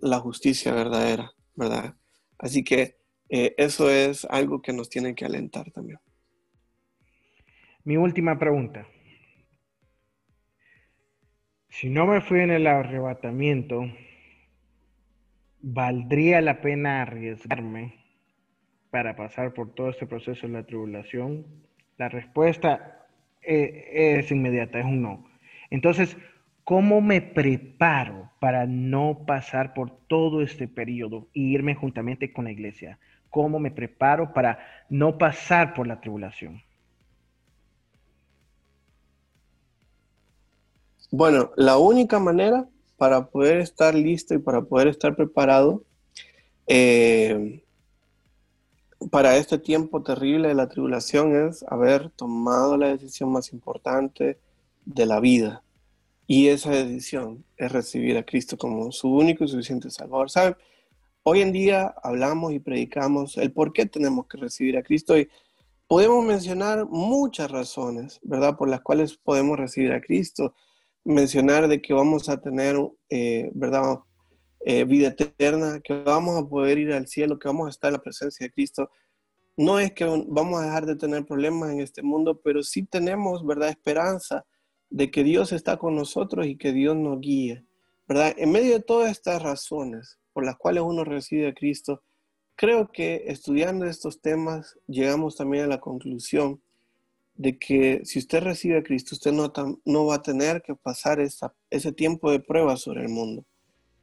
la 0.02 0.20
justicia 0.20 0.74
verdadera, 0.74 1.34
¿verdad? 1.56 1.96
Así 2.38 2.64
que 2.64 2.98
eh, 3.30 3.54
eso 3.58 3.90
es 3.90 4.26
algo 4.26 4.62
que 4.62 4.74
nos 4.74 4.90
tiene 4.90 5.16
que 5.16 5.26
alentar 5.26 5.72
también. 5.72 6.00
Mi 7.84 7.98
última 7.98 8.40
pregunta. 8.40 8.88
Si 11.78 11.90
no 11.90 12.08
me 12.08 12.22
fui 12.22 12.40
en 12.40 12.52
el 12.52 12.68
arrebatamiento, 12.68 13.84
¿valdría 15.60 16.40
la 16.40 16.62
pena 16.62 17.02
arriesgarme 17.02 17.96
para 18.92 19.18
pasar 19.18 19.54
por 19.54 19.76
todo 19.76 19.90
este 19.90 20.08
proceso 20.08 20.48
de 20.48 20.54
la 20.54 20.64
tribulación? 20.64 21.46
La 21.98 22.08
respuesta 22.08 23.06
eh, 23.42 24.16
es 24.18 24.32
inmediata, 24.32 24.80
es 24.80 24.86
un 24.86 25.02
no. 25.02 25.28
Entonces, 25.70 26.16
¿cómo 26.64 27.02
me 27.02 27.22
preparo 27.22 28.32
para 28.40 28.66
no 28.66 29.26
pasar 29.28 29.74
por 29.74 30.08
todo 30.08 30.42
este 30.42 30.70
periodo 30.70 31.28
e 31.34 31.42
irme 31.42 31.76
juntamente 31.76 32.32
con 32.32 32.46
la 32.46 32.52
iglesia? 32.52 33.00
¿Cómo 33.30 33.60
me 33.60 33.72
preparo 33.72 34.32
para 34.32 34.60
no 34.88 35.18
pasar 35.18 35.74
por 35.74 35.88
la 35.88 36.00
tribulación? 36.00 36.64
Bueno, 41.12 41.52
la 41.56 41.78
única 41.78 42.20
manera 42.20 42.68
para 42.98 43.28
poder 43.28 43.58
estar 43.58 43.94
listo 43.96 44.34
y 44.34 44.40
para 44.40 44.62
poder 44.62 44.88
estar 44.88 45.16
preparado 45.16 45.84
eh, 46.68 47.64
para 49.12 49.38
este 49.38 49.58
tiempo 49.58 50.02
terrible 50.02 50.48
de 50.48 50.56
la 50.56 50.68
tribulación 50.68 51.48
es 51.48 51.64
haber 51.68 52.10
tomado 52.10 52.78
la 52.78 52.88
decisión 52.88 53.32
más 53.32 53.54
importante 53.54 54.40
de 54.86 55.06
la 55.06 55.20
vida. 55.20 55.64
Y 56.28 56.48
esa 56.48 56.72
decisión 56.72 57.46
es 57.58 57.72
recibir 57.72 58.18
a 58.18 58.24
Cristo 58.24 58.58
como 58.58 58.92
su 58.92 59.10
único 59.10 59.44
y 59.44 59.48
suficiente 59.48 59.92
Salvador. 59.92 60.32
¿Saben? 60.32 60.56
Hoy 61.24 61.42
en 61.42 61.52
día 61.52 61.94
hablamos 62.04 62.54
y 62.54 62.60
predicamos 62.60 63.38
el 63.38 63.52
por 63.52 63.74
qué 63.74 63.86
tenemos 63.86 64.28
que 64.28 64.38
recibir 64.38 64.78
a 64.78 64.84
Cristo 64.84 65.18
y 65.18 65.30
podemos 65.88 66.24
mencionar 66.24 66.86
muchas 66.88 67.52
razones, 67.52 68.20
¿verdad? 68.24 68.56
Por 68.58 68.70
las 68.70 68.82
cuales 68.82 69.18
podemos 69.18 69.58
recibir 69.58 69.92
a 69.92 70.02
Cristo. 70.02 70.56
Mencionar 71.06 71.68
de 71.68 71.82
que 71.82 71.94
vamos 71.94 72.28
a 72.28 72.42
tener, 72.42 72.76
eh, 73.10 73.50
¿verdad? 73.54 74.00
Eh, 74.66 74.84
vida 74.84 75.10
eterna, 75.10 75.80
que 75.84 75.94
vamos 75.94 76.38
a 76.38 76.48
poder 76.48 76.80
ir 76.80 76.92
al 76.92 77.08
cielo, 77.08 77.40
que 77.40 77.48
vamos 77.48 77.68
a 77.68 77.70
estar 77.70 77.90
en 77.90 77.94
la 77.94 78.02
presencia 78.02 78.46
de 78.46 78.52
Cristo. 78.52 78.90
No 79.56 79.80
es 79.80 79.94
que 79.94 80.04
vamos 80.04 80.60
a 80.60 80.66
dejar 80.66 80.86
de 80.86 80.96
tener 80.96 81.24
problemas 81.26 81.72
en 81.72 81.80
este 81.80 82.02
mundo, 82.02 82.42
pero 82.44 82.64
sí 82.64 82.84
tenemos, 82.84 83.46
¿verdad? 83.46 83.70
Esperanza 83.70 84.46
de 84.90 85.12
que 85.12 85.24
Dios 85.24 85.52
está 85.52 85.78
con 85.78 85.96
nosotros 85.96 86.48
y 86.48 86.58
que 86.58 86.74
Dios 86.74 86.96
nos 86.96 87.22
guíe, 87.22 87.64
¿verdad? 88.08 88.34
En 88.38 88.52
medio 88.52 88.74
de 88.74 88.82
todas 88.82 89.12
estas 89.12 89.42
razones 89.42 90.20
por 90.34 90.46
las 90.46 90.58
cuales 90.58 90.84
uno 90.84 91.04
recibe 91.04 91.48
a 91.48 91.54
Cristo, 91.54 92.02
creo 92.56 92.92
que 92.92 93.24
estudiando 93.28 93.86
estos 93.86 94.22
temas 94.22 94.78
llegamos 94.88 95.36
también 95.36 95.66
a 95.66 95.68
la 95.68 95.80
conclusión 95.80 96.62
de 97.36 97.58
que 97.58 98.02
si 98.06 98.20
usted 98.20 98.42
recibe 98.42 98.78
a 98.78 98.84
Cristo, 98.84 99.16
usted 99.16 99.32
no, 99.32 99.52
no 99.84 100.06
va 100.06 100.16
a 100.16 100.22
tener 100.22 100.62
que 100.62 100.76
pasar 100.76 101.20
ese 101.20 101.92
tiempo 101.92 102.32
de 102.32 102.40
prueba 102.40 102.78
sobre 102.78 103.02
el 103.02 103.10
mundo. 103.10 103.46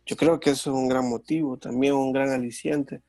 Yo 0.05 0.17
creo 0.17 0.41
que 0.41 0.51
eso 0.51 0.71
es 0.71 0.77
un 0.77 0.89
gran 0.89 1.09
motivo, 1.09 1.57
también 1.57 1.95
un 1.95 2.13
gran 2.13 2.31
aliciente 2.31 3.01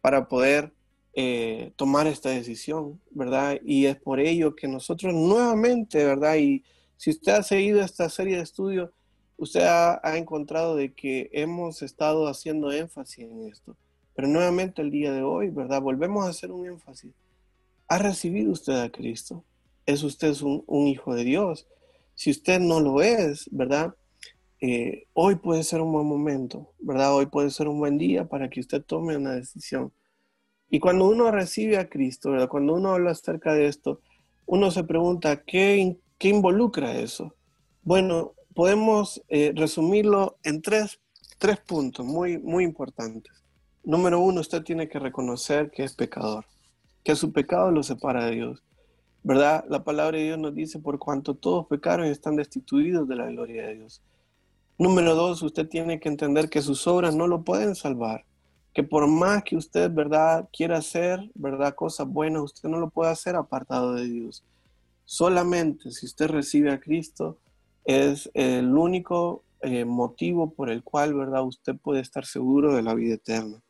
para 0.00 0.28
poder 0.28 0.72
eh, 1.14 1.72
tomar 1.76 2.06
esta 2.06 2.30
decisión, 2.30 3.00
¿verdad? 3.10 3.58
Y 3.64 3.86
es 3.86 3.96
por 3.96 4.20
ello 4.20 4.54
que 4.54 4.68
nosotros 4.68 5.14
nuevamente, 5.14 6.04
¿verdad? 6.04 6.36
Y 6.36 6.64
si 6.96 7.10
usted 7.10 7.32
ha 7.32 7.42
seguido 7.42 7.80
esta 7.80 8.08
serie 8.08 8.36
de 8.36 8.42
estudios, 8.42 8.90
usted 9.36 9.62
ha, 9.62 10.00
ha, 10.04 10.16
encontrado 10.16 10.76
de 10.76 10.92
que 10.92 11.28
hemos 11.32 11.82
estado 11.82 12.28
haciendo 12.28 12.70
énfasis 12.70 13.24
en 13.24 13.48
esto. 13.48 13.76
Pero 14.14 14.28
nuevamente 14.28 14.82
el 14.82 14.90
día 14.90 15.12
de 15.12 15.22
hoy, 15.22 15.50
¿verdad? 15.50 15.80
Volvemos 15.80 16.24
a 16.24 16.30
hacer 16.30 16.52
un 16.52 16.66
énfasis. 16.66 17.12
¿Ha 17.88 17.98
recibido 17.98 18.52
usted 18.52 18.74
a 18.74 18.90
Cristo? 18.90 19.44
¿Es 19.86 20.02
usted 20.02 20.34
un, 20.42 20.86
hijo 20.86 21.14
de 21.14 21.24
Dios? 21.24 21.66
Si 22.14 22.30
usted 22.30 22.60
no 22.60 22.80
lo 22.80 23.02
es, 23.02 23.48
¿verdad? 23.50 23.94
Eh, 24.60 25.06
hoy 25.12 25.36
puede 25.36 25.64
ser 25.64 25.80
un 25.80 25.92
buen 25.92 26.06
momento, 26.06 26.72
¿verdad? 26.78 27.14
Hoy 27.14 27.26
puede 27.26 27.50
ser 27.50 27.66
un 27.66 27.78
buen 27.78 27.98
día 27.98 28.28
para 28.28 28.48
que 28.48 28.60
usted 28.60 28.82
tome 28.82 29.16
una 29.16 29.34
decisión. 29.34 29.92
Y 30.70 30.78
cuando 30.78 31.08
uno 31.08 31.30
recibe 31.30 31.78
a 31.78 31.88
Cristo, 31.88 32.30
¿verdad? 32.30 32.48
Cuando 32.48 32.74
uno 32.74 32.92
habla 32.92 33.10
acerca 33.10 33.54
de 33.54 33.66
esto, 33.66 34.00
uno 34.46 34.70
se 34.70 34.84
pregunta, 34.84 35.42
¿qué, 35.42 35.98
qué 36.18 36.28
involucra 36.28 36.98
eso? 36.98 37.34
Bueno, 37.82 38.34
podemos 38.54 39.22
eh, 39.28 39.52
resumirlo 39.54 40.38
en 40.44 40.62
tres, 40.62 41.00
tres 41.38 41.58
puntos 41.58 42.06
muy, 42.06 42.38
muy 42.38 42.64
importantes. 42.64 43.32
Número 43.82 44.20
uno, 44.20 44.40
usted 44.40 44.62
tiene 44.62 44.88
que 44.88 45.00
reconocer 45.00 45.70
que 45.70 45.82
es 45.82 45.94
pecador, 45.94 46.46
que 47.02 47.16
su 47.16 47.32
pecado 47.32 47.72
lo 47.72 47.82
separa 47.82 48.26
de 48.26 48.36
Dios. 48.36 48.62
¿Verdad? 49.24 49.64
La 49.68 49.84
palabra 49.84 50.18
de 50.18 50.24
Dios 50.24 50.38
nos 50.38 50.54
dice, 50.54 50.80
por 50.80 50.98
cuanto 50.98 51.34
todos 51.34 51.66
pecaron 51.66 52.06
y 52.06 52.10
están 52.10 52.36
destituidos 52.36 53.06
de 53.06 53.16
la 53.16 53.26
gloria 53.26 53.66
de 53.68 53.76
Dios. 53.76 54.02
Número 54.78 55.14
dos, 55.14 55.42
usted 55.42 55.68
tiene 55.68 56.00
que 56.00 56.08
entender 56.08 56.48
que 56.48 56.60
sus 56.60 56.86
obras 56.88 57.14
no 57.14 57.28
lo 57.28 57.42
pueden 57.42 57.76
salvar. 57.76 58.24
Que 58.74 58.82
por 58.82 59.06
más 59.06 59.44
que 59.44 59.56
usted, 59.56 59.92
¿verdad?, 59.92 60.48
quiera 60.52 60.78
hacer, 60.78 61.30
¿verdad?, 61.34 61.74
cosas 61.74 62.08
buenas, 62.08 62.42
usted 62.42 62.68
no 62.68 62.80
lo 62.80 62.90
puede 62.90 63.10
hacer 63.10 63.36
apartado 63.36 63.94
de 63.94 64.08
Dios. 64.08 64.44
Solamente 65.04 65.90
si 65.90 66.06
usted 66.06 66.28
recibe 66.28 66.72
a 66.72 66.80
Cristo 66.80 67.38
es 67.84 68.30
el 68.34 68.76
único 68.76 69.44
eh, 69.60 69.84
motivo 69.84 70.50
por 70.50 70.70
el 70.70 70.82
cual, 70.82 71.14
¿verdad?, 71.14 71.44
usted 71.44 71.76
puede 71.76 72.00
estar 72.00 72.24
seguro 72.24 72.74
de 72.74 72.82
la 72.82 72.94
vida 72.94 73.14
eterna. 73.14 73.60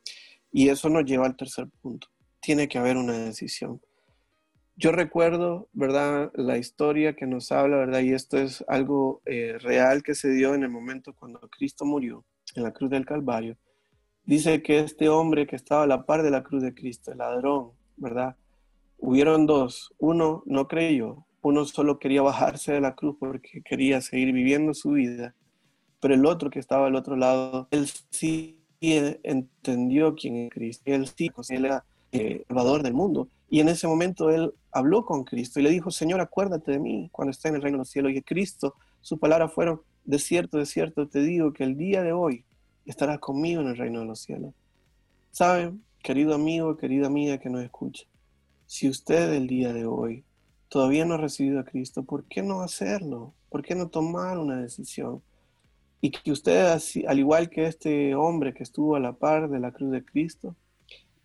Y 0.50 0.68
eso 0.68 0.88
nos 0.88 1.05
lleva 1.05 1.26
al 1.26 1.36
tercer 1.36 1.68
punto. 1.82 2.07
Tiene 2.40 2.68
que 2.68 2.78
haber 2.78 2.96
una 2.96 3.12
decisión. 3.12 3.80
Yo 4.83 4.91
recuerdo, 4.91 5.68
¿verdad?, 5.72 6.33
la 6.35 6.59
historia 6.59 7.14
que 7.14 7.24
nos 7.24 7.53
habla, 7.53 7.76
¿verdad? 7.76 8.01
Y 8.01 8.14
esto 8.14 8.37
es 8.37 8.64
algo 8.66 9.22
eh, 9.26 9.57
real 9.61 10.03
que 10.03 10.16
se 10.16 10.28
dio 10.30 10.57
en 10.57 10.64
el 10.64 10.70
momento 10.70 11.14
cuando 11.14 11.39
Cristo 11.57 11.85
murió 11.85 12.24
en 12.57 12.64
la 12.64 12.72
cruz 12.72 12.91
del 12.91 13.07
Calvario. 13.07 13.57
Dice 14.24 14.61
que 14.61 14.80
este 14.80 15.09
hombre 15.09 15.47
que 15.47 15.55
estaba 15.55 15.85
a 15.85 15.87
la 15.87 16.05
par 16.05 16.24
de 16.24 16.33
la 16.33 16.43
cruz 16.43 16.64
de 16.64 16.74
Cristo, 16.74 17.12
el 17.12 17.18
ladrón, 17.18 17.70
¿verdad? 17.97 18.35
Hubieron 18.99 19.47
dos. 19.47 19.95
Uno 19.99 20.43
no 20.47 20.66
creyó, 20.66 21.26
uno 21.43 21.64
solo 21.64 22.01
quería 22.01 22.22
bajarse 22.22 22.72
de 22.72 22.80
la 22.80 22.97
cruz 22.97 23.14
porque 23.20 23.62
quería 23.62 24.01
seguir 24.01 24.33
viviendo 24.33 24.74
su 24.74 24.91
vida, 24.91 25.37
pero 26.01 26.14
el 26.14 26.26
otro 26.26 26.51
que 26.51 26.59
estaba 26.59 26.89
al 26.89 26.97
otro 26.97 27.14
lado, 27.14 27.68
él 27.70 27.87
sí 28.11 28.59
entendió 28.80 30.16
quién 30.16 30.39
es 30.39 30.51
Cristo, 30.51 30.83
él 30.87 31.07
sí, 31.07 31.30
él 31.51 31.70
eh, 32.12 32.44
salvador 32.46 32.82
del 32.82 32.94
mundo 32.94 33.28
y 33.52 33.60
en 33.60 33.68
ese 33.68 33.86
momento 33.86 34.30
él 34.30 34.54
habló 34.70 35.04
con 35.04 35.24
Cristo 35.24 35.60
y 35.60 35.62
le 35.62 35.68
dijo, 35.68 35.90
Señor, 35.90 36.22
acuérdate 36.22 36.72
de 36.72 36.78
mí 36.78 37.10
cuando 37.12 37.32
esté 37.32 37.48
en 37.48 37.56
el 37.56 37.60
reino 37.60 37.76
de 37.76 37.80
los 37.80 37.90
cielos. 37.90 38.12
Y 38.12 38.22
Cristo, 38.22 38.76
su 39.02 39.18
palabra 39.18 39.46
fueron, 39.46 39.82
de 40.06 40.18
cierto, 40.18 40.56
de 40.56 40.64
cierto, 40.64 41.06
te 41.06 41.20
digo 41.20 41.52
que 41.52 41.64
el 41.64 41.76
día 41.76 42.02
de 42.02 42.14
hoy 42.14 42.46
estarás 42.86 43.18
conmigo 43.18 43.60
en 43.60 43.68
el 43.68 43.76
reino 43.76 44.00
de 44.00 44.06
los 44.06 44.20
cielos. 44.20 44.54
¿Saben, 45.32 45.84
querido 46.02 46.34
amigo, 46.34 46.78
querida 46.78 47.08
amiga 47.08 47.36
que 47.36 47.50
nos 47.50 47.62
escucha? 47.62 48.06
Si 48.64 48.88
usted 48.88 49.34
el 49.34 49.48
día 49.48 49.74
de 49.74 49.84
hoy 49.84 50.24
todavía 50.70 51.04
no 51.04 51.12
ha 51.12 51.18
recibido 51.18 51.60
a 51.60 51.64
Cristo, 51.64 52.04
¿por 52.04 52.24
qué 52.24 52.42
no 52.42 52.62
hacerlo? 52.62 53.34
¿Por 53.50 53.62
qué 53.62 53.74
no 53.74 53.88
tomar 53.88 54.38
una 54.38 54.56
decisión? 54.56 55.20
Y 56.00 56.10
que 56.10 56.32
usted, 56.32 56.80
al 57.06 57.18
igual 57.18 57.50
que 57.50 57.66
este 57.66 58.14
hombre 58.14 58.54
que 58.54 58.62
estuvo 58.62 58.96
a 58.96 59.00
la 59.00 59.12
par 59.12 59.50
de 59.50 59.60
la 59.60 59.72
cruz 59.72 59.90
de 59.90 60.02
Cristo, 60.02 60.56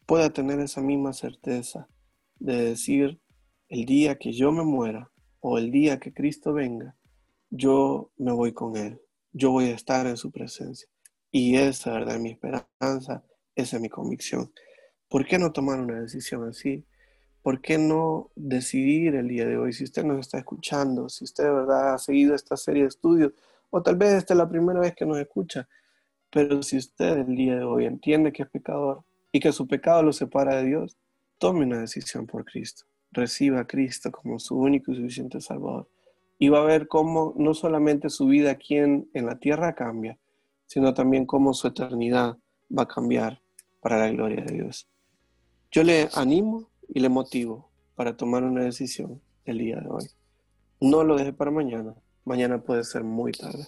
pueda 0.07 0.29
tener 0.31 0.59
esa 0.61 0.81
misma 0.81 1.13
certeza 1.13 1.87
de 2.39 2.69
decir, 2.69 3.19
el 3.67 3.85
día 3.85 4.17
que 4.17 4.31
yo 4.31 4.51
me 4.53 4.63
muera 4.63 5.11
o 5.41 5.57
el 5.57 5.69
día 5.69 5.99
que 5.99 6.13
Cristo 6.13 6.53
venga, 6.53 6.95
yo 7.49 8.11
me 8.17 8.31
voy 8.31 8.53
con 8.53 8.77
Él, 8.77 9.01
yo 9.33 9.51
voy 9.51 9.65
a 9.65 9.75
estar 9.75 10.07
en 10.07 10.15
su 10.15 10.31
presencia. 10.31 10.87
Y 11.29 11.57
esa, 11.57 11.91
¿verdad? 11.91 12.15
Es 12.15 12.21
mi 12.21 12.31
esperanza, 12.31 13.23
esa 13.53 13.75
es 13.75 13.81
mi 13.81 13.89
convicción. 13.89 14.51
¿Por 15.09 15.25
qué 15.25 15.37
no 15.37 15.51
tomar 15.51 15.79
una 15.81 15.99
decisión 15.99 16.47
así? 16.47 16.85
¿Por 17.41 17.61
qué 17.61 17.77
no 17.77 18.31
decidir 18.35 19.13
el 19.15 19.27
día 19.27 19.45
de 19.45 19.57
hoy? 19.57 19.73
Si 19.73 19.83
usted 19.83 20.05
nos 20.05 20.19
está 20.21 20.37
escuchando, 20.37 21.09
si 21.09 21.25
usted 21.25 21.43
de 21.43 21.51
verdad 21.51 21.95
ha 21.95 21.97
seguido 21.97 22.33
esta 22.33 22.55
serie 22.55 22.83
de 22.83 22.89
estudios, 22.89 23.33
o 23.69 23.83
tal 23.83 23.97
vez 23.97 24.13
esta 24.13 24.33
es 24.33 24.37
la 24.37 24.49
primera 24.49 24.79
vez 24.79 24.95
que 24.95 25.05
nos 25.05 25.17
escucha, 25.17 25.67
pero 26.29 26.63
si 26.63 26.77
usted 26.77 27.17
el 27.17 27.35
día 27.35 27.57
de 27.57 27.63
hoy 27.65 27.85
entiende 27.85 28.31
que 28.31 28.43
es 28.43 28.49
pecador 28.49 29.03
y 29.37 29.39
que 29.39 29.51
su 29.51 29.67
pecado 29.67 30.01
lo 30.01 30.13
separa 30.13 30.55
de 30.55 30.65
Dios, 30.65 30.97
tome 31.37 31.63
una 31.63 31.79
decisión 31.79 32.25
por 32.25 32.43
Cristo. 32.43 32.85
Reciba 33.11 33.59
a 33.59 33.67
Cristo 33.67 34.11
como 34.11 34.39
su 34.39 34.57
único 34.57 34.91
y 34.91 34.95
suficiente 34.95 35.41
Salvador. 35.41 35.87
Y 36.39 36.49
va 36.49 36.61
a 36.61 36.65
ver 36.65 36.87
cómo 36.87 37.35
no 37.37 37.53
solamente 37.53 38.09
su 38.09 38.25
vida 38.25 38.49
aquí 38.49 38.77
en, 38.77 39.07
en 39.13 39.27
la 39.27 39.37
tierra 39.37 39.75
cambia, 39.75 40.17
sino 40.65 40.95
también 40.95 41.27
cómo 41.27 41.53
su 41.53 41.67
eternidad 41.67 42.39
va 42.75 42.83
a 42.83 42.87
cambiar 42.87 43.39
para 43.79 43.99
la 43.99 44.09
gloria 44.09 44.43
de 44.43 44.55
Dios. 44.55 44.89
Yo 45.69 45.83
le 45.83 46.09
animo 46.15 46.71
y 46.87 46.99
le 46.99 47.09
motivo 47.09 47.69
para 47.93 48.17
tomar 48.17 48.43
una 48.43 48.63
decisión 48.63 49.21
el 49.45 49.59
día 49.59 49.79
de 49.79 49.87
hoy. 49.87 50.05
No 50.81 51.03
lo 51.03 51.15
deje 51.15 51.31
para 51.31 51.51
mañana. 51.51 51.93
Mañana 52.25 52.59
puede 52.63 52.83
ser 52.83 53.03
muy 53.03 53.33
tarde. 53.33 53.67